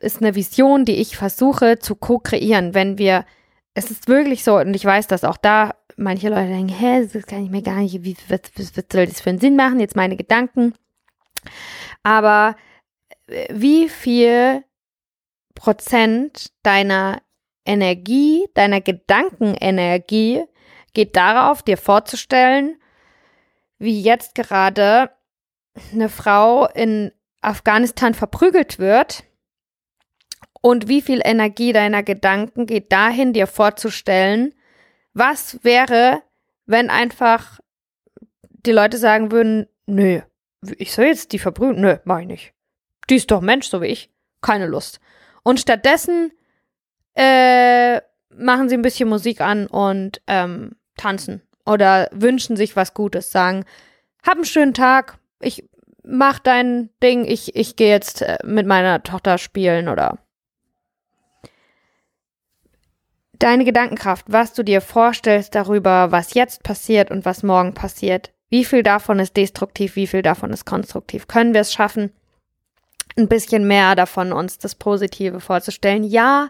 eine 0.00 0.34
Vision, 0.34 0.84
die 0.84 0.96
ich 0.96 1.16
versuche 1.16 1.78
zu 1.78 1.96
co-kreieren, 1.96 2.74
wenn 2.74 2.98
wir, 2.98 3.24
es 3.74 3.90
ist 3.90 4.08
wirklich 4.08 4.44
so, 4.44 4.58
und 4.58 4.74
ich 4.74 4.84
weiß, 4.84 5.06
dass 5.06 5.24
auch 5.24 5.36
da 5.36 5.74
manche 5.96 6.28
Leute 6.28 6.48
denken, 6.48 6.72
hä, 6.72 7.08
das 7.12 7.26
kann 7.26 7.44
ich 7.44 7.50
mir 7.50 7.62
gar 7.62 7.76
nicht, 7.76 8.04
wie, 8.04 8.16
was, 8.28 8.40
was, 8.56 8.76
was 8.76 8.84
soll 8.92 9.06
das 9.06 9.20
für 9.20 9.30
einen 9.30 9.40
Sinn 9.40 9.56
machen, 9.56 9.80
jetzt 9.80 9.96
meine 9.96 10.16
Gedanken. 10.16 10.74
Aber 12.02 12.56
äh, 13.26 13.48
wie 13.50 13.88
viel 13.88 14.64
Prozent 15.54 16.52
deiner 16.62 17.20
Energie, 17.64 18.46
deiner 18.54 18.80
Gedankenenergie 18.80 20.44
geht 20.94 21.16
darauf, 21.16 21.62
dir 21.62 21.76
vorzustellen, 21.76 22.80
wie 23.78 24.00
jetzt 24.00 24.34
gerade 24.34 25.10
eine 25.92 26.08
Frau 26.08 26.66
in 26.66 27.12
Afghanistan 27.40 28.14
verprügelt 28.14 28.78
wird 28.78 29.24
und 30.60 30.88
wie 30.88 31.02
viel 31.02 31.20
Energie 31.24 31.72
deiner 31.72 32.02
Gedanken 32.02 32.66
geht 32.66 32.92
dahin, 32.92 33.32
dir 33.32 33.46
vorzustellen, 33.46 34.54
was 35.14 35.62
wäre, 35.64 36.22
wenn 36.66 36.90
einfach 36.90 37.60
die 38.66 38.72
Leute 38.72 38.98
sagen 38.98 39.32
würden, 39.32 39.66
nö, 39.86 40.20
ich 40.76 40.92
soll 40.92 41.06
jetzt 41.06 41.32
die 41.32 41.38
verprügeln? 41.38 41.80
Nö, 41.80 41.96
mach 42.04 42.20
ich 42.20 42.26
nicht. 42.26 42.52
Die 43.08 43.16
ist 43.16 43.30
doch 43.30 43.40
Mensch, 43.40 43.68
so 43.68 43.80
wie 43.80 43.86
ich. 43.86 44.10
Keine 44.42 44.66
Lust. 44.66 45.00
Und 45.42 45.60
stattdessen 45.60 46.32
äh, 47.14 48.00
machen 48.34 48.68
sie 48.68 48.76
ein 48.76 48.82
bisschen 48.82 49.08
Musik 49.08 49.40
an 49.40 49.66
und 49.66 50.20
ähm, 50.26 50.76
tanzen 50.96 51.42
oder 51.66 52.08
wünschen 52.12 52.56
sich 52.56 52.76
was 52.76 52.94
Gutes, 52.94 53.30
sagen, 53.30 53.64
hab 54.26 54.34
einen 54.34 54.44
schönen 54.44 54.74
Tag, 54.74 55.18
ich 55.40 55.68
mach 56.02 56.38
dein 56.38 56.90
Ding, 57.02 57.24
ich, 57.24 57.54
ich 57.56 57.76
gehe 57.76 57.90
jetzt 57.90 58.22
äh, 58.22 58.38
mit 58.44 58.66
meiner 58.66 59.02
Tochter 59.02 59.38
spielen 59.38 59.88
oder 59.88 60.18
deine 63.38 63.64
Gedankenkraft, 63.64 64.26
was 64.28 64.52
du 64.54 64.62
dir 64.62 64.80
vorstellst 64.80 65.54
darüber, 65.54 66.10
was 66.12 66.34
jetzt 66.34 66.62
passiert 66.62 67.10
und 67.10 67.24
was 67.24 67.42
morgen 67.42 67.74
passiert. 67.74 68.32
Wie 68.48 68.64
viel 68.64 68.82
davon 68.82 69.18
ist 69.18 69.36
destruktiv, 69.36 69.96
wie 69.96 70.06
viel 70.06 70.22
davon 70.22 70.52
ist 70.52 70.64
konstruktiv? 70.64 71.26
Können 71.26 71.54
wir 71.54 71.60
es 71.60 71.72
schaffen, 71.72 72.12
ein 73.16 73.28
bisschen 73.28 73.66
mehr 73.66 73.94
davon 73.94 74.32
uns 74.32 74.58
das 74.58 74.74
Positive 74.74 75.40
vorzustellen? 75.40 76.04
Ja, 76.04 76.48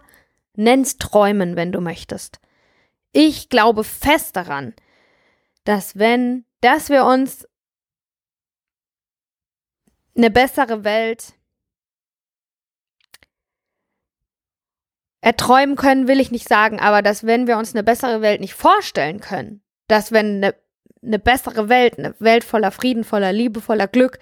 nenn's 0.55 0.97
Träumen, 0.97 1.55
wenn 1.55 1.71
du 1.71 1.81
möchtest. 1.81 2.39
Ich 3.11 3.49
glaube 3.49 3.83
fest 3.83 4.35
daran, 4.35 4.73
dass 5.63 5.97
wenn, 5.97 6.45
dass 6.61 6.89
wir 6.89 7.05
uns 7.05 7.47
eine 10.15 10.29
bessere 10.29 10.83
Welt 10.83 11.33
erträumen 15.21 15.75
können, 15.75 16.07
will 16.07 16.19
ich 16.19 16.31
nicht 16.31 16.47
sagen, 16.47 16.79
aber 16.79 17.01
dass 17.01 17.25
wenn 17.25 17.47
wir 17.47 17.57
uns 17.57 17.73
eine 17.73 17.83
bessere 17.83 18.21
Welt 18.21 18.41
nicht 18.41 18.53
vorstellen 18.53 19.19
können, 19.19 19.61
dass 19.87 20.11
wenn 20.11 20.37
eine, 20.37 20.55
eine 21.03 21.19
bessere 21.19 21.69
Welt, 21.69 21.97
eine 21.97 22.15
Welt 22.19 22.43
voller 22.43 22.71
Frieden, 22.71 23.03
voller 23.03 23.33
Liebe, 23.33 23.61
voller 23.61 23.87
Glück, 23.87 24.19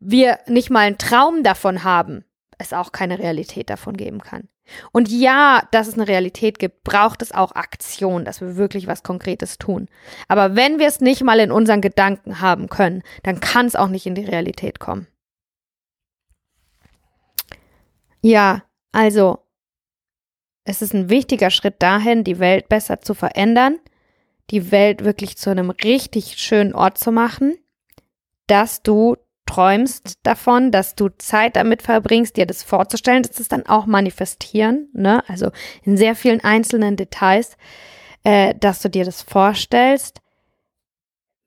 wir 0.00 0.38
nicht 0.46 0.70
mal 0.70 0.80
einen 0.80 0.98
Traum 0.98 1.42
davon 1.42 1.84
haben, 1.84 2.24
es 2.58 2.72
auch 2.72 2.92
keine 2.92 3.18
Realität 3.18 3.70
davon 3.70 3.96
geben 3.96 4.20
kann. 4.20 4.48
Und 4.92 5.10
ja, 5.10 5.66
dass 5.72 5.88
es 5.88 5.94
eine 5.94 6.08
Realität 6.08 6.58
gibt, 6.58 6.84
braucht 6.84 7.20
es 7.20 7.32
auch 7.32 7.52
Aktion, 7.52 8.24
dass 8.24 8.40
wir 8.40 8.56
wirklich 8.56 8.86
was 8.86 9.02
Konkretes 9.02 9.58
tun. 9.58 9.88
Aber 10.26 10.56
wenn 10.56 10.78
wir 10.78 10.86
es 10.86 11.00
nicht 11.00 11.22
mal 11.22 11.38
in 11.38 11.50
unseren 11.52 11.80
Gedanken 11.80 12.40
haben 12.40 12.68
können, 12.68 13.02
dann 13.22 13.40
kann 13.40 13.66
es 13.66 13.76
auch 13.76 13.88
nicht 13.88 14.06
in 14.06 14.14
die 14.14 14.24
Realität 14.24 14.78
kommen. 14.78 15.06
Ja, 18.22 18.62
also 18.92 19.43
es 20.64 20.82
ist 20.82 20.94
ein 20.94 21.10
wichtiger 21.10 21.50
Schritt 21.50 21.82
dahin, 21.82 22.24
die 22.24 22.38
Welt 22.38 22.68
besser 22.68 23.00
zu 23.00 23.14
verändern, 23.14 23.78
die 24.50 24.70
Welt 24.70 25.04
wirklich 25.04 25.36
zu 25.36 25.50
einem 25.50 25.70
richtig 25.70 26.38
schönen 26.38 26.74
Ort 26.74 26.98
zu 26.98 27.12
machen, 27.12 27.56
dass 28.46 28.82
du 28.82 29.16
träumst 29.46 30.18
davon, 30.22 30.70
dass 30.70 30.94
du 30.94 31.10
Zeit 31.18 31.56
damit 31.56 31.82
verbringst, 31.82 32.36
dir 32.36 32.46
das 32.46 32.62
vorzustellen, 32.62 33.22
dass 33.22 33.36
das 33.36 33.48
dann 33.48 33.66
auch 33.66 33.84
manifestieren, 33.86 34.88
ne? 34.94 35.22
Also 35.28 35.50
in 35.82 35.96
sehr 35.96 36.16
vielen 36.16 36.42
einzelnen 36.42 36.96
Details, 36.96 37.56
äh, 38.22 38.54
dass 38.58 38.80
du 38.80 38.88
dir 38.88 39.04
das 39.04 39.22
vorstellst. 39.22 40.20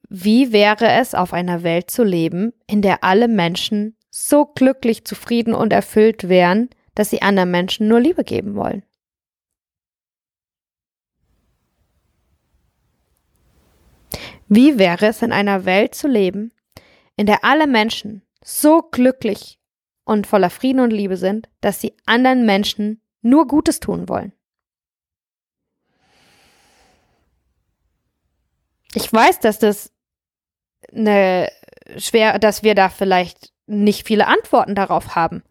Wie 0.09 0.53
wäre 0.53 0.91
es, 0.91 1.15
auf 1.15 1.33
einer 1.33 1.63
Welt 1.63 1.89
zu 1.89 2.03
leben, 2.03 2.53
in 2.67 2.81
der 2.81 3.03
alle 3.03 3.27
Menschen 3.27 3.97
so 4.09 4.45
glücklich, 4.45 5.03
zufrieden 5.03 5.53
und 5.53 5.73
erfüllt 5.73 6.29
wären, 6.29 6.69
dass 6.95 7.09
sie 7.09 7.21
anderen 7.21 7.51
Menschen 7.51 7.87
nur 7.87 7.99
Liebe 7.99 8.23
geben 8.23 8.55
wollen? 8.55 8.83
Wie 14.47 14.79
wäre 14.79 15.07
es, 15.07 15.21
in 15.21 15.31
einer 15.31 15.65
Welt 15.65 15.93
zu 15.93 16.07
leben, 16.07 16.51
in 17.15 17.25
der 17.25 17.43
alle 17.43 17.67
Menschen 17.67 18.21
so 18.43 18.81
glücklich 18.81 19.59
und 20.05 20.25
voller 20.25 20.49
Frieden 20.49 20.79
und 20.79 20.91
Liebe 20.91 21.17
sind, 21.17 21.49
dass 21.61 21.81
sie 21.81 21.95
anderen 22.05 22.45
Menschen 22.45 23.01
nur 23.21 23.47
Gutes 23.47 23.79
tun 23.79 24.07
wollen? 24.07 24.31
Ich 28.93 29.11
weiß, 29.11 29.39
dass 29.41 29.59
das 29.59 29.91
eine 30.93 31.51
schwer, 31.97 32.39
dass 32.39 32.63
wir 32.63 32.73
da 32.73 32.89
vielleicht 32.89 33.51
nicht 33.65 34.07
viele 34.07 34.27
Antworten 34.27 34.75
darauf 34.75 35.15
haben, 35.15 35.43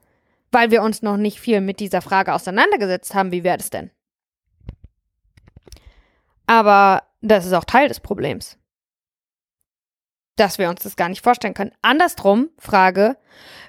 weil 0.51 0.71
wir 0.71 0.83
uns 0.83 1.03
noch 1.03 1.19
nicht 1.19 1.39
viel 1.39 1.61
mit 1.61 1.81
dieser 1.81 2.01
Frage 2.01 2.33
auseinandergesetzt 2.33 3.15
haben, 3.15 3.31
wie 3.31 3.45
wäre 3.45 3.59
das 3.59 3.69
denn? 3.69 3.91
Aber 6.47 7.03
das 7.21 7.45
ist 7.45 7.53
auch 7.53 7.65
Teil 7.65 7.89
des 7.89 8.01
Problems 8.01 8.59
dass 10.37 10.59
wir 10.59 10.69
uns 10.69 10.83
das 10.83 10.97
gar 10.97 11.09
nicht 11.09 11.25
vorstellen 11.25 11.55
können. 11.55 11.73
Andersrum, 11.83 12.51
Frage, 12.59 13.17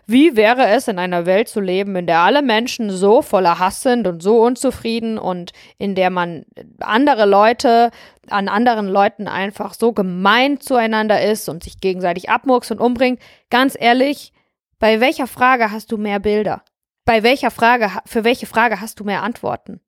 wie 0.05 0.35
wäre 0.35 0.67
es, 0.67 0.87
in 0.87 0.99
einer 0.99 1.25
Welt 1.25 1.49
zu 1.49 1.59
leben, 1.59 1.95
in 1.95 2.07
der 2.07 2.19
alle 2.19 2.41
Menschen 2.41 2.89
so 2.89 3.21
voller 3.21 3.59
Hass 3.59 3.81
sind 3.81 4.07
und 4.07 4.21
so 4.21 4.41
unzufrieden 4.41 5.17
und 5.17 5.51
in 5.77 5.95
der 5.95 6.09
man 6.09 6.45
andere 6.79 7.25
Leute 7.25 7.91
an 8.29 8.47
anderen 8.47 8.87
Leuten 8.87 9.27
einfach 9.27 9.73
so 9.73 9.91
gemein 9.91 10.59
zueinander 10.59 11.21
ist 11.21 11.49
und 11.49 11.63
sich 11.63 11.79
gegenseitig 11.81 12.29
abmurks 12.29 12.71
und 12.71 12.79
umbringt? 12.79 13.21
Ganz 13.49 13.75
ehrlich, 13.77 14.31
bei 14.79 14.99
welcher 14.99 15.27
Frage 15.27 15.71
hast 15.71 15.91
du 15.91 15.97
mehr 15.97 16.19
Bilder? 16.19 16.63
Bei 17.05 17.23
welcher 17.23 17.51
Frage, 17.51 17.89
für 18.05 18.23
welche 18.23 18.45
Frage 18.45 18.81
hast 18.81 18.99
du 18.99 19.03
mehr 19.03 19.23
Antworten? 19.23 19.81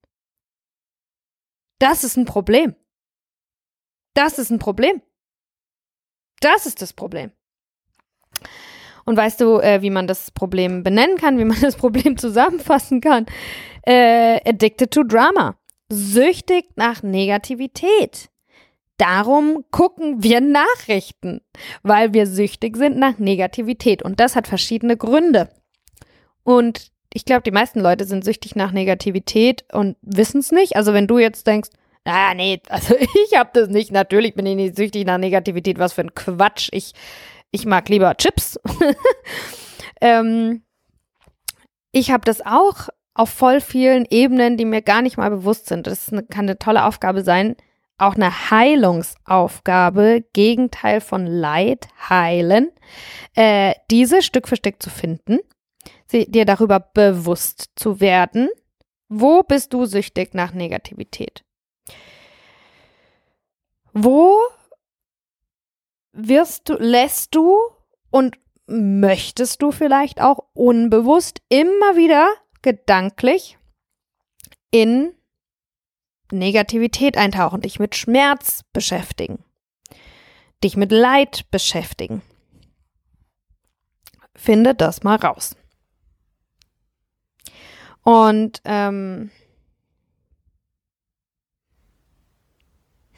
Das 1.80 2.04
ist 2.04 2.18
ein 2.18 2.26
Problem. 2.26 2.76
Das 4.14 4.38
ist 4.38 4.50
ein 4.50 4.60
Problem. 4.60 5.02
Das 6.42 6.66
ist 6.66 6.82
das 6.82 6.94
Problem. 6.94 7.32
Und 9.06 9.18
weißt 9.18 9.42
du, 9.42 9.60
äh, 9.60 9.82
wie 9.82 9.90
man 9.90 10.08
das 10.08 10.32
Problem 10.32 10.84
benennen 10.84 11.18
kann, 11.18 11.40
wie 11.40 11.46
man 11.46 11.60
das 11.62 11.76
Problem 11.76 12.18
zusammenfassen 12.18 13.02
kann? 13.02 13.26
Äh, 13.84 14.40
addicted 14.48 14.92
to 14.92 15.04
Drama. 15.04 15.58
Süchtig 15.92 16.66
nach 16.76 17.02
Negativität. 17.02 18.30
Darum 18.98 19.64
gucken 19.72 20.24
wir 20.24 20.42
Nachrichten, 20.42 21.42
weil 21.84 22.14
wir 22.14 22.28
süchtig 22.28 22.76
sind 22.76 22.98
nach 22.98 23.18
Negativität. 23.18 24.04
Und 24.04 24.20
das 24.20 24.36
hat 24.36 24.46
verschiedene 24.46 24.98
Gründe. 24.98 25.50
Und 26.44 26.92
ich 27.14 27.26
glaube, 27.26 27.42
die 27.42 27.52
meisten 27.52 27.80
Leute 27.80 28.06
sind 28.06 28.24
süchtig 28.24 28.56
nach 28.56 28.72
Negativität 28.72 29.64
und 29.72 29.96
wissen 30.02 30.42
es 30.42 30.52
nicht. 30.52 30.76
Also 30.76 30.94
wenn 30.94 31.08
du 31.08 31.18
jetzt 31.18 31.48
denkst, 31.48 31.70
Ah, 32.06 32.34
nee, 32.34 32.62
also 32.70 32.96
ich 32.96 33.38
habe 33.38 33.52
das 33.54 33.70
nicht. 33.70 33.92
Natürlich 33.92 34.36
bin 34.36 34.46
ich 34.46 34.56
nicht 34.56 34.76
süchtig 34.76 35.06
nach 35.06 35.18
Negativität. 35.18 35.80
Was 35.80 35.94
für 35.94 36.02
ein 36.02 36.16
Quatsch. 36.16 36.70
Ich, 36.72 36.94
ich 37.52 37.66
mag 37.66 37.90
lieber 37.90 38.16
Chips. 38.18 38.60
ähm, 40.02 40.64
ich 41.92 42.12
habe 42.12 42.24
das 42.26 42.42
auch 42.46 42.90
auf 43.14 43.30
voll 43.30 43.60
vielen 43.60 44.06
Ebenen, 44.10 44.58
die 44.58 44.66
mir 44.66 44.82
gar 44.82 45.02
nicht 45.02 45.18
mal 45.18 45.30
bewusst 45.30 45.68
sind. 45.68 45.88
Das 45.88 46.12
eine, 46.12 46.24
kann 46.24 46.46
eine 46.46 46.58
tolle 46.58 46.86
Aufgabe 46.86 47.24
sein, 47.24 47.56
auch 47.98 48.16
eine 48.16 48.50
Heilungsaufgabe, 48.50 50.24
Gegenteil 50.34 51.02
von 51.02 51.26
Leid, 51.26 51.88
heilen, 52.10 52.72
äh, 53.36 53.74
diese 53.92 54.22
Stück 54.22 54.48
für 54.48 54.56
Stück 54.56 54.82
zu 54.82 54.90
finden, 54.90 55.40
sie, 56.08 56.32
dir 56.32 56.46
darüber 56.46 56.80
bewusst 56.80 57.72
zu 57.76 58.00
werden, 58.00 58.50
wo 59.10 59.44
bist 59.44 59.74
du 59.74 59.86
süchtig 59.86 60.34
nach 60.34 60.54
Negativität? 60.54 61.44
Wo 63.94 64.38
wirst 66.12 66.70
du, 66.70 66.74
lässt 66.74 67.36
du 67.36 67.58
und 68.10 68.38
möchtest 68.68 69.62
du 69.62 69.72
vielleicht 69.72 70.22
auch 70.22 70.40
unbewusst 70.54 71.42
immer 71.50 71.96
wieder 71.96 72.30
gedanklich 72.62 73.58
in 74.72 75.14
Negativität 76.32 77.18
eintauchen, 77.18 77.62
dich 77.62 77.80
mit 77.80 77.96
Schmerz 77.96 78.64
beschäftigen, 78.72 79.44
dich 80.64 80.78
mit 80.78 80.92
Leid 80.92 81.50
beschäftigen. 81.50 82.22
Finde 84.36 84.76
das 84.76 85.04
mal 85.04 85.16
raus. 85.16 85.56
Und 88.04 88.62
ähm, 88.64 89.32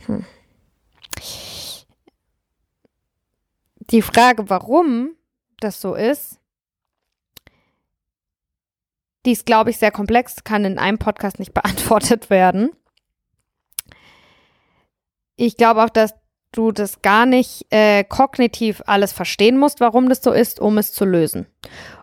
hm. 0.05 0.25
Die 3.91 4.01
Frage, 4.01 4.49
warum 4.49 5.11
das 5.59 5.81
so 5.81 5.95
ist, 5.95 6.39
die 9.25 9.31
ist, 9.31 9.45
glaube 9.45 9.69
ich, 9.69 9.77
sehr 9.77 9.91
komplex, 9.91 10.43
kann 10.43 10.65
in 10.65 10.79
einem 10.79 10.97
Podcast 10.97 11.39
nicht 11.39 11.53
beantwortet 11.55 12.29
werden. 12.29 12.71
Ich 15.35 15.57
glaube 15.57 15.83
auch, 15.83 15.89
dass 15.89 16.13
du 16.51 16.71
das 16.71 17.01
gar 17.01 17.25
nicht 17.25 17.65
äh, 17.69 18.03
kognitiv 18.03 18.81
alles 18.85 19.13
verstehen 19.13 19.57
musst, 19.57 19.79
warum 19.79 20.09
das 20.09 20.21
so 20.21 20.31
ist, 20.31 20.59
um 20.59 20.77
es 20.77 20.91
zu 20.91 21.05
lösen. 21.05 21.47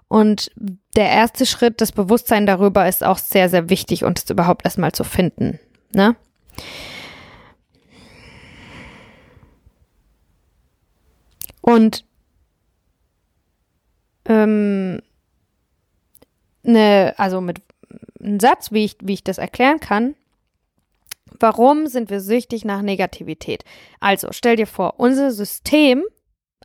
Und 0.09 0.51
der 0.97 1.11
erste 1.11 1.45
Schritt, 1.45 1.83
das 1.83 1.93
Bewusstsein 1.93 2.47
darüber, 2.47 2.89
ist 2.89 3.05
auch 3.05 3.19
sehr, 3.19 3.51
sehr 3.51 3.69
wichtig 3.69 4.05
und 4.05 4.19
es 4.19 4.31
überhaupt 4.31 4.65
erstmal 4.65 4.93
zu 4.93 5.05
finden. 5.05 5.61
Ne? 5.93 6.17
Und 11.69 12.07
ähm, 14.25 15.03
ne, 16.63 17.13
also 17.19 17.43
mit 17.43 17.61
einem 18.19 18.41
Satz, 18.41 18.73
wie 18.73 18.87
ich, 18.87 18.97
wie 19.03 19.13
ich 19.13 19.23
das 19.23 19.37
erklären 19.37 19.79
kann. 19.79 20.15
Warum 21.39 21.87
sind 21.87 22.09
wir 22.09 22.21
süchtig 22.21 22.65
nach 22.65 22.81
Negativität? 22.81 23.65
Also, 24.01 24.29
stell 24.31 24.57
dir 24.57 24.67
vor, 24.67 24.99
unser 24.99 25.31
System, 25.31 26.05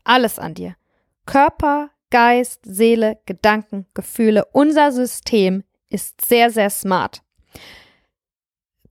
alles 0.05 0.39
an 0.39 0.53
dir. 0.53 0.77
Körper, 1.25 1.89
Geist, 2.09 2.61
Seele, 2.63 3.19
Gedanken, 3.25 3.87
Gefühle, 3.93 4.45
unser 4.53 4.93
System 4.93 5.65
ist 5.89 6.25
sehr, 6.25 6.49
sehr 6.49 6.69
smart. 6.69 7.23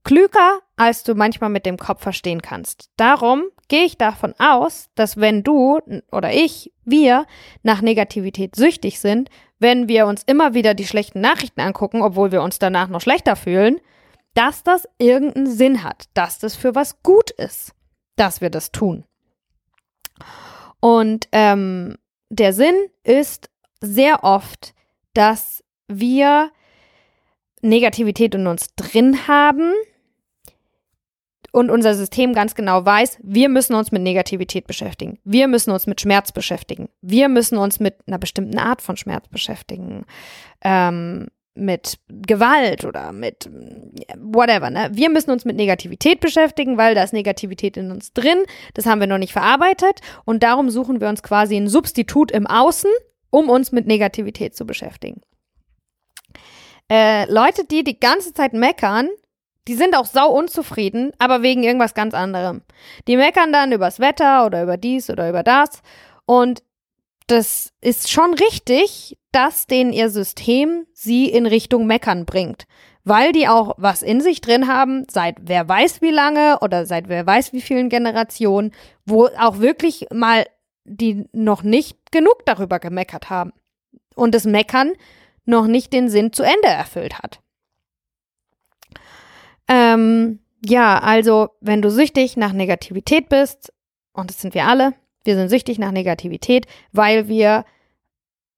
Klüger, 0.05 0.61
als 0.76 1.05
du 1.05 1.14
manchmal 1.14 1.50
mit 1.50 1.64
dem 1.64 1.76
Kopf 1.76 2.03
verstehen 2.03 2.42
kannst. 2.42 2.90
Darum 2.96 3.44
gehe 3.68 3.84
ich 3.84 3.96
davon 3.96 4.34
aus, 4.38 4.88
dass 4.94 5.16
wenn 5.16 5.42
du 5.42 5.78
oder 6.11 6.32
ich, 6.32 6.72
wir 6.84 7.26
nach 7.62 7.82
Negativität 7.82 8.57
süchtig 8.57 8.98
sind, 9.00 9.30
wenn 9.59 9.88
wir 9.88 10.07
uns 10.07 10.24
immer 10.24 10.55
wieder 10.55 10.74
die 10.74 10.86
schlechten 10.86 11.20
Nachrichten 11.20 11.61
angucken, 11.61 12.03
obwohl 12.03 12.32
wir 12.32 12.42
uns 12.42 12.59
danach 12.59 12.88
noch 12.88 13.00
schlechter 13.00 13.36
fühlen, 13.36 13.80
dass 14.34 14.62
das 14.62 14.88
irgendeinen 14.98 15.46
Sinn 15.46 15.84
hat, 15.84 16.07
dass 16.14 16.38
das 16.38 16.57
für 16.57 16.74
was 16.74 17.03
gut 17.03 17.30
ist, 17.30 17.72
dass 18.16 18.40
wir 18.40 18.50
das 18.50 18.72
tun. 18.72 19.05
Und 20.80 21.28
ähm, 21.30 21.96
der 22.28 22.53
Sinn 22.53 22.74
ist 23.05 23.50
sehr 23.80 24.24
oft, 24.24 24.74
dass 25.14 25.62
wir 25.86 26.50
Negativität 27.61 28.34
in 28.34 28.48
uns 28.48 28.74
drin 28.74 29.28
haben, 29.28 29.72
und 31.53 31.70
unser 31.70 31.94
System 31.94 32.32
ganz 32.32 32.55
genau 32.55 32.84
weiß, 32.84 33.18
wir 33.22 33.48
müssen 33.48 33.74
uns 33.74 33.92
mit 33.92 34.03
Negativität 34.03 34.66
beschäftigen. 34.66 35.18
Wir 35.24 35.46
müssen 35.48 35.70
uns 35.70 35.86
mit 35.86 36.00
Schmerz 36.00 36.32
beschäftigen. 36.32 36.88
Wir 37.03 37.28
müssen 37.28 37.59
uns 37.59 37.78
mit 37.78 37.96
einer 38.07 38.18
bestimmten 38.18 38.59
Art 38.59 38.82
von 38.82 38.96
Schmerz 38.96 39.28
beschäftigen. 39.28 40.05
Ähm, 40.62 41.28
mit 41.55 41.98
Gewalt 42.09 42.86
oder 42.86 43.12
mit 43.12 43.50
whatever. 44.16 44.70
Ne? 44.70 44.90
Wir 44.92 45.11
müssen 45.11 45.30
uns 45.30 45.44
mit 45.44 45.57
Negativität 45.57 46.20
beschäftigen, 46.20 46.78
weil 46.78 46.94
da 46.94 47.03
ist 47.03 47.12
Negativität 47.12 47.76
in 47.76 47.90
uns 47.90 48.14
drin. 48.14 48.44
Das 48.72 48.86
haben 48.86 49.00
wir 49.00 49.07
noch 49.07 49.18
nicht 49.18 49.34
verarbeitet. 49.34 50.00
Und 50.24 50.42
darum 50.42 50.70
suchen 50.70 51.03
wir 51.03 51.09
uns 51.09 51.22
quasi 51.22 51.57
ein 51.57 51.68
Substitut 51.68 52.30
im 52.30 52.46
Außen, 52.46 52.90
um 53.30 53.50
uns 53.50 53.70
mit 53.70 53.86
Negativität 53.86 54.57
zu 54.57 54.64
beschäftigen. 54.64 55.20
Äh, 56.90 57.30
Leute, 57.30 57.64
die 57.64 57.84
die 57.84 58.00
ganze 58.00 58.32
Zeit 58.32 58.55
meckern, 58.55 59.09
die 59.68 59.74
sind 59.74 59.96
auch 59.96 60.06
sau 60.06 60.30
unzufrieden, 60.30 61.12
aber 61.18 61.42
wegen 61.42 61.62
irgendwas 61.62 61.94
ganz 61.94 62.14
anderem. 62.14 62.62
Die 63.06 63.16
meckern 63.16 63.52
dann 63.52 63.72
übers 63.72 64.00
Wetter 64.00 64.44
oder 64.46 64.62
über 64.62 64.76
dies 64.76 65.08
oder 65.08 65.28
über 65.28 65.42
das. 65.42 65.82
Und 66.26 66.62
das 67.28 67.72
ist 67.80 68.10
schon 68.10 68.34
richtig, 68.34 69.16
dass 69.30 69.66
denen 69.66 69.92
ihr 69.92 70.10
System 70.10 70.86
sie 70.92 71.26
in 71.30 71.46
Richtung 71.46 71.86
Meckern 71.86 72.26
bringt. 72.26 72.64
Weil 73.04 73.32
die 73.32 73.48
auch 73.48 73.74
was 73.78 74.02
in 74.02 74.20
sich 74.20 74.40
drin 74.40 74.68
haben, 74.68 75.06
seit 75.10 75.36
wer 75.42 75.68
weiß 75.68 76.02
wie 76.02 76.10
lange 76.10 76.58
oder 76.60 76.86
seit 76.86 77.08
wer 77.08 77.26
weiß 77.26 77.52
wie 77.52 77.60
vielen 77.60 77.88
Generationen, 77.88 78.72
wo 79.06 79.26
auch 79.38 79.58
wirklich 79.58 80.06
mal 80.12 80.46
die 80.84 81.28
noch 81.32 81.62
nicht 81.62 81.98
genug 82.10 82.44
darüber 82.46 82.78
gemeckert 82.78 83.30
haben. 83.30 83.52
Und 84.14 84.34
das 84.34 84.44
Meckern 84.44 84.92
noch 85.44 85.66
nicht 85.66 85.92
den 85.92 86.08
Sinn 86.08 86.32
zu 86.32 86.42
Ende 86.42 86.68
erfüllt 86.68 87.18
hat. 87.18 87.41
Ähm, 89.72 90.40
ja, 90.62 90.98
also 90.98 91.48
wenn 91.62 91.80
du 91.80 91.90
süchtig 91.90 92.36
nach 92.36 92.52
Negativität 92.52 93.30
bist, 93.30 93.72
und 94.12 94.28
das 94.28 94.38
sind 94.38 94.52
wir 94.52 94.66
alle, 94.66 94.92
wir 95.24 95.34
sind 95.34 95.48
süchtig 95.48 95.78
nach 95.78 95.92
Negativität, 95.92 96.66
weil 96.92 97.26
wir 97.26 97.64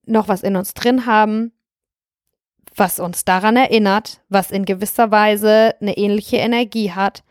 noch 0.06 0.26
was 0.26 0.42
in 0.42 0.56
uns 0.56 0.74
drin 0.74 1.06
haben, 1.06 1.52
was 2.74 2.98
uns 2.98 3.24
daran 3.24 3.56
erinnert, 3.56 4.22
was 4.28 4.50
in 4.50 4.64
gewisser 4.64 5.12
Weise 5.12 5.76
eine 5.80 5.96
ähnliche 5.96 6.38
Energie 6.38 6.90
hat, 6.90 7.22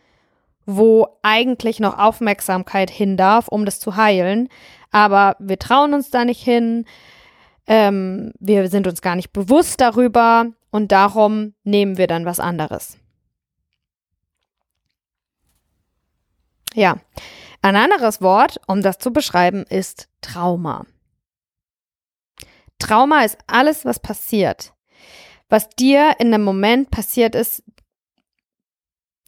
wo 0.65 1.19
eigentlich 1.21 1.81
noch 1.81 1.99
Aufmerksamkeit 1.99 2.89
hin 2.89 3.17
darf, 3.17 3.49
um 3.49 3.65
das 3.65 3.81
zu 3.81 3.97
heilen. 3.97 4.47
Aber 4.91 5.35
wir 5.39 5.59
trauen 5.59 5.93
uns 5.93 6.09
da 6.09 6.23
nicht 6.23 6.41
hin, 6.41 6.85
ähm, 7.67 8.31
wir 8.39 8.69
sind 8.69 8.87
uns 8.87 9.01
gar 9.01 9.17
nicht 9.17 9.33
bewusst 9.33 9.81
darüber 9.81 10.45
und 10.71 10.93
darum 10.93 11.53
nehmen 11.65 11.97
wir 11.97 12.07
dann 12.07 12.25
was 12.25 12.39
anderes. 12.39 12.97
Ja, 16.73 16.97
ein 17.61 17.75
anderes 17.75 18.21
Wort, 18.21 18.59
um 18.67 18.81
das 18.81 18.97
zu 18.97 19.11
beschreiben, 19.11 19.63
ist 19.63 20.09
Trauma. 20.21 20.85
Trauma 22.79 23.23
ist 23.23 23.37
alles, 23.47 23.85
was 23.85 23.99
passiert, 23.99 24.73
was 25.49 25.69
dir 25.69 26.15
in 26.19 26.33
einem 26.33 26.43
Moment 26.43 26.91
passiert 26.91 27.35
ist 27.35 27.63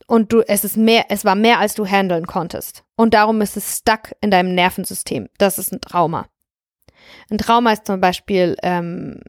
und 0.07 0.31
du, 0.33 0.41
es 0.41 0.63
ist 0.63 0.77
mehr, 0.77 1.05
es 1.09 1.25
war 1.25 1.35
mehr, 1.35 1.59
als 1.59 1.73
du 1.73 1.85
handeln 1.85 2.27
konntest. 2.27 2.83
Und 2.95 3.13
darum 3.13 3.41
ist 3.41 3.57
es 3.57 3.77
stuck 3.77 4.13
in 4.21 4.29
deinem 4.29 4.53
Nervensystem. 4.53 5.29
Das 5.37 5.57
ist 5.57 5.71
ein 5.71 5.81
Trauma. 5.81 6.27
Ein 7.29 7.37
Trauma 7.37 7.71
ist 7.71 7.87
zum 7.87 8.01
Beispiel 8.01 8.55
ähm, 8.61 9.21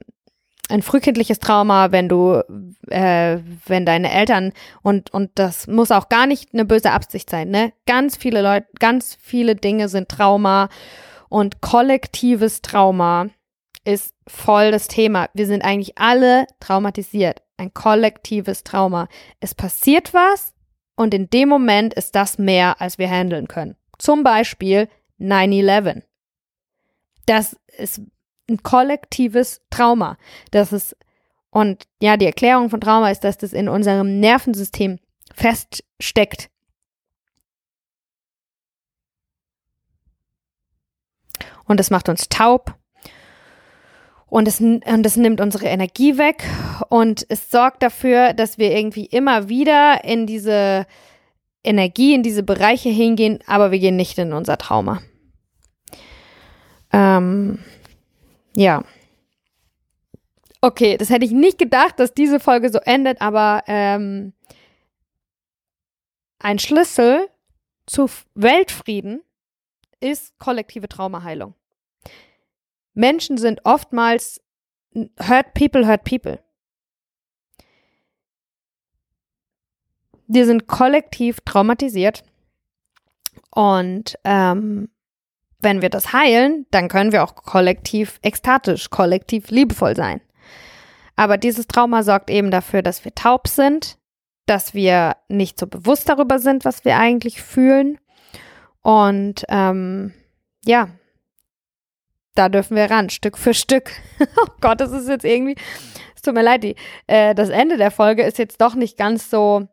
ein 0.68 0.82
frühkindliches 0.82 1.38
Trauma, 1.38 1.92
wenn 1.92 2.08
du, 2.08 2.42
äh, 2.88 3.38
wenn 3.66 3.86
deine 3.86 4.10
Eltern 4.10 4.52
und 4.82 5.12
und 5.12 5.30
das 5.36 5.66
muss 5.66 5.90
auch 5.90 6.08
gar 6.08 6.26
nicht 6.26 6.52
eine 6.52 6.64
böse 6.64 6.90
Absicht 6.90 7.30
sein, 7.30 7.50
ne? 7.50 7.72
Ganz 7.86 8.16
viele 8.16 8.42
Leute, 8.42 8.66
ganz 8.78 9.16
viele 9.20 9.54
Dinge 9.54 9.88
sind 9.88 10.08
Trauma 10.08 10.68
und 11.28 11.60
kollektives 11.60 12.62
Trauma 12.62 13.28
ist 13.84 14.14
voll 14.26 14.72
das 14.72 14.88
Thema. 14.88 15.28
Wir 15.32 15.46
sind 15.46 15.62
eigentlich 15.62 15.96
alle 15.96 16.46
traumatisiert. 16.58 17.42
Ein 17.56 17.72
kollektives 17.72 18.64
Trauma. 18.64 19.08
Es 19.40 19.54
passiert 19.54 20.12
was 20.12 20.54
und 20.96 21.14
in 21.14 21.30
dem 21.30 21.48
Moment 21.48 21.94
ist 21.94 22.14
das 22.16 22.36
mehr, 22.36 22.80
als 22.80 22.98
wir 22.98 23.08
handeln 23.08 23.46
können. 23.48 23.76
Zum 23.98 24.24
Beispiel 24.24 24.88
9-11. 25.20 26.02
Das 27.26 27.56
ist 27.78 28.02
ein 28.49 28.62
kollektives 28.62 29.61
Trauma. 29.70 30.18
Das 30.51 30.72
ist, 30.72 30.97
und 31.51 31.84
ja, 32.01 32.16
die 32.16 32.26
Erklärung 32.26 32.70
von 32.70 32.80
Trauma 32.80 33.11
ist, 33.11 33.24
dass 33.24 33.38
das 33.38 33.53
in 33.53 33.68
unserem 33.68 34.20
Nervensystem 34.20 34.99
feststeckt. 35.34 36.51
Und 41.64 41.80
das 41.80 41.90
macht 41.90 42.09
uns 42.09 42.28
taub. 42.28 42.74
Und 44.26 44.47
es, 44.49 44.61
und 44.61 45.07
es 45.07 45.16
nimmt 45.16 45.40
unsere 45.40 45.66
Energie 45.66 46.18
weg. 46.18 46.44
Und 46.88 47.26
es 47.28 47.51
sorgt 47.51 47.82
dafür, 47.82 48.34
dass 48.34 48.59
wir 48.59 48.76
irgendwie 48.76 49.07
immer 49.07 49.49
wieder 49.49 50.05
in 50.05 50.26
diese, 50.26 50.86
Energie 51.66 52.14
in 52.14 52.22
diese 52.22 52.42
Bereiche 52.42 52.88
hingehen, 52.88 53.40
aber 53.47 53.72
wir 53.72 53.78
gehen 53.78 53.97
nicht 53.97 54.16
in 54.18 54.32
unser 54.32 54.57
Trauma. 54.57 55.03
Ähm, 56.92 57.59
ja. 58.57 58.82
Okay, 60.61 60.96
das 60.96 61.11
hätte 61.11 61.24
ich 61.24 61.32
nicht 61.32 61.59
gedacht, 61.59 62.00
dass 62.00 62.14
diese 62.14 62.40
Folge 62.40 62.70
so 62.70 62.78
endet, 62.78 63.20
aber 63.20 63.62
ähm, 63.66 64.32
ein 66.38 66.59
Schlüssel 66.59 67.28
zu 67.86 68.09
Weltfrieden 68.34 69.22
ist 70.00 70.38
kollektive 70.38 70.88
Traumaheilung. 70.88 71.54
Menschen 72.94 73.36
sind 73.36 73.61
oftmals 73.64 74.40
hurt 74.94 75.54
people, 75.54 75.86
hurt 75.86 76.04
people. 76.04 76.42
Wir 80.26 80.46
sind 80.46 80.66
kollektiv 80.66 81.40
traumatisiert 81.44 82.24
und 83.50 84.18
ähm, 84.24 84.88
wenn 85.61 85.82
wir 85.82 85.90
das 85.90 86.12
heilen, 86.12 86.66
dann 86.70 86.88
können 86.88 87.12
wir 87.12 87.24
auch 87.24 87.34
kollektiv 87.34 88.18
ekstatisch, 88.22 88.90
kollektiv 88.90 89.50
liebevoll 89.50 89.96
sein. 89.96 90.20
Aber 91.16 91.38
dieses 91.38 91.66
Trauma 91.66 92.02
sorgt 92.02 92.30
eben 92.30 92.50
dafür, 92.50 92.82
dass 92.82 93.04
wir 93.04 93.14
taub 93.14 93.48
sind, 93.48 93.96
dass 94.44 94.74
wir 94.74 95.16
nicht 95.28 95.59
so 95.59 95.66
bewusst 95.66 96.09
darüber 96.09 96.38
sind, 96.38 96.64
was 96.64 96.84
wir 96.84 96.98
eigentlich 96.98 97.42
fühlen. 97.42 97.98
Und 98.82 99.44
ähm, 99.48 100.12
ja, 100.64 100.88
da 102.34 102.48
dürfen 102.48 102.76
wir 102.76 102.90
ran, 102.90 103.11
Stück 103.11 103.38
für 103.38 103.54
Stück. 103.54 103.90
oh 104.36 104.46
Gott, 104.61 104.80
das 104.80 104.92
ist 104.92 105.09
jetzt 105.09 105.24
irgendwie, 105.24 105.57
es 106.14 106.22
tut 106.22 106.34
mir 106.34 106.42
leid, 106.42 106.62
die, 106.62 106.76
äh, 107.07 107.34
das 107.34 107.48
Ende 107.48 107.78
der 107.78 107.90
Folge 107.90 108.22
ist 108.22 108.38
jetzt 108.38 108.61
doch 108.61 108.74
nicht 108.74 108.96
ganz 108.96 109.30
so, 109.30 109.66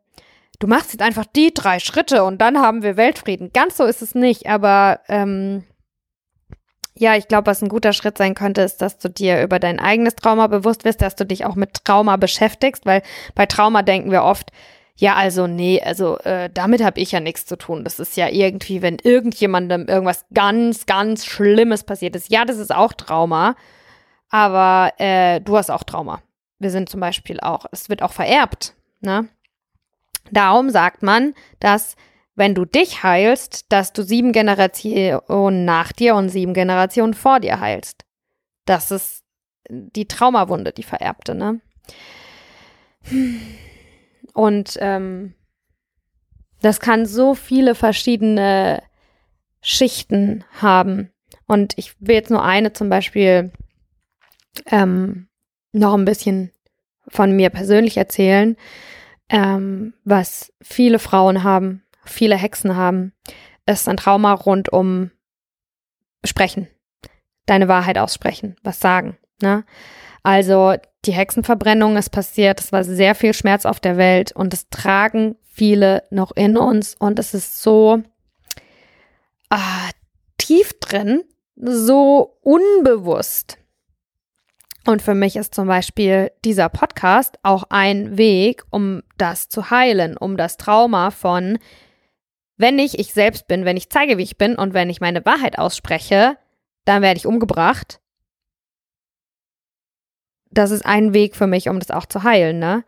du 0.58 0.66
machst 0.66 0.92
jetzt 0.92 1.02
einfach 1.02 1.26
die 1.26 1.52
drei 1.52 1.78
Schritte 1.78 2.24
und 2.24 2.40
dann 2.40 2.58
haben 2.58 2.82
wir 2.82 2.96
Weltfrieden. 2.96 3.52
Ganz 3.52 3.76
so 3.76 3.84
ist 3.84 4.02
es 4.02 4.14
nicht, 4.14 4.48
aber 4.48 5.00
ähm, 5.08 5.64
ja, 6.96 7.16
ich 7.16 7.26
glaube, 7.26 7.46
was 7.46 7.60
ein 7.60 7.68
guter 7.68 7.92
Schritt 7.92 8.18
sein 8.18 8.34
könnte, 8.34 8.62
ist, 8.62 8.80
dass 8.80 8.98
du 8.98 9.08
dir 9.08 9.42
über 9.42 9.58
dein 9.58 9.80
eigenes 9.80 10.14
Trauma 10.14 10.46
bewusst 10.46 10.84
wirst, 10.84 11.02
dass 11.02 11.16
du 11.16 11.26
dich 11.26 11.44
auch 11.44 11.56
mit 11.56 11.84
Trauma 11.84 12.16
beschäftigst, 12.16 12.86
weil 12.86 13.02
bei 13.34 13.46
Trauma 13.46 13.82
denken 13.82 14.12
wir 14.12 14.22
oft, 14.22 14.50
ja, 14.96 15.16
also 15.16 15.48
nee, 15.48 15.82
also 15.82 16.18
äh, 16.18 16.48
damit 16.54 16.84
habe 16.84 17.00
ich 17.00 17.10
ja 17.10 17.18
nichts 17.18 17.46
zu 17.46 17.56
tun. 17.58 17.82
Das 17.82 17.98
ist 17.98 18.16
ja 18.16 18.28
irgendwie, 18.28 18.80
wenn 18.80 18.98
irgendjemandem 18.98 19.86
irgendwas 19.88 20.24
ganz, 20.32 20.86
ganz 20.86 21.26
Schlimmes 21.26 21.82
passiert 21.82 22.14
ist. 22.14 22.30
Ja, 22.30 22.44
das 22.44 22.58
ist 22.58 22.72
auch 22.72 22.92
Trauma, 22.92 23.56
aber 24.30 24.92
äh, 24.98 25.40
du 25.40 25.56
hast 25.56 25.70
auch 25.70 25.82
Trauma. 25.82 26.22
Wir 26.60 26.70
sind 26.70 26.88
zum 26.88 27.00
Beispiel 27.00 27.40
auch, 27.40 27.66
es 27.72 27.88
wird 27.88 28.02
auch 28.02 28.12
vererbt. 28.12 28.74
Ne? 29.00 29.28
Darum 30.30 30.70
sagt 30.70 31.02
man, 31.02 31.34
dass 31.58 31.96
wenn 32.34 32.54
du 32.54 32.64
dich 32.64 33.02
heilst, 33.02 33.66
dass 33.70 33.92
du 33.92 34.02
sieben 34.02 34.32
Generationen 34.32 35.64
nach 35.64 35.92
dir 35.92 36.14
und 36.14 36.28
sieben 36.28 36.54
Generationen 36.54 37.14
vor 37.14 37.40
dir 37.40 37.60
heilst. 37.60 38.04
Das 38.64 38.90
ist 38.90 39.22
die 39.68 40.06
Traumawunde, 40.06 40.72
die 40.72 40.82
vererbte, 40.82 41.34
ne? 41.34 41.60
Und 44.32 44.76
ähm, 44.80 45.34
das 46.60 46.80
kann 46.80 47.06
so 47.06 47.34
viele 47.34 47.74
verschiedene 47.74 48.82
Schichten 49.60 50.44
haben. 50.60 51.10
Und 51.46 51.74
ich 51.76 51.94
will 52.00 52.14
jetzt 52.14 52.30
nur 52.30 52.42
eine 52.42 52.72
zum 52.72 52.88
Beispiel 52.88 53.52
ähm, 54.66 55.28
noch 55.72 55.94
ein 55.94 56.04
bisschen 56.04 56.50
von 57.08 57.36
mir 57.36 57.50
persönlich 57.50 57.96
erzählen, 57.96 58.56
ähm, 59.28 59.94
was 60.04 60.52
viele 60.62 60.98
Frauen 60.98 61.44
haben, 61.44 61.83
viele 62.04 62.36
Hexen 62.36 62.76
haben, 62.76 63.12
ist 63.66 63.88
ein 63.88 63.96
Trauma 63.96 64.32
rund 64.32 64.72
um 64.72 65.10
Sprechen, 66.24 66.68
deine 67.46 67.68
Wahrheit 67.68 67.98
aussprechen, 67.98 68.56
was 68.62 68.80
sagen. 68.80 69.16
Ne? 69.42 69.64
Also 70.22 70.74
die 71.04 71.12
Hexenverbrennung 71.12 71.96
ist 71.96 72.10
passiert, 72.10 72.60
es 72.60 72.72
war 72.72 72.82
sehr 72.84 73.14
viel 73.14 73.34
Schmerz 73.34 73.66
auf 73.66 73.80
der 73.80 73.96
Welt 73.96 74.32
und 74.32 74.54
es 74.54 74.68
tragen 74.70 75.36
viele 75.42 76.02
noch 76.10 76.32
in 76.32 76.56
uns 76.56 76.94
und 76.98 77.18
es 77.18 77.34
ist 77.34 77.62
so 77.62 78.02
ah, 79.50 79.90
tief 80.38 80.78
drin, 80.80 81.24
so 81.56 82.38
unbewusst. 82.40 83.58
Und 84.86 85.00
für 85.00 85.14
mich 85.14 85.36
ist 85.36 85.54
zum 85.54 85.66
Beispiel 85.66 86.30
dieser 86.44 86.68
Podcast 86.68 87.38
auch 87.42 87.64
ein 87.70 88.18
Weg, 88.18 88.64
um 88.70 89.02
das 89.16 89.48
zu 89.48 89.70
heilen, 89.70 90.16
um 90.16 90.36
das 90.36 90.58
Trauma 90.58 91.10
von 91.10 91.58
wenn 92.56 92.78
ich 92.78 92.98
ich 92.98 93.12
selbst 93.12 93.46
bin, 93.46 93.64
wenn 93.64 93.76
ich 93.76 93.90
zeige, 93.90 94.18
wie 94.18 94.22
ich 94.22 94.38
bin 94.38 94.56
und 94.56 94.74
wenn 94.74 94.90
ich 94.90 95.00
meine 95.00 95.24
Wahrheit 95.24 95.58
ausspreche, 95.58 96.36
dann 96.84 97.02
werde 97.02 97.18
ich 97.18 97.26
umgebracht. 97.26 98.00
Das 100.50 100.70
ist 100.70 100.86
ein 100.86 101.14
Weg 101.14 101.34
für 101.34 101.46
mich, 101.46 101.68
um 101.68 101.80
das 101.80 101.90
auch 101.90 102.06
zu 102.06 102.22
heilen, 102.22 102.58
ne? 102.58 102.84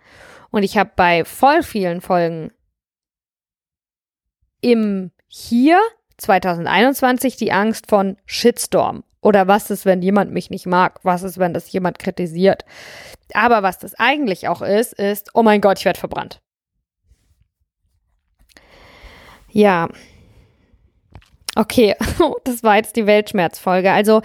Und 0.50 0.62
ich 0.62 0.78
habe 0.78 0.92
bei 0.94 1.24
voll 1.24 1.62
vielen 1.62 2.00
Folgen 2.00 2.52
im 4.60 5.10
Hier 5.26 5.80
2021 6.18 7.36
die 7.36 7.52
Angst 7.52 7.88
von 7.88 8.16
Shitstorm. 8.24 9.04
Oder 9.20 9.48
was 9.48 9.70
ist, 9.70 9.84
wenn 9.84 10.02
jemand 10.02 10.32
mich 10.32 10.50
nicht 10.50 10.66
mag? 10.66 11.00
Was 11.02 11.24
ist, 11.24 11.38
wenn 11.38 11.52
das 11.52 11.70
jemand 11.72 11.98
kritisiert? 11.98 12.64
Aber 13.34 13.64
was 13.64 13.78
das 13.78 13.94
eigentlich 13.94 14.46
auch 14.46 14.62
ist, 14.62 14.92
ist, 14.92 15.30
oh 15.34 15.42
mein 15.42 15.60
Gott, 15.60 15.80
ich 15.80 15.84
werde 15.84 15.98
verbrannt. 15.98 16.40
Ja. 19.56 19.88
Okay, 21.54 21.94
das 22.44 22.62
war 22.62 22.76
jetzt 22.76 22.94
die 22.96 23.06
Weltschmerzfolge. 23.06 23.90
Also, 23.90 24.20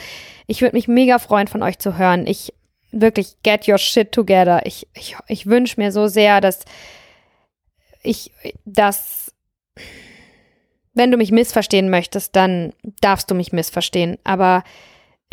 ich 0.45 0.61
würde 0.61 0.75
mich 0.75 0.89
mega 0.89 1.19
freuen, 1.19 1.47
von 1.47 1.63
euch 1.63 1.79
zu 1.79 1.97
hören. 1.97 2.27
Ich 2.27 2.53
wirklich 2.91 3.37
get 3.41 3.65
your 3.69 3.77
shit 3.77 4.11
together. 4.11 4.65
Ich, 4.65 4.89
ich, 4.93 5.15
ich 5.29 5.45
wünsche 5.45 5.79
mir 5.79 5.93
so 5.93 6.07
sehr, 6.07 6.41
dass 6.41 6.65
ich, 8.03 8.33
dass, 8.65 9.33
wenn 10.93 11.11
du 11.11 11.17
mich 11.17 11.31
missverstehen 11.31 11.89
möchtest, 11.89 12.35
dann 12.35 12.73
darfst 12.99 13.31
du 13.31 13.35
mich 13.35 13.53
missverstehen. 13.53 14.17
Aber 14.25 14.65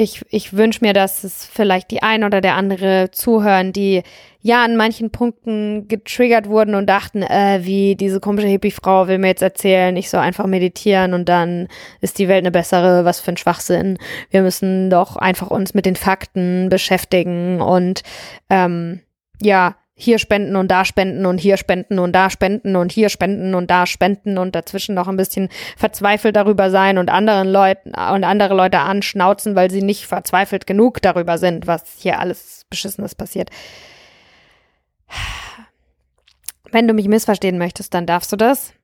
ich, 0.00 0.22
ich 0.30 0.56
wünsche 0.56 0.84
mir, 0.84 0.92
dass 0.92 1.24
es 1.24 1.44
vielleicht 1.44 1.90
die 1.90 2.04
ein 2.04 2.22
oder 2.22 2.40
der 2.40 2.54
andere 2.54 3.10
zuhören, 3.10 3.72
die 3.72 4.04
ja 4.40 4.64
an 4.64 4.76
manchen 4.76 5.10
Punkten 5.10 5.88
getriggert 5.88 6.48
wurden 6.48 6.76
und 6.76 6.86
dachten, 6.86 7.22
äh, 7.22 7.60
wie 7.64 7.96
diese 7.96 8.20
komische 8.20 8.46
Hippie-Frau 8.46 9.08
will 9.08 9.18
mir 9.18 9.26
jetzt 9.26 9.42
erzählen, 9.42 9.96
ich 9.96 10.08
soll 10.08 10.20
einfach 10.20 10.46
meditieren 10.46 11.14
und 11.14 11.28
dann 11.28 11.66
ist 12.00 12.20
die 12.20 12.28
Welt 12.28 12.44
eine 12.44 12.52
bessere, 12.52 13.04
was 13.04 13.18
für 13.18 13.32
ein 13.32 13.36
Schwachsinn. 13.36 13.98
Wir 14.30 14.42
müssen 14.42 14.88
doch 14.88 15.16
einfach 15.16 15.50
uns 15.50 15.74
mit 15.74 15.84
den 15.84 15.96
Fakten 15.96 16.68
beschäftigen 16.68 17.60
und 17.60 18.04
ähm, 18.50 19.00
ja, 19.42 19.74
hier 20.00 20.20
spenden 20.20 20.54
und 20.54 20.70
da 20.70 20.84
spenden 20.84 21.26
und 21.26 21.38
hier 21.38 21.56
spenden 21.56 21.98
und 21.98 22.12
da 22.12 22.30
spenden 22.30 22.76
und 22.76 22.92
hier 22.92 23.08
spenden 23.08 23.56
und 23.56 23.68
da 23.68 23.84
spenden 23.84 24.38
und 24.38 24.54
dazwischen 24.54 24.94
noch 24.94 25.08
ein 25.08 25.16
bisschen 25.16 25.48
verzweifelt 25.76 26.36
darüber 26.36 26.70
sein 26.70 26.98
und 26.98 27.10
anderen 27.10 27.48
Leuten 27.48 27.90
und 27.90 28.22
andere 28.22 28.54
Leute 28.54 28.78
anschnauzen, 28.78 29.56
weil 29.56 29.72
sie 29.72 29.82
nicht 29.82 30.06
verzweifelt 30.06 30.68
genug 30.68 31.02
darüber 31.02 31.36
sind, 31.36 31.66
was 31.66 31.96
hier 31.98 32.20
alles 32.20 32.64
Beschissenes 32.70 33.16
passiert. 33.16 33.50
Wenn 36.70 36.86
du 36.86 36.94
mich 36.94 37.08
missverstehen 37.08 37.58
möchtest, 37.58 37.92
dann 37.92 38.06
darfst 38.06 38.30
du 38.30 38.36
das. 38.36 38.74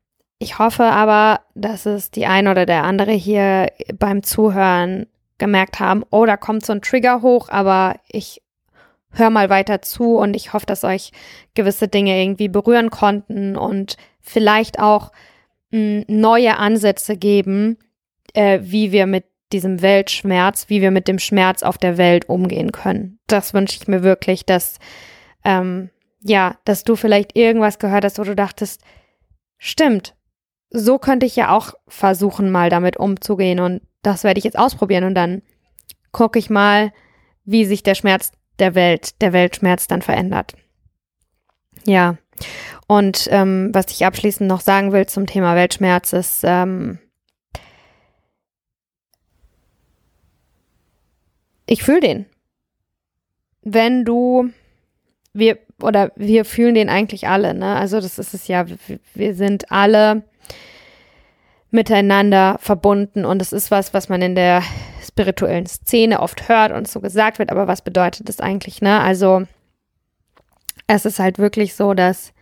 Ich 0.41 0.59
hoffe 0.59 0.83
aber, 0.83 1.43
dass 1.55 1.87
es 1.87 2.11
die 2.11 2.27
ein 2.27 2.49
oder 2.49 2.67
der 2.67 2.83
andere 2.83 3.13
hier 3.13 3.71
beim 3.97 4.25
Zuhören 4.25 5.07
gemerkt 5.39 5.79
haben, 5.79 6.03
oh, 6.11 6.27
da 6.27 6.37
kommt 6.37 6.67
so 6.67 6.73
ein 6.73 6.83
Trigger 6.83 7.23
hoch, 7.23 7.51
aber 7.51 8.01
ich 8.09 8.43
hör 9.15 9.31
mal 9.31 9.51
weiter 9.51 9.83
zu 9.83 10.17
und 10.17 10.35
ich 10.35 10.53
hoffe, 10.53 10.67
dass 10.67 10.85
euch 10.85 11.13
gewisse 11.55 11.89
Dinge 11.89 12.21
irgendwie 12.21 12.49
berühren 12.49 12.91
konnten 12.91 13.57
und 13.57 13.97
vielleicht 14.21 14.79
auch 14.79 15.13
mh, 15.71 15.79
hm, 15.79 16.05
neue 16.09 16.57
Ansätze 16.59 17.17
geben, 17.17 17.79
äh, 18.35 18.61
wie 18.63 18.93
wir 18.93 19.07
mit 19.07 19.25
diesem 19.53 19.83
Weltschmerz, 19.83 20.69
wie 20.69 20.81
wir 20.81 20.91
mit 20.91 21.07
dem 21.07 21.19
Schmerz 21.19 21.63
auf 21.63 21.79
der 21.79 21.97
Welt 21.97 22.29
umgehen 22.29 22.73
können. 22.73 23.19
Das 23.27 23.55
wünsche 23.55 23.79
ich 23.81 23.89
mir 23.89 24.03
wirklich, 24.03 24.45
dass 24.45 24.79
ähm, 25.45 25.91
ja, 26.25 26.57
dass 26.65 26.85
du 26.85 26.97
vielleicht 26.97 27.37
irgendwas 27.37 27.79
gehört 27.79 28.05
hast, 28.05 28.19
wo 28.19 28.25
du 28.25 28.35
dachtest, 28.35 28.81
stimmt, 29.59 30.15
so 30.71 30.99
könnte 30.99 31.27
ich 31.27 31.37
ja 31.37 31.55
auch 31.55 31.75
versuchen, 31.87 32.51
mal 32.51 32.71
damit 32.71 32.97
umzugehen 32.97 33.61
und 33.61 33.83
das 34.03 34.25
werde 34.25 34.39
ich 34.39 34.45
jetzt 34.45 34.59
ausprobieren 34.59 35.05
und 35.05 35.15
dann 35.15 35.43
gucke 36.13 36.39
ich 36.39 36.49
mal, 36.51 36.93
wie 37.45 37.67
sich 37.67 37.83
der 37.83 37.95
Schmerz 37.95 38.33
der 38.59 38.75
Welt, 38.75 39.21
der 39.21 39.33
Weltschmerz 39.33 39.87
dann 39.87 40.03
verändert. 40.03 40.55
Ja, 41.87 42.17
und 42.87 43.29
ähm, 43.31 43.71
was 43.73 43.91
ich 43.91 44.05
abschließend 44.05 44.49
noch 44.49 44.61
sagen 44.61 44.93
will 44.93 45.07
zum 45.07 45.27
Thema 45.27 45.55
Weltschmerz 45.55 46.13
ist, 46.13 46.43
ähm, 46.45 46.99
ich 51.67 51.83
fühle 51.83 52.01
den. 52.01 52.27
Wenn 53.63 54.05
du, 54.05 54.51
wir, 55.33 55.59
oder 55.81 56.13
wir 56.17 56.45
fühlen 56.45 56.75
den 56.75 56.91
eigentlich 56.91 57.29
alle, 57.29 57.55
ne? 57.55 57.77
Also 57.77 58.01
das 58.01 58.19
ist 58.19 58.35
es 58.35 58.47
ja, 58.49 58.69
wir, 58.69 58.77
wir 59.15 59.35
sind 59.35 59.73
alle 59.73 60.25
miteinander 61.71 62.59
verbunden 62.61 63.25
und 63.25 63.41
es 63.41 63.53
ist 63.53 63.71
was, 63.71 63.95
was 63.95 64.09
man 64.09 64.23
in 64.23 64.35
der 64.35 64.63
spirituellen 65.15 65.67
Szene 65.67 66.21
oft 66.21 66.49
hört 66.49 66.73
und 66.73 66.89
so 66.89 67.01
gesagt 67.01 67.39
wird, 67.39 67.53
aber 67.53 67.69
was 67.69 67.83
bedeutet 67.83 68.29
das 68.29 68.41
eigentlich, 68.41 68.83
ne? 68.83 69.01
Also 69.01 69.45
es 70.89 71.05
ist 71.05 71.21
halt 71.21 71.39
wirklich 71.39 71.77
so, 71.77 71.95
dass 71.95 72.33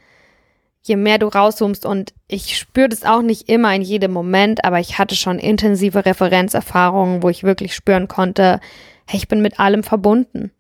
je 0.80 0.96
mehr 0.96 1.18
du 1.18 1.28
rauszoomst 1.28 1.84
und 1.84 2.14
ich 2.28 2.56
spüre 2.56 2.88
das 2.88 3.04
auch 3.04 3.20
nicht 3.20 3.50
immer 3.50 3.74
in 3.74 3.82
jedem 3.82 4.12
Moment, 4.12 4.64
aber 4.64 4.80
ich 4.80 4.98
hatte 4.98 5.14
schon 5.16 5.38
intensive 5.38 6.06
Referenzerfahrungen, 6.06 7.22
wo 7.22 7.28
ich 7.28 7.44
wirklich 7.44 7.74
spüren 7.74 8.08
konnte, 8.08 8.58
hey, 9.06 9.18
ich 9.18 9.28
bin 9.28 9.42
mit 9.42 9.60
allem 9.60 9.82
verbunden. 9.82 10.50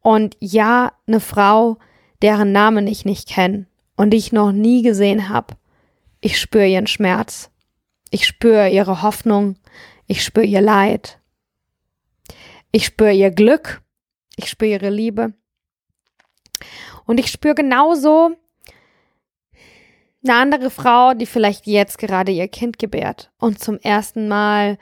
Und 0.00 0.36
ja, 0.40 0.92
eine 1.06 1.20
Frau, 1.20 1.76
deren 2.22 2.50
Namen 2.50 2.86
ich 2.86 3.04
nicht 3.04 3.28
kenne 3.28 3.66
und 3.94 4.10
die 4.10 4.16
ich 4.16 4.32
noch 4.32 4.52
nie 4.52 4.80
gesehen 4.82 5.28
habe, 5.28 5.54
ich 6.22 6.40
spüre 6.40 6.66
ihren 6.66 6.86
Schmerz. 6.86 7.50
Ich 8.10 8.26
spüre 8.26 8.70
ihre 8.70 9.02
Hoffnung. 9.02 9.56
Ich 10.06 10.24
spüre 10.24 10.46
ihr 10.46 10.62
Leid. 10.62 11.18
Ich 12.72 12.86
spüre 12.86 13.12
ihr 13.12 13.30
Glück. 13.30 13.82
Ich 14.36 14.48
spüre 14.48 14.70
ihre 14.72 14.90
Liebe. 14.90 15.34
Und 17.04 17.20
ich 17.20 17.30
spüre 17.30 17.54
genauso 17.54 18.36
eine 20.24 20.34
andere 20.34 20.70
Frau, 20.70 21.14
die 21.14 21.26
vielleicht 21.26 21.66
jetzt 21.66 21.98
gerade 21.98 22.32
ihr 22.32 22.48
Kind 22.48 22.78
gebärt 22.78 23.32
und 23.38 23.58
zum 23.58 23.78
ersten 23.78 24.28
Mal 24.28 24.78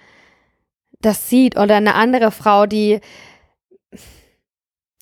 das 1.00 1.30
sieht 1.30 1.56
oder 1.56 1.76
eine 1.76 1.94
andere 1.94 2.30
Frau, 2.30 2.66
die 2.66 3.00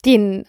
den 0.05 0.47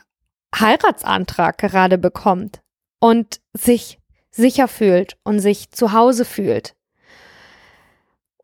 Heiratsantrag 0.55 1.57
gerade 1.57 1.97
bekommt 1.97 2.61
und 2.99 3.41
sich 3.53 3.99
sicher 4.29 4.67
fühlt 4.67 5.17
und 5.23 5.39
sich 5.39 5.71
zu 5.71 5.91
Hause 5.91 6.23
fühlt 6.23 6.75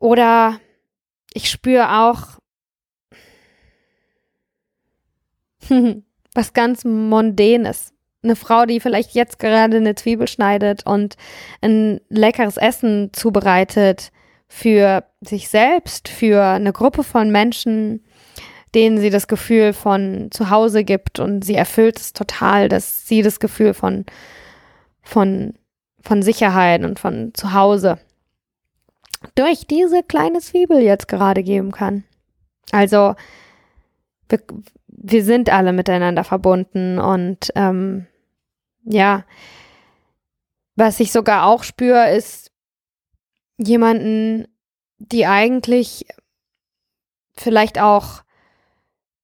oder 0.00 0.60
ich 1.32 1.50
spüre 1.50 2.00
auch 2.00 2.35
was 6.34 6.52
ganz 6.52 6.84
Mondänes. 6.84 7.92
Eine 8.22 8.36
Frau, 8.36 8.66
die 8.66 8.80
vielleicht 8.80 9.12
jetzt 9.12 9.38
gerade 9.38 9.76
eine 9.76 9.94
Zwiebel 9.94 10.26
schneidet 10.26 10.84
und 10.84 11.16
ein 11.60 12.00
leckeres 12.08 12.56
Essen 12.56 13.10
zubereitet 13.12 14.10
für 14.48 15.04
sich 15.20 15.48
selbst, 15.48 16.08
für 16.08 16.42
eine 16.42 16.72
Gruppe 16.72 17.02
von 17.02 17.30
Menschen, 17.30 18.04
denen 18.74 18.98
sie 18.98 19.10
das 19.10 19.28
Gefühl 19.28 19.72
von 19.72 20.28
zu 20.30 20.50
Hause 20.50 20.84
gibt 20.84 21.18
und 21.18 21.44
sie 21.44 21.54
erfüllt 21.54 21.98
es 21.98 22.12
total, 22.12 22.68
dass 22.68 23.06
sie 23.06 23.22
das 23.22 23.40
Gefühl 23.40 23.74
von, 23.74 24.04
von, 25.02 25.54
von 26.00 26.22
Sicherheit 26.22 26.84
und 26.84 26.98
von 26.98 27.32
zu 27.34 27.52
Hause 27.52 27.98
durch 29.34 29.66
diese 29.66 30.02
kleine 30.02 30.40
Zwiebel 30.40 30.80
jetzt 30.80 31.08
gerade 31.08 31.42
geben 31.42 31.72
kann. 31.72 32.04
Also 32.70 33.14
wir, 34.28 34.40
wir 34.98 35.24
sind 35.24 35.50
alle 35.50 35.72
miteinander 35.72 36.24
verbunden 36.24 36.98
und 36.98 37.52
ähm, 37.54 38.06
ja, 38.84 39.24
was 40.74 41.00
ich 41.00 41.12
sogar 41.12 41.46
auch 41.46 41.62
spüre, 41.62 42.10
ist 42.10 42.50
jemanden, 43.58 44.46
die 44.98 45.26
eigentlich 45.26 46.06
vielleicht 47.34 47.80
auch 47.80 48.22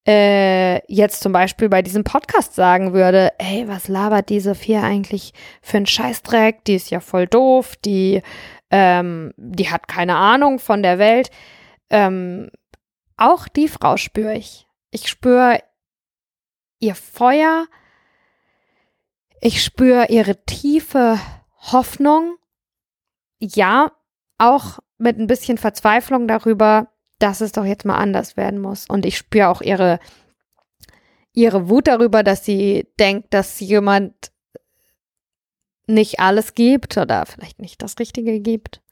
äh, 0.06 0.84
jetzt 0.92 1.22
zum 1.22 1.32
Beispiel 1.32 1.68
bei 1.68 1.82
diesem 1.82 2.04
Podcast 2.04 2.54
sagen 2.54 2.92
würde, 2.92 3.32
ey, 3.38 3.68
was 3.68 3.88
labert 3.88 4.28
diese 4.30 4.54
vier 4.54 4.82
eigentlich 4.82 5.32
für 5.62 5.76
einen 5.76 5.86
Scheißdreck? 5.86 6.64
Die 6.64 6.74
ist 6.74 6.90
ja 6.90 7.00
voll 7.00 7.26
doof, 7.26 7.76
die 7.76 8.22
ähm, 8.70 9.32
die 9.36 9.70
hat 9.70 9.86
keine 9.86 10.16
Ahnung 10.16 10.58
von 10.58 10.82
der 10.82 10.98
Welt. 10.98 11.30
Ähm, 11.90 12.50
auch 13.16 13.46
die 13.46 13.68
Frau 13.68 13.96
spüre 13.96 14.34
ich. 14.34 14.66
Ich 14.92 15.08
spüre 15.08 15.62
ihr 16.78 16.94
Feuer. 16.94 17.66
Ich 19.40 19.64
spüre 19.64 20.06
ihre 20.10 20.44
tiefe 20.44 21.18
Hoffnung. 21.56 22.36
Ja, 23.40 23.92
auch 24.36 24.80
mit 24.98 25.18
ein 25.18 25.26
bisschen 25.26 25.56
Verzweiflung 25.56 26.28
darüber, 26.28 26.88
dass 27.18 27.40
es 27.40 27.52
doch 27.52 27.64
jetzt 27.64 27.86
mal 27.86 27.96
anders 27.96 28.36
werden 28.36 28.60
muss. 28.60 28.86
Und 28.86 29.06
ich 29.06 29.16
spüre 29.16 29.48
auch 29.48 29.62
ihre, 29.62 29.98
ihre 31.32 31.70
Wut 31.70 31.88
darüber, 31.88 32.22
dass 32.22 32.44
sie 32.44 32.86
denkt, 33.00 33.32
dass 33.32 33.60
jemand 33.60 34.30
nicht 35.86 36.20
alles 36.20 36.54
gibt 36.54 36.98
oder 36.98 37.24
vielleicht 37.24 37.60
nicht 37.60 37.80
das 37.80 37.98
Richtige 37.98 38.40
gibt, 38.40 38.82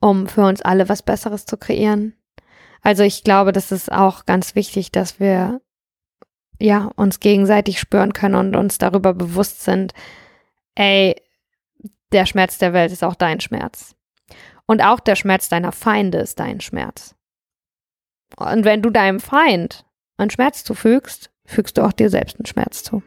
um 0.00 0.26
für 0.26 0.44
uns 0.44 0.62
alle 0.62 0.88
was 0.88 1.02
Besseres 1.02 1.46
zu 1.46 1.56
kreieren. 1.56 2.16
Also 2.82 3.02
ich 3.02 3.24
glaube, 3.24 3.52
das 3.52 3.72
ist 3.72 3.92
auch 3.92 4.26
ganz 4.26 4.54
wichtig, 4.54 4.90
dass 4.92 5.20
wir 5.20 5.60
ja 6.58 6.90
uns 6.96 7.20
gegenseitig 7.20 7.80
spüren 7.80 8.12
können 8.12 8.34
und 8.34 8.56
uns 8.56 8.78
darüber 8.78 9.14
bewusst 9.14 9.62
sind, 9.62 9.92
ey, 10.74 11.16
der 12.12 12.26
Schmerz 12.26 12.58
der 12.58 12.72
Welt 12.72 12.92
ist 12.92 13.04
auch 13.04 13.14
dein 13.14 13.40
Schmerz. 13.40 13.94
Und 14.66 14.82
auch 14.82 15.00
der 15.00 15.16
Schmerz 15.16 15.48
deiner 15.48 15.72
Feinde 15.72 16.18
ist 16.18 16.38
dein 16.38 16.60
Schmerz. 16.60 17.14
Und 18.36 18.64
wenn 18.64 18.82
du 18.82 18.90
deinem 18.90 19.20
Feind 19.20 19.84
einen 20.16 20.30
Schmerz 20.30 20.64
zufügst, 20.64 21.30
fügst 21.44 21.78
du 21.78 21.82
auch 21.82 21.92
dir 21.92 22.10
selbst 22.10 22.36
einen 22.36 22.46
Schmerz 22.46 22.82
zu. 22.82 23.02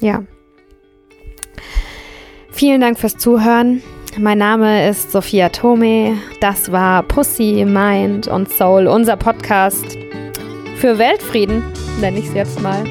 Ja. 0.00 0.24
Vielen 2.50 2.80
Dank 2.80 2.98
fürs 2.98 3.16
Zuhören. 3.16 3.82
Mein 4.16 4.38
Name 4.38 4.88
ist 4.88 5.12
Sophia 5.12 5.48
Tome. 5.48 6.16
Das 6.40 6.72
war 6.72 7.02
Pussy, 7.02 7.64
Mind 7.64 8.26
und 8.26 8.48
Soul, 8.48 8.86
unser 8.86 9.16
Podcast 9.16 9.98
für 10.76 10.98
Weltfrieden, 10.98 11.62
nenne 12.00 12.18
ich 12.18 12.26
es 12.26 12.34
jetzt 12.34 12.60
mal. 12.60 12.84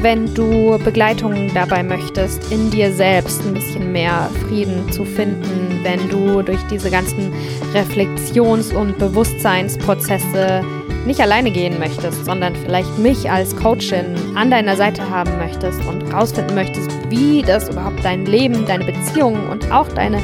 Wenn 0.00 0.32
du 0.34 0.78
Begleitung 0.82 1.50
dabei 1.52 1.82
möchtest, 1.82 2.50
in 2.50 2.70
dir 2.70 2.92
selbst 2.92 3.42
ein 3.44 3.54
bisschen 3.54 3.92
mehr 3.92 4.30
Frieden 4.46 4.90
zu 4.90 5.04
finden, 5.04 5.80
wenn 5.82 6.08
du 6.08 6.42
durch 6.42 6.62
diese 6.70 6.90
ganzen 6.90 7.32
Reflexions- 7.74 8.72
und 8.72 8.98
Bewusstseinsprozesse 8.98 10.64
nicht 11.06 11.20
alleine 11.20 11.50
gehen 11.50 11.78
möchtest, 11.78 12.24
sondern 12.24 12.54
vielleicht 12.54 12.98
mich 12.98 13.30
als 13.30 13.56
Coachin 13.56 14.14
an 14.34 14.50
deiner 14.50 14.76
Seite 14.76 15.08
haben 15.08 15.36
möchtest 15.38 15.80
und 15.86 16.12
rausfinden 16.12 16.54
möchtest, 16.54 16.90
wie 17.08 17.42
das 17.42 17.68
überhaupt 17.68 18.04
dein 18.04 18.26
Leben, 18.26 18.66
deine 18.66 18.84
Beziehungen 18.84 19.48
und 19.48 19.70
auch 19.72 19.88
deine, 19.88 20.20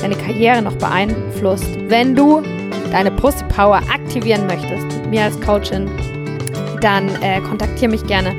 deine 0.00 0.14
Karriere 0.14 0.62
noch 0.62 0.76
beeinflusst, 0.76 1.66
wenn 1.88 2.14
du 2.14 2.42
deine 2.90 3.10
Pussy 3.10 3.44
Power 3.54 3.80
aktivieren 3.92 4.46
möchtest 4.46 4.86
mit 4.86 5.10
mir 5.10 5.24
als 5.24 5.40
Coachin, 5.40 5.90
dann 6.80 7.08
äh, 7.22 7.40
kontaktiere 7.40 7.90
mich 7.90 8.06
gerne. 8.06 8.34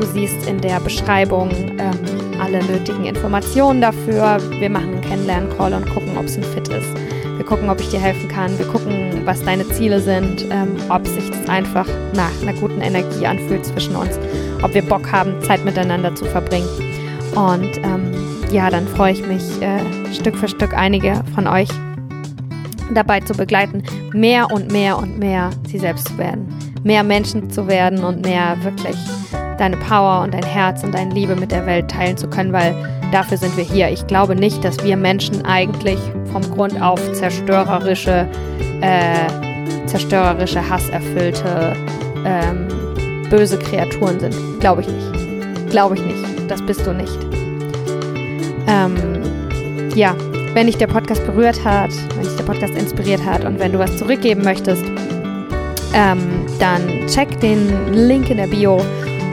Du 0.00 0.06
siehst 0.06 0.48
in 0.48 0.60
der 0.60 0.80
Beschreibung 0.80 1.50
ähm, 1.78 2.40
alle 2.40 2.62
nötigen 2.64 3.04
Informationen 3.04 3.80
dafür. 3.80 4.38
Wir 4.58 4.68
machen 4.68 4.94
einen 4.94 5.00
Kennenlernen-Call 5.00 5.72
und 5.72 5.88
gucken, 5.88 6.16
ob 6.18 6.24
es 6.24 6.36
ein 6.36 6.42
Fit 6.42 6.68
ist. 6.68 6.88
Wir 7.36 7.44
gucken, 7.44 7.70
ob 7.70 7.80
ich 7.80 7.88
dir 7.90 8.00
helfen 8.00 8.28
kann. 8.28 8.58
Wir 8.58 8.66
gucken, 8.66 9.03
was 9.24 9.42
deine 9.42 9.68
Ziele 9.68 10.00
sind, 10.00 10.44
ähm, 10.50 10.76
ob 10.88 11.06
sich 11.06 11.30
das 11.30 11.48
einfach 11.48 11.86
nach 12.14 12.30
einer 12.42 12.52
guten 12.54 12.80
Energie 12.80 13.26
anfühlt 13.26 13.64
zwischen 13.64 13.96
uns, 13.96 14.18
ob 14.62 14.74
wir 14.74 14.82
Bock 14.82 15.10
haben, 15.10 15.40
Zeit 15.42 15.64
miteinander 15.64 16.14
zu 16.14 16.24
verbringen. 16.24 16.68
Und 17.34 17.78
ähm, 17.78 18.12
ja, 18.52 18.70
dann 18.70 18.86
freue 18.86 19.12
ich 19.12 19.26
mich, 19.26 19.42
äh, 19.60 19.80
Stück 20.12 20.36
für 20.36 20.48
Stück 20.48 20.74
einige 20.74 21.22
von 21.34 21.46
euch 21.46 21.68
dabei 22.92 23.20
zu 23.20 23.34
begleiten, 23.34 23.82
mehr 24.12 24.50
und 24.50 24.70
mehr 24.70 24.98
und 24.98 25.18
mehr 25.18 25.50
sie 25.66 25.78
selbst 25.78 26.08
zu 26.08 26.18
werden, 26.18 26.46
mehr 26.82 27.02
Menschen 27.02 27.50
zu 27.50 27.66
werden 27.66 28.04
und 28.04 28.22
mehr 28.22 28.56
wirklich 28.62 28.96
deine 29.58 29.76
Power 29.76 30.22
und 30.22 30.34
dein 30.34 30.44
Herz 30.44 30.84
und 30.84 30.94
deine 30.94 31.14
Liebe 31.14 31.34
mit 31.36 31.50
der 31.50 31.66
Welt 31.66 31.90
teilen 31.90 32.16
zu 32.16 32.28
können, 32.28 32.52
weil 32.52 32.74
dafür 33.14 33.38
sind 33.38 33.56
wir 33.56 33.64
hier. 33.64 33.90
Ich 33.90 34.06
glaube 34.08 34.34
nicht, 34.34 34.64
dass 34.64 34.82
wir 34.82 34.96
Menschen 34.96 35.44
eigentlich 35.46 35.98
vom 36.32 36.42
Grund 36.50 36.82
auf 36.82 37.00
zerstörerische, 37.12 38.26
äh, 38.80 39.86
zerstörerische, 39.86 40.68
hasserfüllte, 40.68 41.76
ähm, 42.26 42.66
böse 43.30 43.56
Kreaturen 43.58 44.18
sind. 44.18 44.34
Glaube 44.58 44.80
ich 44.80 44.88
nicht. 44.88 45.70
Glaube 45.70 45.94
ich 45.94 46.02
nicht. 46.02 46.50
Das 46.50 46.60
bist 46.62 46.84
du 46.84 46.92
nicht. 46.92 47.16
Ähm, 48.66 49.22
ja, 49.94 50.16
wenn 50.54 50.66
dich 50.66 50.76
der 50.76 50.88
Podcast 50.88 51.24
berührt 51.24 51.64
hat, 51.64 51.90
wenn 52.16 52.24
dich 52.24 52.36
der 52.36 52.44
Podcast 52.44 52.74
inspiriert 52.74 53.24
hat 53.24 53.44
und 53.44 53.60
wenn 53.60 53.72
du 53.72 53.78
was 53.78 53.96
zurückgeben 53.96 54.42
möchtest, 54.42 54.84
ähm, 55.94 56.46
dann 56.58 57.06
check 57.06 57.38
den 57.38 57.92
Link 57.92 58.28
in 58.28 58.38
der 58.38 58.48
Bio 58.48 58.78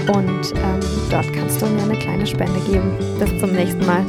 und 0.07 0.53
ähm, 0.55 1.00
dort 1.12 1.32
kannst 1.34 1.62
du 1.62 1.66
mir 1.68 1.84
eine 1.84 1.99
kleine 1.99 2.26
Spende 2.26 2.59
geben. 2.62 2.97
Bis 3.20 3.38
zum 3.39 3.51
nächsten 3.51 3.86
Mal. 3.86 4.05